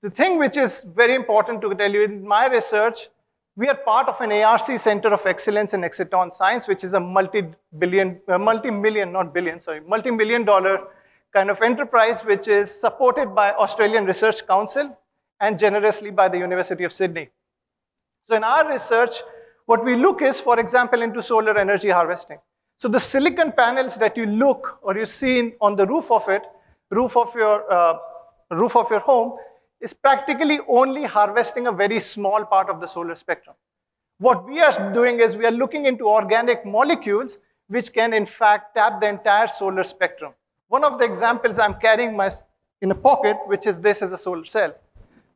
The 0.01 0.09
thing 0.09 0.37
which 0.37 0.57
is 0.57 0.85
very 0.95 1.15
important 1.15 1.61
to 1.61 1.73
tell 1.75 1.91
you, 1.91 2.03
in 2.03 2.27
my 2.27 2.47
research, 2.47 3.09
we 3.55 3.69
are 3.69 3.75
part 3.75 4.09
of 4.09 4.19
an 4.19 4.31
ARC 4.31 4.79
Center 4.79 5.09
of 5.09 5.25
Excellence 5.25 5.73
in 5.73 5.81
Exciton 5.81 6.33
Science, 6.33 6.67
which 6.67 6.83
is 6.83 6.93
a 6.93 6.99
multi-billion, 6.99 8.19
uh, 8.27 8.37
multi-million, 8.37 9.11
not 9.11 9.33
billion, 9.33 9.61
sorry, 9.61 9.79
multi-million 9.81 10.43
dollar 10.43 10.87
kind 11.33 11.49
of 11.49 11.61
enterprise, 11.61 12.21
which 12.21 12.47
is 12.47 12.69
supported 12.69 13.33
by 13.33 13.51
Australian 13.53 14.05
Research 14.05 14.45
Council 14.45 14.97
and 15.39 15.57
generously 15.57 16.09
by 16.09 16.27
the 16.27 16.37
University 16.37 16.83
of 16.83 16.91
Sydney. 16.91 17.29
So 18.25 18.35
in 18.35 18.43
our 18.43 18.67
research, 18.67 19.21
what 19.65 19.83
we 19.83 19.95
look 19.95 20.21
is, 20.21 20.39
for 20.39 20.59
example, 20.59 21.01
into 21.01 21.21
solar 21.21 21.57
energy 21.57 21.89
harvesting. 21.89 22.39
So 22.77 22.87
the 22.87 22.99
silicon 22.99 23.51
panels 23.53 23.95
that 23.97 24.17
you 24.17 24.25
look 24.25 24.79
or 24.81 24.97
you 24.97 25.05
see 25.05 25.53
on 25.61 25.75
the 25.75 25.85
roof 25.85 26.11
of 26.11 26.27
it, 26.27 26.41
roof 26.89 27.15
of 27.15 27.33
your 27.35 27.71
uh, 27.71 27.97
roof 28.51 28.75
of 28.75 28.89
your 28.89 28.99
home, 28.99 29.37
is 29.79 29.93
practically 29.93 30.59
only 30.67 31.03
harvesting 31.03 31.67
a 31.67 31.71
very 31.71 31.99
small 31.99 32.45
part 32.45 32.69
of 32.69 32.79
the 32.79 32.87
solar 32.87 33.15
spectrum. 33.15 33.55
What 34.19 34.45
we 34.45 34.61
are 34.61 34.93
doing 34.93 35.19
is 35.19 35.35
we 35.35 35.45
are 35.45 35.51
looking 35.51 35.85
into 35.85 36.07
organic 36.07 36.65
molecules 36.65 37.39
which 37.67 37.91
can 37.93 38.13
in 38.13 38.25
fact 38.25 38.75
tap 38.75 39.01
the 39.01 39.07
entire 39.07 39.47
solar 39.47 39.83
spectrum. 39.83 40.33
One 40.67 40.83
of 40.83 40.99
the 40.99 41.05
examples 41.05 41.59
I'm 41.59 41.75
carrying 41.75 42.15
my, 42.15 42.31
in 42.81 42.91
a 42.91 42.95
pocket, 42.95 43.37
which 43.45 43.65
is 43.65 43.79
this 43.79 44.01
is 44.01 44.11
a 44.11 44.17
solar 44.17 44.45
cell. 44.45 44.73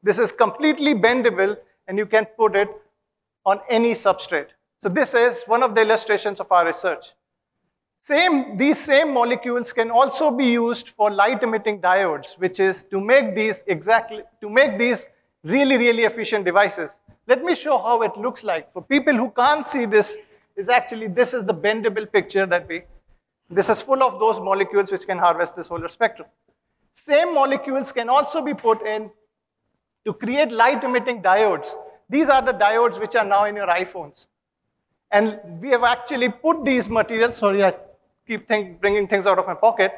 This 0.03 0.19
is 0.19 0.31
completely 0.31 0.93
bendable 0.93 1.57
and 1.87 1.97
you 1.97 2.05
can 2.05 2.25
put 2.25 2.55
it 2.55 2.69
on 3.47 3.61
any 3.69 3.93
substrate. 3.93 4.49
So 4.83 4.89
this 4.89 5.13
is 5.13 5.43
one 5.47 5.63
of 5.63 5.73
the 5.73 5.81
illustrations 5.81 6.41
of 6.41 6.51
our 6.51 6.65
research. 6.67 7.05
Same, 8.01 8.57
these 8.57 8.79
same 8.79 9.13
molecules 9.13 9.71
can 9.73 9.89
also 9.89 10.29
be 10.31 10.45
used 10.45 10.89
for 10.89 11.09
light 11.09 11.41
emitting 11.41 11.79
diodes, 11.81 12.37
which 12.37 12.59
is 12.59 12.83
to 12.91 12.99
make 12.99 13.35
these 13.35 13.63
exactly, 13.67 14.23
to 14.41 14.49
make 14.49 14.77
these 14.77 15.05
really, 15.43 15.77
really 15.77 16.03
efficient 16.03 16.43
devices. 16.43 16.91
Let 17.25 17.43
me 17.43 17.55
show 17.55 17.77
how 17.77 18.01
it 18.01 18.17
looks 18.17 18.43
like. 18.43 18.71
For 18.73 18.81
people 18.81 19.15
who 19.15 19.31
can't 19.31 19.65
see 19.65 19.85
this, 19.85 20.17
is 20.57 20.69
actually, 20.69 21.07
this 21.07 21.33
is 21.33 21.45
the 21.45 21.53
bendable 21.53 22.11
picture 22.11 22.45
that 22.45 22.67
we, 22.67 22.81
this 23.49 23.69
is 23.69 23.81
full 23.81 24.03
of 24.03 24.19
those 24.19 24.39
molecules 24.39 24.91
which 24.91 25.05
can 25.05 25.17
harvest 25.17 25.55
the 25.55 25.63
solar 25.63 25.87
spectrum. 25.87 26.27
Same 27.05 27.33
molecules 27.33 27.91
can 27.91 28.09
also 28.09 28.41
be 28.41 28.53
put 28.53 28.85
in 28.85 29.09
to 30.05 30.13
create 30.13 30.51
light 30.51 30.83
emitting 30.83 31.21
diodes 31.21 31.75
these 32.09 32.29
are 32.29 32.41
the 32.41 32.53
diodes 32.53 32.99
which 32.99 33.15
are 33.15 33.25
now 33.25 33.45
in 33.45 33.55
your 33.55 33.67
iPhones. 33.67 34.27
And 35.11 35.39
we 35.61 35.69
have 35.69 35.83
actually 35.83 36.29
put 36.29 36.63
these 36.65 36.89
materials, 36.89 37.37
sorry, 37.37 37.63
I 37.63 37.73
keep 38.25 38.47
think, 38.47 38.79
bringing 38.81 39.07
things 39.07 39.25
out 39.25 39.39
of 39.39 39.47
my 39.47 39.53
pocket. 39.53 39.93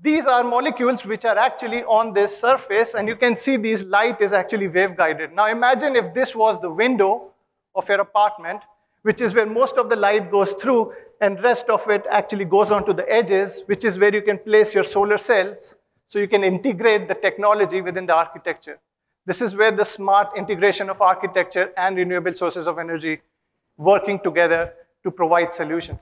These 0.00 0.26
are 0.26 0.44
molecules 0.44 1.04
which 1.06 1.24
are 1.24 1.36
actually 1.38 1.82
on 1.84 2.12
this 2.12 2.38
surface, 2.38 2.94
and 2.94 3.08
you 3.08 3.16
can 3.16 3.36
see 3.36 3.56
this 3.56 3.82
light 3.82 4.20
is 4.20 4.32
actually 4.32 4.68
wave 4.68 4.96
guided. 4.96 5.32
Now 5.32 5.46
imagine 5.46 5.96
if 5.96 6.14
this 6.14 6.34
was 6.34 6.60
the 6.60 6.70
window 6.70 7.30
of 7.74 7.88
your 7.88 8.00
apartment, 8.00 8.60
which 9.02 9.20
is 9.20 9.34
where 9.34 9.46
most 9.46 9.76
of 9.76 9.88
the 9.88 9.96
light 9.96 10.30
goes 10.30 10.52
through, 10.52 10.92
and 11.20 11.42
rest 11.42 11.70
of 11.70 11.88
it 11.88 12.04
actually 12.10 12.44
goes 12.44 12.70
onto 12.70 12.92
the 12.92 13.10
edges, 13.10 13.62
which 13.66 13.84
is 13.84 13.98
where 13.98 14.14
you 14.14 14.20
can 14.20 14.38
place 14.38 14.74
your 14.74 14.84
solar 14.84 15.16
cells, 15.16 15.74
so 16.08 16.18
you 16.18 16.28
can 16.28 16.44
integrate 16.44 17.08
the 17.08 17.14
technology 17.14 17.80
within 17.80 18.04
the 18.04 18.14
architecture. 18.14 18.78
This 19.26 19.42
is 19.42 19.54
where 19.56 19.72
the 19.72 19.84
smart 19.84 20.28
integration 20.36 20.88
of 20.88 21.02
architecture 21.02 21.72
and 21.76 21.96
renewable 21.96 22.34
sources 22.34 22.66
of 22.68 22.78
energy 22.78 23.20
working 23.76 24.20
together 24.20 24.72
to 25.02 25.10
provide 25.10 25.52
solutions. 25.52 26.00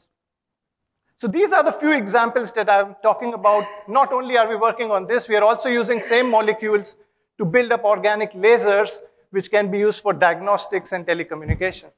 So 1.16 1.26
these 1.28 1.52
are 1.52 1.62
the 1.62 1.72
few 1.72 1.92
examples 1.92 2.52
that 2.52 2.68
I'm 2.68 2.96
talking 3.02 3.32
about. 3.32 3.64
Not 3.88 4.12
only 4.12 4.36
are 4.36 4.48
we 4.48 4.56
working 4.56 4.90
on 4.90 5.06
this, 5.06 5.26
we 5.26 5.36
are 5.36 5.42
also 5.42 5.70
using 5.70 6.00
same 6.02 6.30
molecules 6.30 6.96
to 7.38 7.44
build 7.46 7.72
up 7.72 7.84
organic 7.84 8.32
lasers, 8.32 8.98
which 9.30 9.50
can 9.50 9.70
be 9.70 9.78
used 9.78 10.02
for 10.02 10.12
diagnostics 10.12 10.92
and 10.92 11.06
telecommunications. 11.06 11.92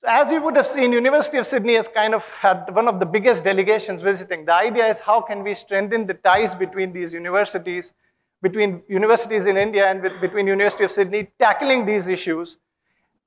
So 0.00 0.06
as 0.06 0.30
you 0.30 0.40
would 0.42 0.56
have 0.56 0.66
seen, 0.66 0.92
University 0.92 1.38
of 1.38 1.46
Sydney 1.46 1.74
has 1.74 1.88
kind 1.88 2.14
of 2.14 2.26
had 2.30 2.74
one 2.74 2.88
of 2.88 3.00
the 3.00 3.06
biggest 3.06 3.42
delegations 3.42 4.00
visiting. 4.00 4.44
The 4.44 4.54
idea 4.54 4.86
is 4.86 5.00
how 5.00 5.20
can 5.20 5.42
we 5.42 5.54
strengthen 5.54 6.06
the 6.06 6.14
ties 6.14 6.54
between 6.54 6.92
these 6.92 7.12
universities, 7.12 7.92
between 8.42 8.82
universities 8.88 9.46
in 9.46 9.56
India 9.56 9.90
and 9.90 10.02
with, 10.02 10.20
between 10.20 10.46
University 10.46 10.84
of 10.84 10.90
Sydney, 10.90 11.30
tackling 11.38 11.84
these 11.86 12.06
issues. 12.06 12.56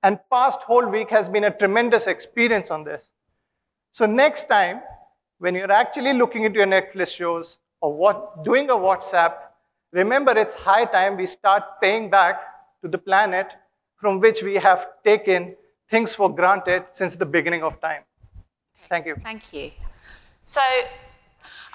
And 0.01 0.19
past 0.31 0.61
whole 0.61 0.87
week 0.87 1.09
has 1.11 1.29
been 1.29 1.45
a 1.45 1.51
tremendous 1.51 2.07
experience 2.07 2.71
on 2.71 2.83
this. 2.83 3.03
So 3.91 4.05
next 4.05 4.49
time, 4.49 4.81
when 5.37 5.55
you're 5.55 5.71
actually 5.71 6.13
looking 6.13 6.43
into 6.45 6.59
your 6.59 6.67
Netflix 6.67 7.09
shows 7.09 7.59
or 7.79 7.93
what, 7.93 8.43
doing 8.43 8.69
a 8.69 8.73
WhatsApp, 8.73 9.33
remember 9.91 10.37
it's 10.37 10.53
high 10.53 10.85
time 10.85 11.15
we 11.15 11.27
start 11.27 11.63
paying 11.81 12.09
back 12.09 12.41
to 12.81 12.87
the 12.87 12.97
planet 12.97 13.47
from 13.95 14.19
which 14.19 14.41
we 14.41 14.55
have 14.55 14.87
taken 15.03 15.55
things 15.89 16.15
for 16.15 16.33
granted 16.33 16.83
since 16.91 17.15
the 17.15 17.25
beginning 17.25 17.63
of 17.63 17.79
time. 17.79 18.01
Thank 18.89 19.05
you. 19.05 19.15
Thank 19.23 19.53
you. 19.53 19.71
So 20.41 20.61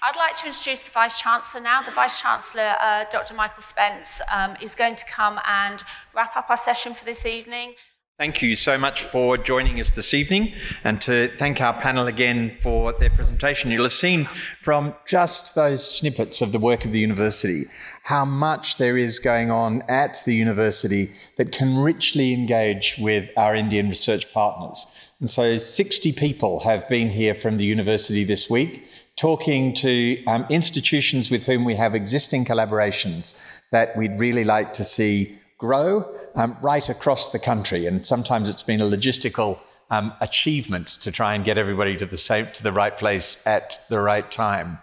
I'd 0.00 0.16
like 0.16 0.36
to 0.38 0.46
introduce 0.46 0.84
the 0.84 0.92
Vice 0.92 1.20
Chancellor 1.20 1.60
now. 1.60 1.82
The 1.82 1.90
Vice 1.90 2.20
Chancellor, 2.20 2.76
uh, 2.80 3.04
Dr. 3.10 3.34
Michael 3.34 3.62
Spence, 3.62 4.20
um, 4.32 4.54
is 4.62 4.76
going 4.76 4.94
to 4.94 5.04
come 5.04 5.40
and 5.44 5.82
wrap 6.14 6.36
up 6.36 6.48
our 6.50 6.56
session 6.56 6.94
for 6.94 7.04
this 7.04 7.26
evening. 7.26 7.74
Thank 8.16 8.40
you 8.40 8.54
so 8.54 8.78
much 8.78 9.02
for 9.02 9.36
joining 9.36 9.80
us 9.80 9.90
this 9.90 10.14
evening 10.14 10.54
and 10.84 11.00
to 11.02 11.32
thank 11.36 11.60
our 11.60 11.72
panel 11.72 12.06
again 12.06 12.56
for 12.60 12.92
their 12.92 13.10
presentation. 13.10 13.72
You'll 13.72 13.84
have 13.84 13.92
seen 13.92 14.28
from 14.62 14.94
just 15.06 15.56
those 15.56 15.98
snippets 15.98 16.40
of 16.42 16.52
the 16.52 16.58
work 16.60 16.84
of 16.84 16.92
the 16.92 17.00
university 17.00 17.64
how 18.04 18.24
much 18.24 18.78
there 18.78 18.96
is 18.96 19.18
going 19.18 19.50
on 19.50 19.82
at 19.88 20.22
the 20.24 20.34
university 20.34 21.12
that 21.36 21.52
can 21.52 21.76
richly 21.76 22.32
engage 22.32 22.96
with 22.98 23.30
our 23.36 23.54
Indian 23.54 23.88
research 23.88 24.32
partners. 24.32 24.96
And 25.20 25.28
so 25.28 25.56
60 25.56 26.12
people 26.12 26.60
have 26.60 26.88
been 26.88 27.10
here 27.10 27.34
from 27.34 27.56
the 27.56 27.64
university 27.64 28.24
this 28.24 28.48
week 28.48 28.84
talking 29.18 29.74
to 29.74 30.24
um, 30.26 30.46
institutions 30.48 31.28
with 31.28 31.44
whom 31.44 31.64
we 31.64 31.74
have 31.74 31.94
existing 31.94 32.44
collaborations 32.44 33.60
that 33.70 33.94
we'd 33.96 34.18
really 34.18 34.44
like 34.44 34.72
to 34.72 34.84
see 34.84 35.36
grow 35.58 36.08
um, 36.36 36.56
right 36.62 36.88
across 36.88 37.30
the 37.30 37.38
country. 37.38 37.84
And 37.86 38.06
sometimes 38.06 38.48
it's 38.48 38.62
been 38.62 38.80
a 38.80 38.84
logistical 38.84 39.58
um, 39.90 40.12
achievement 40.20 40.86
to 41.02 41.10
try 41.10 41.34
and 41.34 41.44
get 41.44 41.58
everybody 41.58 41.96
to 41.96 42.06
the 42.06 42.16
same 42.16 42.46
to 42.54 42.62
the 42.62 42.72
right 42.72 42.96
place 42.96 43.44
at 43.44 43.80
the 43.88 43.98
right 43.98 44.30
time. 44.30 44.78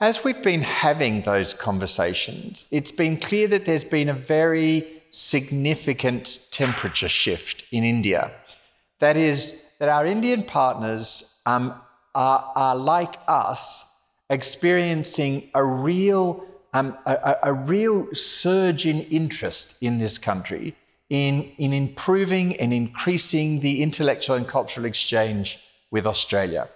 As 0.00 0.22
we've 0.22 0.42
been 0.42 0.62
having 0.62 1.22
those 1.22 1.54
conversations, 1.54 2.66
it's 2.70 2.92
been 2.92 3.16
clear 3.16 3.48
that 3.48 3.64
there's 3.64 3.84
been 3.84 4.08
a 4.10 4.14
very 4.14 5.02
significant 5.10 6.48
temperature 6.50 7.08
shift 7.08 7.64
in 7.70 7.84
India. 7.84 8.30
That 8.98 9.16
is, 9.16 9.72
that 9.78 9.88
our 9.88 10.06
Indian 10.06 10.42
partners 10.42 11.40
um, 11.46 11.74
are, 12.14 12.52
are 12.54 12.76
like 12.76 13.16
us, 13.28 14.00
experiencing 14.28 15.50
a 15.54 15.64
real 15.64 16.44
um, 16.72 16.96
a, 17.04 17.36
a, 17.42 17.52
real 17.52 18.06
surge 18.14 18.86
in 18.86 19.00
interest 19.00 19.76
in 19.82 19.98
this 19.98 20.18
country 20.18 20.76
in, 21.10 21.50
in 21.58 21.72
improving 21.72 22.56
and 22.56 22.72
increasing 22.72 23.60
the 23.60 23.82
intellectual 23.82 24.36
and 24.36 24.46
cultural 24.46 24.86
exchange 24.86 25.58
with 25.90 26.06
Australia. 26.06 26.68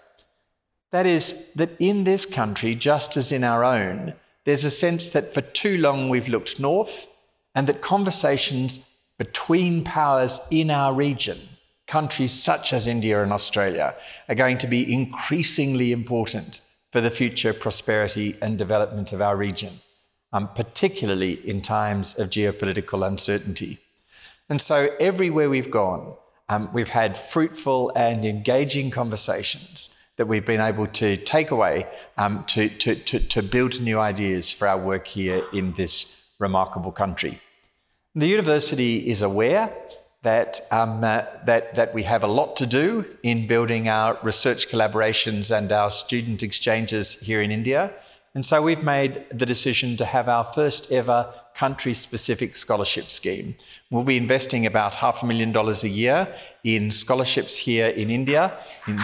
That 0.90 1.06
is, 1.06 1.52
that 1.54 1.70
in 1.78 2.04
this 2.04 2.26
country, 2.26 2.74
just 2.74 3.16
as 3.16 3.32
in 3.32 3.44
our 3.44 3.64
own, 3.64 4.14
there's 4.44 4.64
a 4.64 4.70
sense 4.70 5.08
that 5.10 5.32
for 5.32 5.40
too 5.40 5.78
long 5.78 6.08
we've 6.08 6.28
looked 6.28 6.60
north 6.60 7.06
and 7.54 7.66
that 7.68 7.80
conversations 7.80 8.90
between 9.16 9.84
powers 9.84 10.40
in 10.50 10.70
our 10.70 10.92
region, 10.92 11.38
countries 11.96 12.34
such 12.50 12.66
as 12.72 12.86
India 12.96 13.16
and 13.24 13.32
Australia, 13.32 13.88
are 14.28 14.40
going 14.42 14.58
to 14.58 14.68
be 14.76 14.92
increasingly 15.00 15.88
important 16.00 16.52
for 16.92 17.00
the 17.00 17.16
future 17.20 17.52
prosperity 17.64 18.28
and 18.42 18.58
development 18.58 19.12
of 19.12 19.20
our 19.20 19.36
region 19.48 19.74
um, 20.34 20.48
particularly 20.48 21.34
in 21.48 21.62
times 21.62 22.18
of 22.18 22.28
geopolitical 22.28 23.06
uncertainty. 23.06 23.78
And 24.50 24.60
so, 24.60 24.90
everywhere 25.00 25.48
we've 25.48 25.70
gone, 25.70 26.14
um, 26.48 26.68
we've 26.74 26.90
had 26.90 27.16
fruitful 27.16 27.92
and 27.96 28.24
engaging 28.24 28.90
conversations 28.90 29.78
that 30.16 30.26
we've 30.26 30.44
been 30.44 30.60
able 30.60 30.88
to 30.88 31.16
take 31.16 31.50
away 31.50 31.86
um, 32.18 32.44
to, 32.48 32.68
to, 32.68 32.94
to, 32.96 33.20
to 33.20 33.42
build 33.42 33.80
new 33.80 33.98
ideas 33.98 34.52
for 34.52 34.68
our 34.68 34.78
work 34.78 35.06
here 35.06 35.42
in 35.52 35.72
this 35.74 36.32
remarkable 36.38 36.92
country. 36.92 37.40
The 38.14 38.28
university 38.28 39.08
is 39.08 39.22
aware 39.22 39.72
that, 40.24 40.60
um, 40.70 41.04
uh, 41.04 41.22
that, 41.44 41.74
that 41.74 41.94
we 41.94 42.02
have 42.02 42.24
a 42.24 42.26
lot 42.26 42.56
to 42.56 42.66
do 42.66 43.04
in 43.22 43.46
building 43.46 43.88
our 43.88 44.18
research 44.22 44.68
collaborations 44.68 45.56
and 45.56 45.70
our 45.70 45.90
student 45.90 46.42
exchanges 46.42 47.20
here 47.20 47.42
in 47.42 47.50
India. 47.50 47.92
And 48.34 48.44
so 48.44 48.60
we've 48.60 48.82
made 48.82 49.26
the 49.30 49.46
decision 49.46 49.96
to 49.98 50.04
have 50.04 50.28
our 50.28 50.44
first 50.44 50.90
ever 50.90 51.32
country 51.54 51.94
specific 51.94 52.56
scholarship 52.56 53.10
scheme. 53.10 53.54
We'll 53.90 54.02
be 54.02 54.16
investing 54.16 54.66
about 54.66 54.94
half 54.94 55.22
a 55.22 55.26
million 55.26 55.52
dollars 55.52 55.84
a 55.84 55.88
year 55.88 56.34
in 56.64 56.90
scholarships 56.90 57.56
here 57.56 57.88
in 57.88 58.10
India, 58.10 58.58
in, 58.88 58.98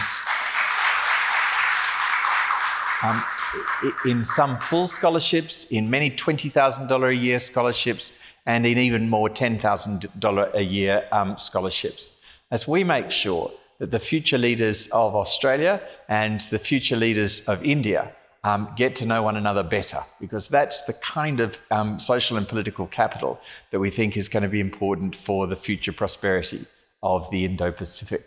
um, 3.03 3.23
in 4.05 4.25
some 4.25 4.57
full 4.57 4.87
scholarships, 4.87 5.71
in 5.71 5.89
many 5.89 6.11
$20,000 6.11 7.09
a 7.09 7.15
year 7.15 7.39
scholarships, 7.39 8.20
and 8.45 8.65
in 8.65 8.77
even 8.77 9.09
more 9.09 9.29
$10,000 9.29 10.53
a 10.53 10.63
year 10.63 11.07
um, 11.11 11.37
scholarships. 11.37 12.23
As 12.49 12.67
we 12.67 12.83
make 12.83 13.11
sure 13.11 13.51
that 13.79 13.91
the 13.91 13.99
future 13.99 14.37
leaders 14.37 14.87
of 14.87 15.15
Australia 15.15 15.81
and 16.07 16.41
the 16.51 16.59
future 16.59 16.95
leaders 16.95 17.47
of 17.47 17.63
India 17.63 18.13
um, 18.43 18.69
get 18.75 18.95
to 18.95 19.05
know 19.05 19.23
one 19.23 19.37
another 19.37 19.63
better, 19.63 19.99
because 20.19 20.47
that's 20.47 20.81
the 20.83 20.93
kind 20.93 21.39
of 21.39 21.61
um, 21.71 21.99
social 21.99 22.37
and 22.37 22.47
political 22.47 22.87
capital 22.87 23.39
that 23.69 23.79
we 23.79 23.89
think 23.89 24.17
is 24.17 24.29
going 24.29 24.43
to 24.43 24.49
be 24.49 24.59
important 24.59 25.15
for 25.15 25.47
the 25.47 25.55
future 25.55 25.91
prosperity 25.91 26.65
of 27.03 27.29
the 27.31 27.45
Indo 27.45 27.71
Pacific. 27.71 28.25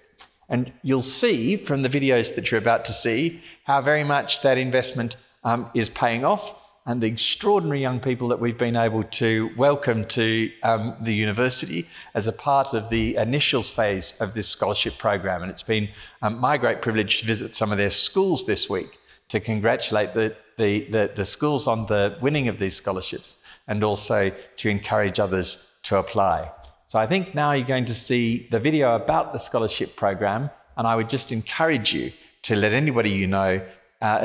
And 0.49 0.73
you'll 0.83 1.03
see 1.03 1.57
from 1.57 1.83
the 1.83 1.89
videos 1.89 2.35
that 2.35 2.51
you're 2.51 2.61
about 2.61 2.85
to 2.87 2.93
see 2.93 3.43
how 3.65 3.81
very 3.81 4.05
much 4.05 4.43
that 4.43 4.59
investment 4.59 5.17
um, 5.43 5.71
is 5.75 5.89
paying 5.89 6.25
off 6.25 6.55
and 6.87 7.01
the 7.01 7.07
extraordinary 7.07 7.81
young 7.81 7.99
people 7.99 8.29
that 8.29 8.39
we've 8.39 8.59
been 8.59 8.77
able 8.77 9.03
to 9.05 9.51
welcome 9.57 10.05
to 10.05 10.51
um, 10.63 10.95
the 11.01 11.15
university 11.15 11.89
as 12.15 12.27
a 12.27 12.33
part 12.33 12.75
of 12.75 12.91
the 12.91 13.17
initials 13.17 13.71
phase 13.71 14.21
of 14.21 14.35
this 14.35 14.49
scholarship 14.49 14.99
program. 14.99 15.43
And 15.43 15.51
it's 15.51 15.63
been 15.63 15.89
um, 16.21 16.39
my 16.39 16.59
great 16.59 16.83
privilege 16.83 17.21
to 17.21 17.27
visit 17.27 17.55
some 17.55 17.73
of 17.73 17.79
their 17.79 17.91
schools 17.91 18.45
this 18.45 18.69
week 18.69 18.99
to 19.29 19.41
congratulate 19.41 20.13
the, 20.13 20.37
the, 20.59 20.85
the, 20.91 21.11
the 21.15 21.25
schools 21.25 21.67
on 21.67 21.87
the 21.87 22.19
winning 22.21 22.49
of 22.49 22.59
these 22.59 22.77
scholarships 22.77 23.37
and 23.67 23.83
also 23.83 24.31
to 24.57 24.69
encourage 24.69 25.19
others 25.19 25.79
to 25.85 25.97
apply. 25.97 26.51
So 26.89 26.99
I 26.99 27.07
think 27.07 27.35
now 27.35 27.53
you're 27.53 27.67
going 27.67 27.87
to 27.87 27.95
see 27.95 28.47
the 28.51 28.61
video 28.61 28.95
about 28.95 29.33
the 29.33 29.39
scholarship 29.39 29.97
program, 29.97 30.51
and 30.77 30.87
I 30.87 30.95
would 30.95 31.09
just 31.09 31.33
encourage 31.33 31.95
you 31.95 32.13
to 32.43 32.55
let 32.55 32.73
anybody 32.73 33.11
you 33.11 33.27
know, 33.27 33.61
uh, 34.05 34.19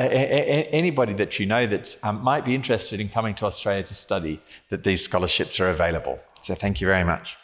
anybody 0.81 1.13
that 1.13 1.39
you 1.39 1.45
know 1.45 1.65
that 1.65 1.95
um, 2.03 2.21
might 2.21 2.43
be 2.43 2.53
interested 2.53 2.99
in 2.99 3.07
coming 3.07 3.33
to 3.35 3.45
Australia 3.45 3.83
to 3.83 3.95
study, 3.95 4.41
that 4.69 4.83
these 4.83 5.03
scholarships 5.03 5.59
are 5.59 5.69
available. 5.69 6.19
So 6.41 6.53
thank 6.53 6.81
you 6.81 6.87
very 6.87 7.05
much. 7.05 7.37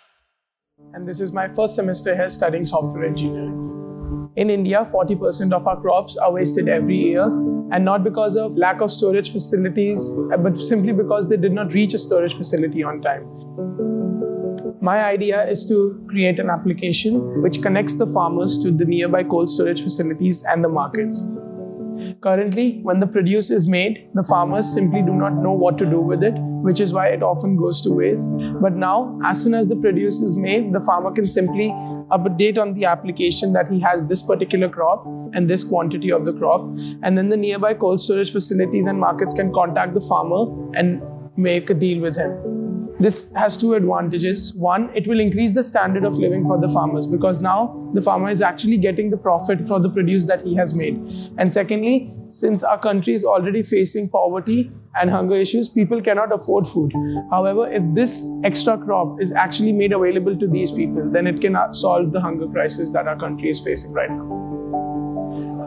And 0.93 1.07
this 1.07 1.21
is 1.21 1.31
my 1.31 1.47
first 1.47 1.75
semester 1.75 2.13
here 2.13 2.29
studying 2.29 2.65
software 2.65 3.05
engineering. 3.05 4.29
In 4.35 4.49
India, 4.49 4.85
40% 4.85 5.53
of 5.53 5.65
our 5.65 5.79
crops 5.79 6.17
are 6.17 6.33
wasted 6.33 6.67
every 6.67 6.97
year, 6.97 7.23
and 7.71 7.85
not 7.85 8.03
because 8.03 8.35
of 8.35 8.57
lack 8.57 8.81
of 8.81 8.91
storage 8.91 9.31
facilities, 9.31 10.13
but 10.39 10.59
simply 10.59 10.91
because 10.91 11.29
they 11.29 11.37
did 11.37 11.53
not 11.53 11.73
reach 11.73 11.93
a 11.93 11.97
storage 11.97 12.33
facility 12.33 12.83
on 12.83 13.01
time. 13.01 13.23
My 14.81 15.05
idea 15.05 15.47
is 15.47 15.65
to 15.67 16.05
create 16.09 16.37
an 16.37 16.49
application 16.49 17.41
which 17.41 17.61
connects 17.61 17.95
the 17.95 18.07
farmers 18.07 18.57
to 18.59 18.71
the 18.71 18.83
nearby 18.83 19.23
cold 19.23 19.49
storage 19.49 19.81
facilities 19.81 20.43
and 20.43 20.63
the 20.63 20.69
markets. 20.69 21.25
Currently, 22.21 22.79
when 22.83 22.99
the 22.99 23.07
produce 23.07 23.51
is 23.51 23.67
made, 23.67 24.09
the 24.13 24.23
farmers 24.23 24.73
simply 24.73 25.01
do 25.01 25.13
not 25.13 25.33
know 25.33 25.51
what 25.51 25.77
to 25.79 25.85
do 25.85 25.99
with 25.99 26.23
it, 26.23 26.33
which 26.37 26.79
is 26.79 26.93
why 26.93 27.07
it 27.07 27.23
often 27.23 27.57
goes 27.57 27.81
to 27.81 27.91
waste. 27.91 28.35
But 28.61 28.73
now, 28.73 29.19
as 29.23 29.41
soon 29.43 29.53
as 29.53 29.67
the 29.67 29.75
produce 29.75 30.21
is 30.21 30.35
made, 30.35 30.73
the 30.73 30.81
farmer 30.81 31.11
can 31.11 31.27
simply 31.27 31.69
update 32.11 32.57
on 32.57 32.73
the 32.73 32.85
application 32.85 33.53
that 33.53 33.71
he 33.71 33.79
has 33.79 34.07
this 34.07 34.21
particular 34.21 34.69
crop 34.69 35.05
and 35.33 35.49
this 35.49 35.63
quantity 35.63 36.11
of 36.11 36.25
the 36.25 36.33
crop. 36.33 36.61
And 37.03 37.17
then 37.17 37.29
the 37.29 37.37
nearby 37.37 37.73
cold 37.73 37.99
storage 37.99 38.31
facilities 38.31 38.87
and 38.87 38.99
markets 38.99 39.33
can 39.33 39.53
contact 39.53 39.93
the 39.93 40.01
farmer 40.01 40.45
and 40.75 41.01
make 41.37 41.69
a 41.69 41.73
deal 41.73 42.01
with 42.01 42.15
him. 42.15 42.64
This 42.99 43.31
has 43.33 43.57
two 43.57 43.73
advantages. 43.73 44.53
One, 44.55 44.89
it 44.95 45.07
will 45.07 45.19
increase 45.19 45.53
the 45.53 45.63
standard 45.63 46.05
of 46.05 46.17
living 46.17 46.45
for 46.45 46.59
the 46.59 46.69
farmers 46.69 47.05
because 47.05 47.41
now 47.41 47.91
the 47.93 48.01
farmer 48.01 48.29
is 48.29 48.41
actually 48.41 48.77
getting 48.77 49.09
the 49.09 49.17
profit 49.17 49.67
for 49.67 49.79
the 49.79 49.89
produce 49.89 50.25
that 50.27 50.41
he 50.41 50.55
has 50.55 50.73
made. 50.73 50.95
And 51.37 51.51
secondly, 51.51 52.13
since 52.27 52.63
our 52.63 52.79
country 52.79 53.13
is 53.13 53.25
already 53.25 53.63
facing 53.63 54.09
poverty 54.09 54.71
and 54.99 55.09
hunger 55.09 55.35
issues, 55.35 55.67
people 55.67 56.01
cannot 56.01 56.33
afford 56.33 56.67
food. 56.67 56.93
However, 57.31 57.69
if 57.69 57.83
this 57.93 58.29
extra 58.45 58.77
crop 58.77 59.19
is 59.19 59.33
actually 59.33 59.73
made 59.73 59.91
available 59.91 60.37
to 60.37 60.47
these 60.47 60.71
people, 60.71 61.09
then 61.11 61.27
it 61.27 61.41
can 61.41 61.57
solve 61.73 62.13
the 62.13 62.21
hunger 62.21 62.47
crisis 62.47 62.91
that 62.91 63.07
our 63.07 63.17
country 63.17 63.49
is 63.49 63.59
facing 63.59 63.91
right 63.91 64.09
now. 64.09 64.54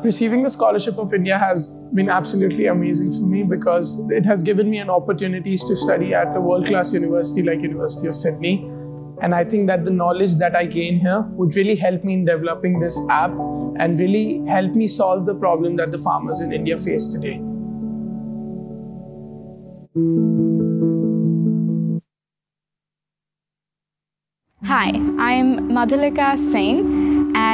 Receiving 0.05 0.45
the 0.45 0.49
scholarship 0.49 0.97
of 0.97 1.13
India 1.13 1.37
has 1.37 1.71
been 1.93 2.09
absolutely 2.09 2.67
amazing 2.67 3.11
for 3.11 3.27
me 3.27 3.43
because 3.43 3.99
it 4.11 4.25
has 4.25 4.43
given 4.43 4.71
me 4.71 4.79
an 4.79 4.89
opportunities 4.89 5.65
to 5.65 5.75
study 5.75 6.15
at 6.15 6.37
a 6.37 6.41
world-class 6.41 6.93
university 6.95 7.43
like 7.43 7.61
University 7.61 8.07
of 8.07 8.15
Sydney. 8.15 8.65
And 9.21 9.35
I 9.35 9.45
think 9.45 9.67
that 9.67 9.85
the 9.85 9.91
knowledge 9.91 10.37
that 10.37 10.55
I 10.55 10.67
gain 10.67 11.01
here 11.01 11.23
would 11.33 11.57
really 11.57 11.75
help 11.75 12.05
me 12.05 12.15
in 12.15 12.25
developing 12.25 12.79
this 12.79 13.01
app 13.11 13.33
and 13.81 13.99
really 13.99 14.45
help 14.47 14.73
me 14.73 14.87
solve 14.87 15.27
the 15.27 15.35
problem 15.35 15.77
that 15.77 15.91
the 15.91 15.99
farmers 15.99 16.41
in 16.41 16.53
India 16.53 16.79
face 16.79 17.09
today. 17.09 17.41
Hi, 24.65 24.91
I'm 25.19 25.71
Madhulika 25.71 26.39
Singh 26.39 26.98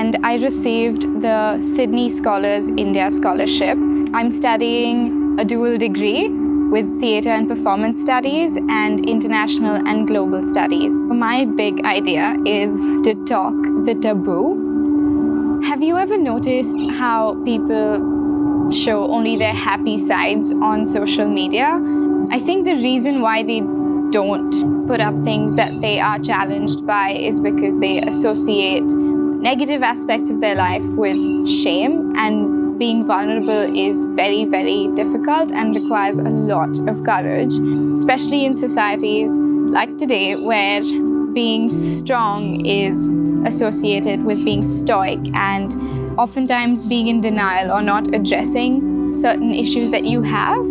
and 0.04 0.18
I 0.22 0.34
received 0.34 1.02
the 1.22 1.58
Sydney 1.74 2.10
Scholars 2.10 2.68
India 2.68 3.10
Scholarship. 3.10 3.78
I'm 4.12 4.30
studying 4.30 5.38
a 5.40 5.44
dual 5.46 5.78
degree 5.78 6.28
with 6.74 7.00
theatre 7.00 7.30
and 7.30 7.48
performance 7.48 8.02
studies 8.02 8.56
and 8.68 9.08
international 9.08 9.76
and 9.76 10.06
global 10.06 10.44
studies. 10.44 10.94
My 11.04 11.46
big 11.46 11.86
idea 11.86 12.36
is 12.44 12.74
to 13.06 13.14
talk 13.24 13.54
the 13.86 13.94
taboo. 13.94 15.62
Have 15.64 15.82
you 15.82 15.96
ever 15.96 16.18
noticed 16.18 16.78
how 16.98 17.42
people 17.46 18.70
show 18.70 19.10
only 19.10 19.36
their 19.36 19.54
happy 19.54 19.96
sides 19.96 20.52
on 20.52 20.84
social 20.84 21.28
media? 21.28 21.80
I 22.30 22.40
think 22.40 22.66
the 22.66 22.74
reason 22.74 23.22
why 23.22 23.42
they 23.42 23.60
don't 24.10 24.86
put 24.86 25.00
up 25.00 25.16
things 25.24 25.54
that 25.54 25.72
they 25.80 25.98
are 25.98 26.18
challenged 26.18 26.86
by 26.86 27.12
is 27.12 27.40
because 27.40 27.78
they 27.78 28.00
associate 28.02 29.13
negative 29.44 29.82
aspects 29.82 30.30
of 30.30 30.40
their 30.40 30.54
life 30.54 30.82
with 30.96 31.18
shame 31.46 32.16
and 32.16 32.78
being 32.78 33.06
vulnerable 33.06 33.76
is 33.76 34.06
very, 34.16 34.46
very 34.46 34.88
difficult 34.94 35.52
and 35.52 35.74
requires 35.74 36.18
a 36.18 36.30
lot 36.30 36.78
of 36.88 37.04
courage, 37.04 37.52
especially 37.98 38.46
in 38.46 38.56
societies 38.56 39.36
like 39.70 39.98
today 39.98 40.34
where 40.34 40.80
being 41.34 41.68
strong 41.68 42.64
is 42.64 43.10
associated 43.46 44.24
with 44.24 44.42
being 44.46 44.62
stoic 44.62 45.20
and 45.34 46.18
oftentimes 46.18 46.86
being 46.86 47.08
in 47.08 47.20
denial 47.20 47.70
or 47.70 47.82
not 47.82 48.14
addressing 48.14 49.12
certain 49.12 49.52
issues 49.52 49.90
that 49.90 50.06
you 50.06 50.22
have 50.22 50.64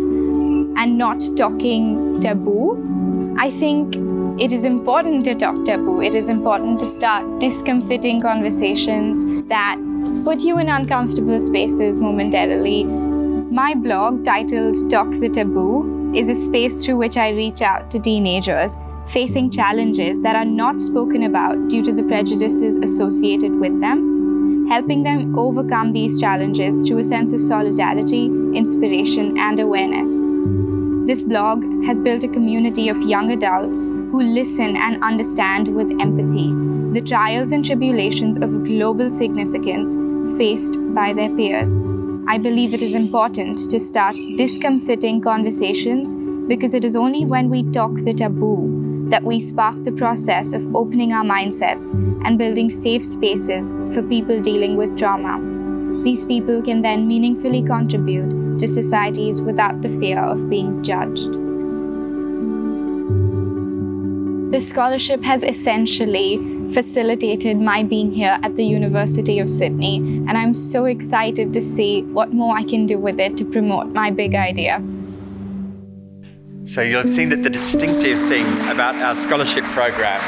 and 0.76 0.98
not 0.98 1.22
talking 1.36 2.20
taboo. 2.20 3.36
I 3.38 3.52
think 3.52 3.94
it 4.36 4.50
is 4.50 4.64
important 4.64 5.24
to 5.24 5.34
talk 5.36 5.64
taboo. 5.64 6.02
It 6.02 6.16
is 6.16 6.28
important 6.28 6.80
to 6.80 6.86
start 6.86 7.38
discomforting 7.38 8.20
conversations 8.20 9.24
that 9.48 9.76
put 10.24 10.40
you 10.40 10.58
in 10.58 10.68
uncomfortable 10.68 11.38
spaces 11.38 12.00
momentarily. 12.00 12.82
My 12.82 13.74
blog, 13.74 14.24
titled 14.24 14.90
Talk 14.90 15.08
the 15.20 15.28
Taboo, 15.28 16.12
is 16.16 16.28
a 16.28 16.34
space 16.34 16.84
through 16.84 16.96
which 16.96 17.16
I 17.16 17.28
reach 17.30 17.62
out 17.62 17.92
to 17.92 18.00
teenagers 18.00 18.76
facing 19.06 19.52
challenges 19.52 20.20
that 20.22 20.34
are 20.34 20.44
not 20.44 20.80
spoken 20.80 21.22
about 21.24 21.68
due 21.68 21.84
to 21.84 21.92
the 21.92 22.02
prejudices 22.02 22.78
associated 22.78 23.54
with 23.60 23.80
them, 23.80 24.66
helping 24.68 25.04
them 25.04 25.38
overcome 25.38 25.92
these 25.92 26.18
challenges 26.18 26.84
through 26.84 26.98
a 26.98 27.04
sense 27.04 27.32
of 27.32 27.40
solidarity, 27.40 28.26
inspiration, 28.52 29.38
and 29.38 29.60
awareness. 29.60 30.08
This 31.06 31.22
blog 31.22 31.62
has 31.84 32.00
built 32.00 32.24
a 32.24 32.28
community 32.28 32.88
of 32.88 33.00
young 33.02 33.30
adults 33.30 33.88
who 34.14 34.22
listen 34.22 34.76
and 34.76 35.02
understand 35.02 35.74
with 35.74 35.90
empathy 36.00 36.52
the 36.92 37.00
trials 37.04 37.50
and 37.50 37.64
tribulations 37.64 38.36
of 38.36 38.62
global 38.62 39.10
significance 39.10 39.96
faced 40.38 40.78
by 40.94 41.12
their 41.12 41.34
peers. 41.34 41.76
I 42.28 42.38
believe 42.38 42.74
it 42.74 42.80
is 42.80 42.94
important 42.94 43.68
to 43.72 43.80
start 43.80 44.14
discomforting 44.36 45.20
conversations 45.20 46.14
because 46.46 46.74
it 46.74 46.84
is 46.84 46.94
only 46.94 47.24
when 47.24 47.50
we 47.50 47.64
talk 47.72 47.92
the 48.04 48.14
taboo 48.14 49.08
that 49.10 49.24
we 49.24 49.40
spark 49.40 49.82
the 49.82 49.98
process 50.04 50.52
of 50.52 50.76
opening 50.76 51.12
our 51.12 51.24
mindsets 51.24 51.92
and 52.24 52.38
building 52.38 52.70
safe 52.70 53.04
spaces 53.04 53.72
for 53.92 54.02
people 54.04 54.40
dealing 54.40 54.76
with 54.76 54.96
trauma. 54.96 55.40
These 56.04 56.24
people 56.24 56.62
can 56.62 56.82
then 56.82 57.08
meaningfully 57.08 57.64
contribute 57.64 58.60
to 58.60 58.68
societies 58.68 59.40
without 59.40 59.82
the 59.82 59.98
fear 59.98 60.20
of 60.20 60.48
being 60.48 60.84
judged. 60.84 61.43
The 64.54 64.60
scholarship 64.60 65.24
has 65.24 65.42
essentially 65.42 66.38
facilitated 66.72 67.60
my 67.60 67.82
being 67.82 68.12
here 68.12 68.38
at 68.40 68.54
the 68.54 68.64
University 68.64 69.40
of 69.40 69.50
Sydney, 69.50 69.96
and 69.96 70.38
I'm 70.38 70.54
so 70.54 70.84
excited 70.84 71.52
to 71.54 71.60
see 71.60 72.02
what 72.02 72.32
more 72.32 72.56
I 72.56 72.62
can 72.62 72.86
do 72.86 72.96
with 72.96 73.18
it 73.18 73.36
to 73.38 73.44
promote 73.44 73.88
my 73.88 74.12
big 74.12 74.36
idea. 74.36 74.80
So, 76.62 76.82
you'll 76.82 77.00
have 77.00 77.10
seen 77.10 77.30
that 77.30 77.42
the 77.42 77.50
distinctive 77.50 78.16
thing 78.28 78.46
about 78.70 78.94
our 78.94 79.16
scholarship 79.16 79.64
program 79.64 80.20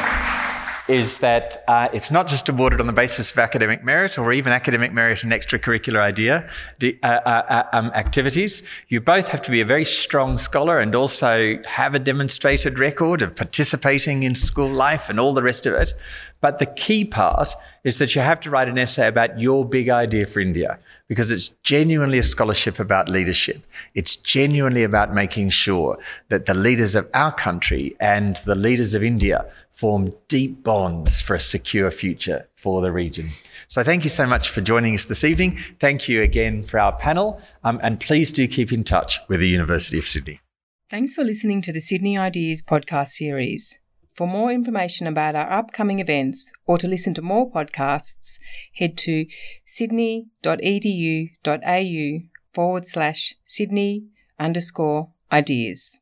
is 0.88 1.18
that 1.18 1.64
uh, 1.66 1.88
it's 1.92 2.10
not 2.10 2.28
just 2.28 2.48
awarded 2.48 2.80
on 2.80 2.86
the 2.86 2.92
basis 2.92 3.32
of 3.32 3.38
academic 3.38 3.82
merit 3.82 4.18
or 4.18 4.32
even 4.32 4.52
academic 4.52 4.92
merit 4.92 5.22
and 5.22 5.32
extracurricular 5.32 6.00
idea 6.00 6.48
uh, 6.82 6.86
uh, 7.02 7.06
uh, 7.06 7.62
um, 7.72 7.90
activities. 7.94 8.62
You 8.88 9.00
both 9.00 9.28
have 9.28 9.42
to 9.42 9.50
be 9.50 9.60
a 9.60 9.64
very 9.64 9.84
strong 9.84 10.38
scholar 10.38 10.78
and 10.78 10.94
also 10.94 11.58
have 11.66 11.94
a 11.94 11.98
demonstrated 11.98 12.78
record 12.78 13.22
of 13.22 13.34
participating 13.34 14.22
in 14.22 14.34
school 14.34 14.68
life 14.68 15.10
and 15.10 15.18
all 15.18 15.34
the 15.34 15.42
rest 15.42 15.66
of 15.66 15.74
it. 15.74 15.92
But 16.40 16.58
the 16.58 16.66
key 16.66 17.04
part 17.04 17.48
is 17.82 17.98
that 17.98 18.14
you 18.14 18.20
have 18.20 18.40
to 18.40 18.50
write 18.50 18.68
an 18.68 18.78
essay 18.78 19.08
about 19.08 19.40
your 19.40 19.64
big 19.64 19.88
idea 19.88 20.26
for 20.26 20.40
India 20.40 20.78
because 21.08 21.30
it's 21.30 21.48
genuinely 21.62 22.18
a 22.18 22.22
scholarship 22.22 22.78
about 22.78 23.08
leadership. 23.08 23.64
It's 23.94 24.16
genuinely 24.16 24.82
about 24.82 25.14
making 25.14 25.48
sure 25.50 25.98
that 26.28 26.46
the 26.46 26.54
leaders 26.54 26.94
of 26.94 27.08
our 27.14 27.32
country 27.32 27.96
and 28.00 28.36
the 28.44 28.54
leaders 28.54 28.94
of 28.94 29.02
India 29.02 29.46
form 29.76 30.14
deep 30.28 30.64
bonds 30.64 31.20
for 31.20 31.34
a 31.34 31.40
secure 31.40 31.90
future 31.90 32.48
for 32.56 32.80
the 32.80 32.90
region. 32.90 33.30
So, 33.68 33.84
thank 33.84 34.04
you 34.04 34.10
so 34.10 34.26
much 34.26 34.48
for 34.48 34.62
joining 34.62 34.94
us 34.94 35.04
this 35.04 35.22
evening. 35.22 35.58
Thank 35.80 36.08
you 36.08 36.22
again 36.22 36.62
for 36.62 36.80
our 36.80 36.96
panel, 36.96 37.42
um, 37.62 37.78
and 37.82 38.00
please 38.00 38.32
do 38.32 38.48
keep 38.48 38.72
in 38.72 38.84
touch 38.84 39.20
with 39.28 39.40
the 39.40 39.48
University 39.48 39.98
of 39.98 40.08
Sydney. 40.08 40.40
Thanks 40.88 41.14
for 41.14 41.24
listening 41.24 41.62
to 41.62 41.72
the 41.72 41.80
Sydney 41.80 42.16
Ideas 42.16 42.62
podcast 42.62 43.08
series. 43.08 43.80
For 44.14 44.26
more 44.26 44.50
information 44.50 45.06
about 45.06 45.34
our 45.34 45.52
upcoming 45.52 45.98
events 45.98 46.52
or 46.64 46.78
to 46.78 46.88
listen 46.88 47.12
to 47.14 47.22
more 47.22 47.50
podcasts, 47.50 48.38
head 48.76 48.96
to 48.98 49.26
sydney.edu.au 49.66 52.20
forward 52.54 52.86
slash 52.86 53.34
Sydney 53.44 54.06
underscore 54.38 55.10
ideas. 55.30 55.98